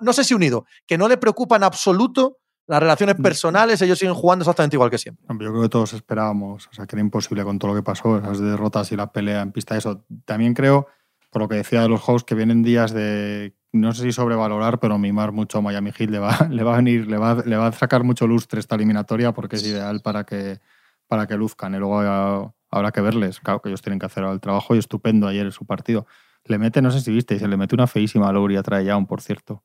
no 0.00 0.12
sé 0.12 0.24
si 0.24 0.32
unido, 0.32 0.64
que 0.86 0.96
no 0.96 1.08
le 1.08 1.16
preocupa 1.16 1.56
en 1.56 1.64
absoluto 1.64 2.38
las 2.66 2.80
relaciones 2.80 3.16
personales, 3.16 3.82
ellos 3.82 3.98
siguen 3.98 4.14
jugando 4.14 4.44
exactamente 4.44 4.76
igual 4.76 4.88
que 4.88 4.98
siempre. 4.98 5.26
Yo 5.28 5.36
creo 5.50 5.62
que 5.62 5.68
todos 5.68 5.92
esperábamos, 5.92 6.68
o 6.68 6.72
sea, 6.72 6.86
que 6.86 6.94
era 6.94 7.00
imposible 7.00 7.42
con 7.44 7.58
todo 7.58 7.72
lo 7.72 7.76
que 7.76 7.82
pasó, 7.82 8.20
las 8.20 8.38
derrotas 8.38 8.92
y 8.92 8.96
la 8.96 9.12
pelea 9.12 9.42
en 9.42 9.52
pista. 9.52 9.76
Eso 9.76 10.04
también 10.24 10.54
creo, 10.54 10.86
por 11.32 11.40
lo 11.40 11.48
que 11.48 11.56
decía 11.56 11.80
de 11.80 11.88
los 11.88 12.06
hosts, 12.06 12.24
que 12.26 12.34
vienen 12.34 12.62
días 12.62 12.92
de, 12.92 13.54
no 13.72 13.94
sé 13.94 14.02
si 14.02 14.12
sobrevalorar, 14.12 14.78
pero 14.80 14.98
mimar 14.98 15.32
mucho 15.32 15.58
a 15.58 15.60
Miami 15.62 15.90
Heat. 15.90 16.10
Le 16.10 16.18
va, 16.18 16.36
le 16.50 16.62
va 16.62 16.74
a 16.74 16.76
venir, 16.76 17.06
le 17.06 17.16
va, 17.16 17.42
le 17.44 17.56
va 17.56 17.68
a 17.68 17.72
sacar 17.72 18.04
mucho 18.04 18.26
lustre 18.26 18.60
esta 18.60 18.74
eliminatoria 18.74 19.32
porque 19.32 19.56
es 19.56 19.66
ideal 19.66 20.02
para 20.02 20.24
que, 20.24 20.60
para 21.08 21.26
que 21.26 21.36
luzcan. 21.38 21.74
Y 21.74 21.78
luego 21.78 22.00
habrá, 22.00 22.52
habrá 22.70 22.92
que 22.92 23.00
verles. 23.00 23.40
Claro 23.40 23.62
que 23.62 23.70
ellos 23.70 23.80
tienen 23.80 23.98
que 23.98 24.04
hacer 24.04 24.24
el 24.24 24.40
trabajo 24.40 24.74
y 24.74 24.78
estupendo 24.78 25.26
ayer 25.26 25.46
en 25.46 25.52
su 25.52 25.64
partido. 25.64 26.06
Le 26.44 26.58
mete, 26.58 26.82
no 26.82 26.90
sé 26.90 27.00
si 27.00 27.10
visteis, 27.10 27.40
se 27.40 27.48
le 27.48 27.56
mete 27.56 27.74
una 27.74 27.86
feísima 27.86 28.28
a 28.28 28.32
Lowry 28.32 28.56
a 28.58 28.82
Young, 28.82 29.06
por 29.06 29.22
cierto. 29.22 29.64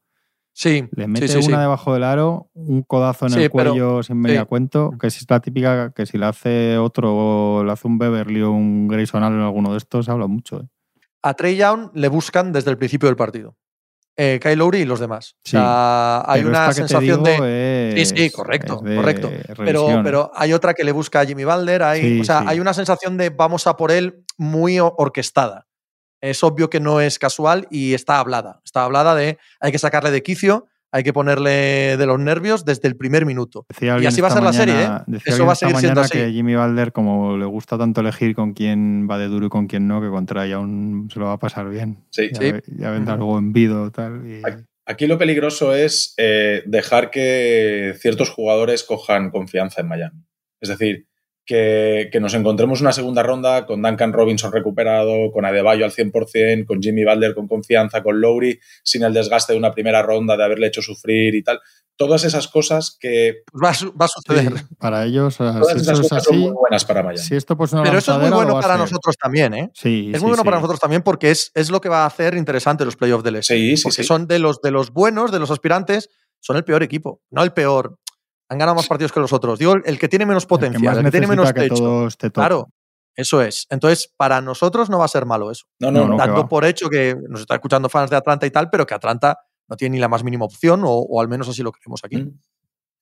Sí. 0.54 0.88
Le 0.92 1.08
mete 1.08 1.28
sí, 1.28 1.42
sí, 1.42 1.50
una 1.50 1.58
sí. 1.58 1.62
debajo 1.64 1.94
del 1.94 2.04
aro, 2.04 2.50
un 2.54 2.82
codazo 2.82 3.28
en 3.28 3.34
el 3.34 3.52
pero- 3.52 3.72
cuello 3.72 4.04
sin 4.04 4.18
media 4.22 4.46
cuento, 4.46 4.94
que 5.00 5.08
es 5.08 5.30
la 5.30 5.42
típica 5.42 5.92
que 5.92 6.06
si 6.06 6.18
le 6.18 6.26
hace 6.28 6.78
otro, 6.78 7.64
le 7.64 7.72
hace 7.72 7.88
un 7.88 7.98
Beverly 8.00 8.42
o 8.42 8.52
un 8.52 8.88
Grayson 8.88 9.22
Allen 9.22 9.42
alguno 9.42 9.74
de 9.74 9.78
estos, 9.80 10.06
se 10.06 10.12
habla 10.12 10.28
mucho. 10.28 10.62
¿eh? 10.62 10.68
A 11.24 11.34
Trey 11.34 11.56
Young 11.58 11.90
le 11.94 12.08
buscan 12.08 12.52
desde 12.52 12.72
el 12.72 12.78
principio 12.78 13.08
del 13.08 13.16
partido. 13.16 13.56
Eh, 14.20 14.40
Kyle 14.42 14.56
Lowry 14.58 14.80
y 14.80 14.86
los 14.86 15.00
demás. 15.00 15.36
Sí, 15.44 15.56
o 15.58 15.60
sea, 15.60 16.24
hay 16.32 16.44
una 16.44 16.74
sensación 16.74 17.24
de. 17.24 17.94
Sí, 17.96 18.02
es- 18.02 18.10
sí, 18.10 18.30
correcto, 18.32 18.78
es 18.78 18.84
de 18.90 18.96
correcto. 18.96 19.32
Pero, 19.58 20.02
pero 20.04 20.32
hay 20.34 20.54
otra 20.54 20.74
que 20.74 20.84
le 20.84 20.92
busca 20.92 21.20
a 21.20 21.26
Jimmy 21.26 21.44
Balder. 21.44 21.84
Hay, 21.84 22.02
Sí, 22.02 22.22
o 22.22 22.24
sea, 22.24 22.40
sí. 22.42 22.46
hay 22.50 22.60
una 22.60 22.74
sensación 22.74 23.18
de 23.18 23.30
vamos 23.30 23.68
a 23.68 23.76
por 23.76 23.92
él 23.92 24.24
muy 24.38 24.80
orquestada. 24.80 25.68
Es 26.20 26.44
obvio 26.44 26.68
que 26.70 26.80
no 26.80 27.00
es 27.00 27.20
casual 27.20 27.68
y 27.70 27.94
está 27.94 28.18
hablada. 28.20 28.60
Está 28.66 28.86
hablada 28.86 29.14
de 29.14 29.38
hay 29.60 29.72
que 29.72 29.78
sacarle 29.78 30.10
de 30.10 30.24
quicio, 30.24 30.66
hay 30.98 31.04
que 31.04 31.14
ponerle 31.14 31.96
de 31.96 32.06
los 32.08 32.20
nervios 32.20 32.66
desde 32.66 32.88
el 32.88 32.96
primer 32.98 33.26
minuto. 33.26 33.66
Decía 33.70 33.98
Y 34.02 34.06
así 34.08 34.20
va 34.20 34.30
a 34.30 34.32
ser 34.32 34.44
la 34.44 34.52
serie, 34.54 34.76
¿eh? 34.84 35.20
Eso 35.26 35.46
va 35.46 35.54
a 35.54 35.56
seguir 35.56 35.76
siendo 35.78 36.02
así. 36.02 36.18
que 36.18 36.32
Jimmy 36.32 36.56
Balder, 36.56 36.92
como 36.92 37.38
le 37.38 37.46
gusta 37.46 37.78
tanto 37.78 38.02
elegir 38.02 38.34
con 38.36 38.54
quién 38.54 39.08
va 39.10 39.18
de 39.18 39.28
duro 39.28 39.46
y 39.46 39.50
con 39.50 39.68
quién 39.68 39.88
no, 39.88 40.02
que 40.02 40.10
contra 40.10 40.44
aún 40.54 41.08
se 41.14 41.20
lo 41.20 41.26
va 41.28 41.34
a 41.34 41.40
pasar 41.40 41.70
bien. 41.70 42.04
Sí. 42.10 42.30
Ya, 42.34 42.40
Sí. 42.42 42.52
ya 42.78 42.92
vendrá 42.92 43.14
Ujú. 43.14 43.24
algo 43.24 43.38
en 43.40 43.54
vido 43.54 43.92
tal. 43.92 44.26
Y... 44.28 44.42
Aquí 44.86 45.06
lo 45.06 45.18
peligroso 45.18 45.76
es 45.76 46.14
eh, 46.18 46.64
dejar 46.66 47.12
que 47.12 47.94
ciertos 48.00 48.30
jugadores 48.30 48.84
cojan 48.84 49.30
confianza 49.32 49.82
en 49.82 49.88
Miami. 49.90 50.24
Es 50.62 50.70
decir, 50.70 51.07
que, 51.48 52.10
que 52.12 52.20
nos 52.20 52.34
encontremos 52.36 52.82
una 52.82 52.92
segunda 52.92 53.24
ronda 53.24 53.66
con 53.66 53.82
Duncan 53.82 54.14
Robinson 54.14 54.52
recuperado, 54.52 55.32
con 55.32 55.46
Adebayo 55.46 55.86
al 55.86 55.92
100%, 55.94 56.66
con 56.66 56.82
Jimmy 56.84 57.06
Butler 57.06 57.34
con 57.34 57.48
confianza, 57.48 58.04
con 58.04 58.22
Lowry 58.22 58.60
sin 58.84 59.02
el 59.04 59.14
desgaste 59.14 59.54
de 59.54 59.60
una 59.60 59.72
primera 59.72 60.04
ronda, 60.04 60.38
de 60.38 60.44
haberle 60.44 60.68
hecho 60.68 60.82
sufrir 60.84 61.34
y 61.34 61.42
tal. 61.42 61.60
Todas 61.96 62.24
esas 62.26 62.48
cosas 62.48 62.96
que... 63.00 63.38
Pues 63.52 63.64
va, 63.64 63.70
a 63.70 63.74
su- 63.74 63.92
va 63.96 64.06
a 64.06 64.08
suceder. 64.08 64.56
Sí, 64.60 64.66
para 64.78 65.06
ellos, 65.06 65.36
Todas 65.38 65.56
si 65.56 65.78
esas 65.78 65.82
eso 65.82 65.92
es 65.94 66.00
cosas 66.02 66.24
son 66.26 66.38
muy 66.38 66.52
buenas 66.52 66.86
para 66.86 67.02
Miami. 67.02 67.18
si 67.18 67.36
esto 67.36 67.58
pues 67.58 67.72
Pero 67.72 67.98
eso 67.98 68.14
es 68.14 68.20
muy 68.20 68.30
bueno 68.30 68.60
para 68.60 68.78
nosotros 68.78 69.16
también, 69.18 69.54
¿eh? 69.56 69.72
Sí, 69.74 70.12
Es 70.14 70.20
sí, 70.20 70.24
muy 70.24 70.30
bueno 70.32 70.44
sí. 70.44 70.46
para 70.46 70.58
nosotros 70.58 70.80
también 70.80 71.02
porque 71.02 71.32
es, 71.32 71.52
es 71.56 71.72
lo 71.72 71.82
que 71.82 71.90
va 71.90 72.04
a 72.04 72.06
hacer 72.06 72.36
interesante 72.36 72.86
los 72.86 72.96
playoffs 72.98 73.24
del 73.24 73.38
Este. 73.38 73.56
Sí, 73.56 73.78
sí, 73.78 73.84
porque 73.84 74.04
sí. 74.04 74.04
son 74.04 74.28
de 74.28 74.38
los, 74.38 74.62
de 74.62 74.70
los 74.70 74.92
buenos, 74.92 75.32
de 75.32 75.40
los 75.40 75.50
aspirantes, 75.50 76.10
son 76.40 76.56
el 76.58 76.64
peor 76.66 76.84
equipo. 76.84 77.22
No 77.32 77.42
el 77.42 77.52
peor. 77.54 77.98
Han 78.50 78.58
ganado 78.58 78.76
más 78.76 78.88
partidos 78.88 79.12
que 79.12 79.20
los 79.20 79.34
otros. 79.34 79.60
Digo, 79.60 79.76
el 79.84 80.00
que 80.00 80.08
tiene 80.08 80.26
menos 80.26 80.44
El 80.44 80.60
que 80.60 80.66
el 80.66 81.04
que, 81.04 81.12
tiene 81.12 81.28
menos 81.28 81.52
que 81.54 81.60
techo. 81.62 81.76
todo 81.76 82.08
esté 82.08 82.30
top. 82.30 82.42
Claro, 82.42 82.70
eso 83.16 83.42
es. 83.42 83.68
Entonces, 83.70 84.14
para 84.16 84.40
nosotros 84.42 84.90
no 84.90 85.00
va 85.00 85.06
a 85.06 85.10
ser 85.10 85.26
malo 85.26 85.52
eso. 85.52 85.66
No, 85.80 85.92
no, 85.92 86.08
No, 86.08 86.18
Dando 86.18 86.48
por 86.48 86.64
hecho 86.66 86.90
que 86.90 87.16
nos 87.30 87.42
está 87.42 87.56
escuchando 87.56 87.90
fans 87.90 88.10
de 88.10 88.16
Atlanta 88.16 88.46
y 88.46 88.52
tal, 88.52 88.70
pero 88.70 88.86
que 88.86 88.94
Atlanta 88.94 89.38
no 89.68 89.76
tiene 89.76 89.96
ni 89.96 90.00
la 90.00 90.08
más 90.08 90.24
mínima 90.24 90.46
opción, 90.46 90.84
o, 90.86 90.90
o 90.92 91.20
al 91.20 91.28
menos 91.28 91.50
así 91.50 91.62
lo 91.62 91.72
creemos 91.74 92.00
aquí. 92.04 92.18
Mm. 92.18 92.40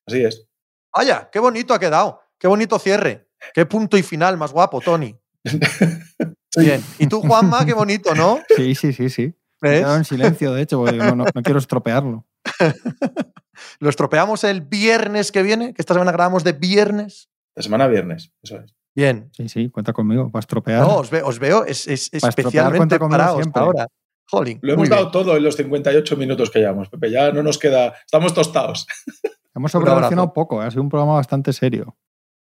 Así 0.07 0.23
es. 0.23 0.47
Vaya, 0.95 1.29
qué 1.31 1.39
bonito 1.39 1.73
ha 1.73 1.79
quedado. 1.79 2.21
Qué 2.39 2.47
bonito 2.47 2.79
cierre. 2.79 3.27
Qué 3.53 3.65
punto 3.65 3.97
y 3.97 4.03
final 4.03 4.37
más 4.37 4.51
guapo, 4.51 4.81
Tony. 4.81 5.15
Bien. 6.57 6.81
Y 6.99 7.07
tú, 7.07 7.21
Juanma, 7.21 7.65
qué 7.65 7.73
bonito, 7.73 8.15
¿no? 8.15 8.39
Sí, 8.55 8.75
sí, 8.75 8.93
sí, 8.93 9.09
sí. 9.09 9.33
Me 9.61 9.69
he 9.69 9.71
¿Ves? 9.73 9.79
quedado 9.81 9.97
en 9.97 10.05
silencio, 10.05 10.53
de 10.53 10.61
hecho, 10.61 10.77
porque 10.79 10.97
no, 10.97 11.15
no- 11.15 11.25
no 11.33 11.41
quiero 11.43 11.59
estropearlo. 11.59 12.25
Lo 13.79 13.89
estropeamos 13.89 14.43
el 14.43 14.61
viernes 14.61 15.31
que 15.31 15.43
viene, 15.43 15.73
que 15.73 15.81
esta 15.81 15.93
semana 15.93 16.11
grabamos 16.11 16.43
de 16.43 16.53
viernes. 16.53 17.29
La 17.55 17.63
semana 17.63 17.87
viernes, 17.87 18.31
eso 18.43 18.57
es. 18.59 18.73
Bien. 18.95 19.29
Sí, 19.33 19.49
sí, 19.49 19.69
cuenta 19.69 19.93
conmigo, 19.93 20.31
para 20.31 20.41
estropear. 20.41 20.81
No, 20.81 20.97
os, 20.97 21.09
ve- 21.09 21.21
os 21.23 21.39
veo 21.39 21.65
es, 21.65 21.87
es 21.87 22.09
Para 22.09 22.29
especialmente 22.29 22.99
parados 22.99 23.41
siempre. 23.41 23.61
ahora. 23.61 23.87
Jolín. 24.27 24.59
Lo 24.61 24.73
hemos 24.73 24.89
bien. 24.89 24.97
dado 24.97 25.11
todo 25.11 25.37
en 25.37 25.43
los 25.43 25.55
58 25.55 26.17
minutos 26.17 26.49
que 26.49 26.59
llevamos, 26.59 26.89
Pepe. 26.89 27.11
Ya 27.11 27.31
no 27.31 27.43
nos 27.43 27.57
queda. 27.59 27.93
Estamos 28.05 28.33
tostados. 28.33 28.87
Hemos 29.55 29.71
sobrereaccionado 29.71 30.33
poco, 30.33 30.61
¿eh? 30.61 30.65
ha 30.65 30.71
sido 30.71 30.81
un 30.83 30.89
programa 30.89 31.13
bastante 31.13 31.53
serio. 31.53 31.95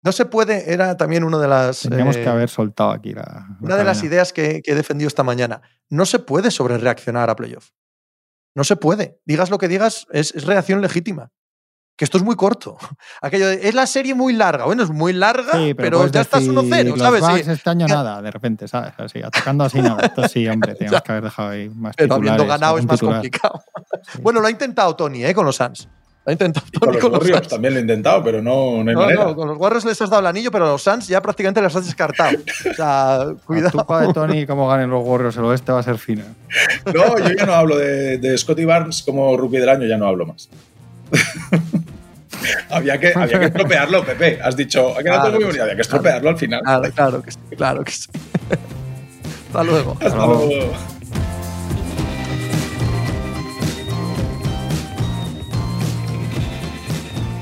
No 0.03 0.13
se 0.13 0.25
puede, 0.25 0.73
era 0.73 0.97
también 0.97 1.25
una 1.25 1.39
de 1.39 1.47
las. 1.47 1.81
Tendríamos 1.81 2.17
eh, 2.17 2.23
que 2.23 2.29
haber 2.29 2.49
soltado 2.49 2.91
aquí 2.91 3.13
la. 3.13 3.23
la 3.23 3.57
Una 3.61 3.77
de 3.77 3.85
las 3.85 4.03
ideas 4.03 4.33
que, 4.33 4.63
que 4.63 4.73
he 4.73 4.75
defendido 4.75 5.09
esta 5.09 5.23
mañana. 5.23 5.61
No 5.91 6.07
se 6.07 6.21
puede 6.21 6.51
sobre 6.51 6.79
reaccionar 6.79 7.29
a 7.29 7.37
playoff. 7.37 7.69
No 8.55 8.65
se 8.65 8.77
puede. 8.77 9.21
Digas 9.25 9.51
lo 9.51 9.59
que 9.59 9.69
digas, 9.69 10.07
es, 10.11 10.35
es 10.35 10.45
reacción 10.45 10.81
legítima. 10.81 11.31
Que 11.97 12.05
esto 12.07 12.17
es 12.17 12.25
muy 12.25 12.37
corto. 12.37 12.79
Aquello 13.23 13.49
de, 13.49 13.69
es 13.69 13.75
la 13.75 13.87
serie 13.87 14.15
muy 14.15 14.33
larga. 14.33 14.65
Bueno, 14.65 14.83
es 14.83 14.91
muy 14.91 15.13
larga, 15.13 15.53
Sí, 15.53 15.75
pero, 15.75 16.07
ya 16.07 16.23
estás 16.23 16.41
decir, 16.41 16.59
1-0, 16.59 16.85
los 16.89 16.99
¿sabes? 16.99 17.45
Sí. 17.45 17.51
este 17.51 17.71
año 17.71 17.87
nada, 17.87 18.23
de 18.23 18.31
repente, 18.31 18.67
¿sabes? 18.67 18.95
Así, 18.97 19.23
atacando 19.23 19.65
así 19.65 19.81
nada. 19.81 20.03
Esto 20.07 20.27
sí, 20.27 20.49
hombre, 20.49 20.75
teníamos 20.79 21.03
que 21.03 21.13
haber 21.13 21.25
dejado 21.25 21.51
ahí 21.51 21.69
más 21.69 21.95
Pero 21.97 22.15
habiendo 22.15 22.47
ganado 22.47 22.79
es 22.79 22.87
más 22.87 22.97
titular. 22.99 23.17
complicado. 23.17 23.63
Sí. 24.11 24.21
Bueno, 24.23 24.41
lo 24.41 24.47
ha 24.47 24.51
intentado 24.51 24.97
Tony, 24.97 25.25
¿eh? 25.25 25.35
Con 25.35 25.45
los 25.45 25.57
Suns. 25.57 25.89
Ha 26.25 26.31
intentado 26.31 26.65
Y 26.73 26.79
con 26.79 26.93
los 26.93 27.03
con 27.03 27.11
los 27.13 27.21
Warriors 27.21 27.49
también 27.49 27.75
lo 27.75 27.79
he 27.81 27.83
intentado, 27.83 28.23
pero 28.23 28.41
no, 28.41 28.85
no 28.85 28.91
hay 28.91 28.95
No, 28.95 29.01
manera. 29.01 29.25
no, 29.25 29.35
con 29.35 29.49
los 29.49 29.59
Warriors 29.59 29.85
les 29.85 30.01
has 30.01 30.09
dado 30.09 30.21
el 30.21 30.27
anillo, 30.29 30.53
pero 30.53 30.67
a 30.67 30.69
los 30.69 30.83
Suns 30.83 31.09
ya 31.09 31.21
prácticamente 31.21 31.61
les 31.61 31.75
has 31.75 31.85
descartado. 31.85 32.39
O 32.71 32.75
sea, 32.75 33.19
La 33.27 33.35
cuidado. 33.45 33.71
tupa 33.81 34.07
de 34.07 34.13
Tony, 34.15 34.47
cómo 34.47 34.69
ganen 34.69 34.89
los 34.89 35.05
Warriors 35.05 35.37
el 35.37 35.45
oeste 35.45 35.73
va 35.73 35.81
a 35.81 35.83
ser 35.83 35.99
fina. 35.99 36.25
No, 36.95 37.19
yo 37.19 37.35
ya 37.37 37.45
no 37.47 37.55
hablo 37.55 37.77
de, 37.77 38.19
de 38.19 38.39
Scotty 38.39 38.65
Barnes 38.65 39.03
como 39.03 39.37
rookie 39.37 39.59
del 39.59 39.69
año, 39.69 39.87
ya 39.87 39.97
no 39.97 40.07
hablo 40.07 40.27
más. 40.27 40.49
había, 42.71 42.99
que, 42.99 43.13
había 43.15 43.39
que 43.41 43.47
estropearlo, 43.47 44.05
Pepe. 44.05 44.39
Has 44.43 44.57
dicho, 44.57 44.91
ha 44.97 45.03
quedado 45.03 45.21
Claro 45.23 45.23
todo 45.23 45.33
muy 45.33 45.39
que 45.41 45.45
bonito, 45.45 45.55
sí, 45.55 45.61
había 45.61 45.75
que 45.75 45.83
estropearlo 45.83 46.29
al 46.31 46.39
final. 46.39 46.61
Claro, 46.63 46.83
claro 46.95 47.23
que 47.23 47.31
sí, 47.33 47.39
claro 47.57 47.85
que 47.85 47.91
sí. 47.93 48.09
Hasta 49.49 49.65
luego. 49.65 49.93
Hasta 50.01 50.17
luego. 50.17 50.47
luego. 50.47 50.73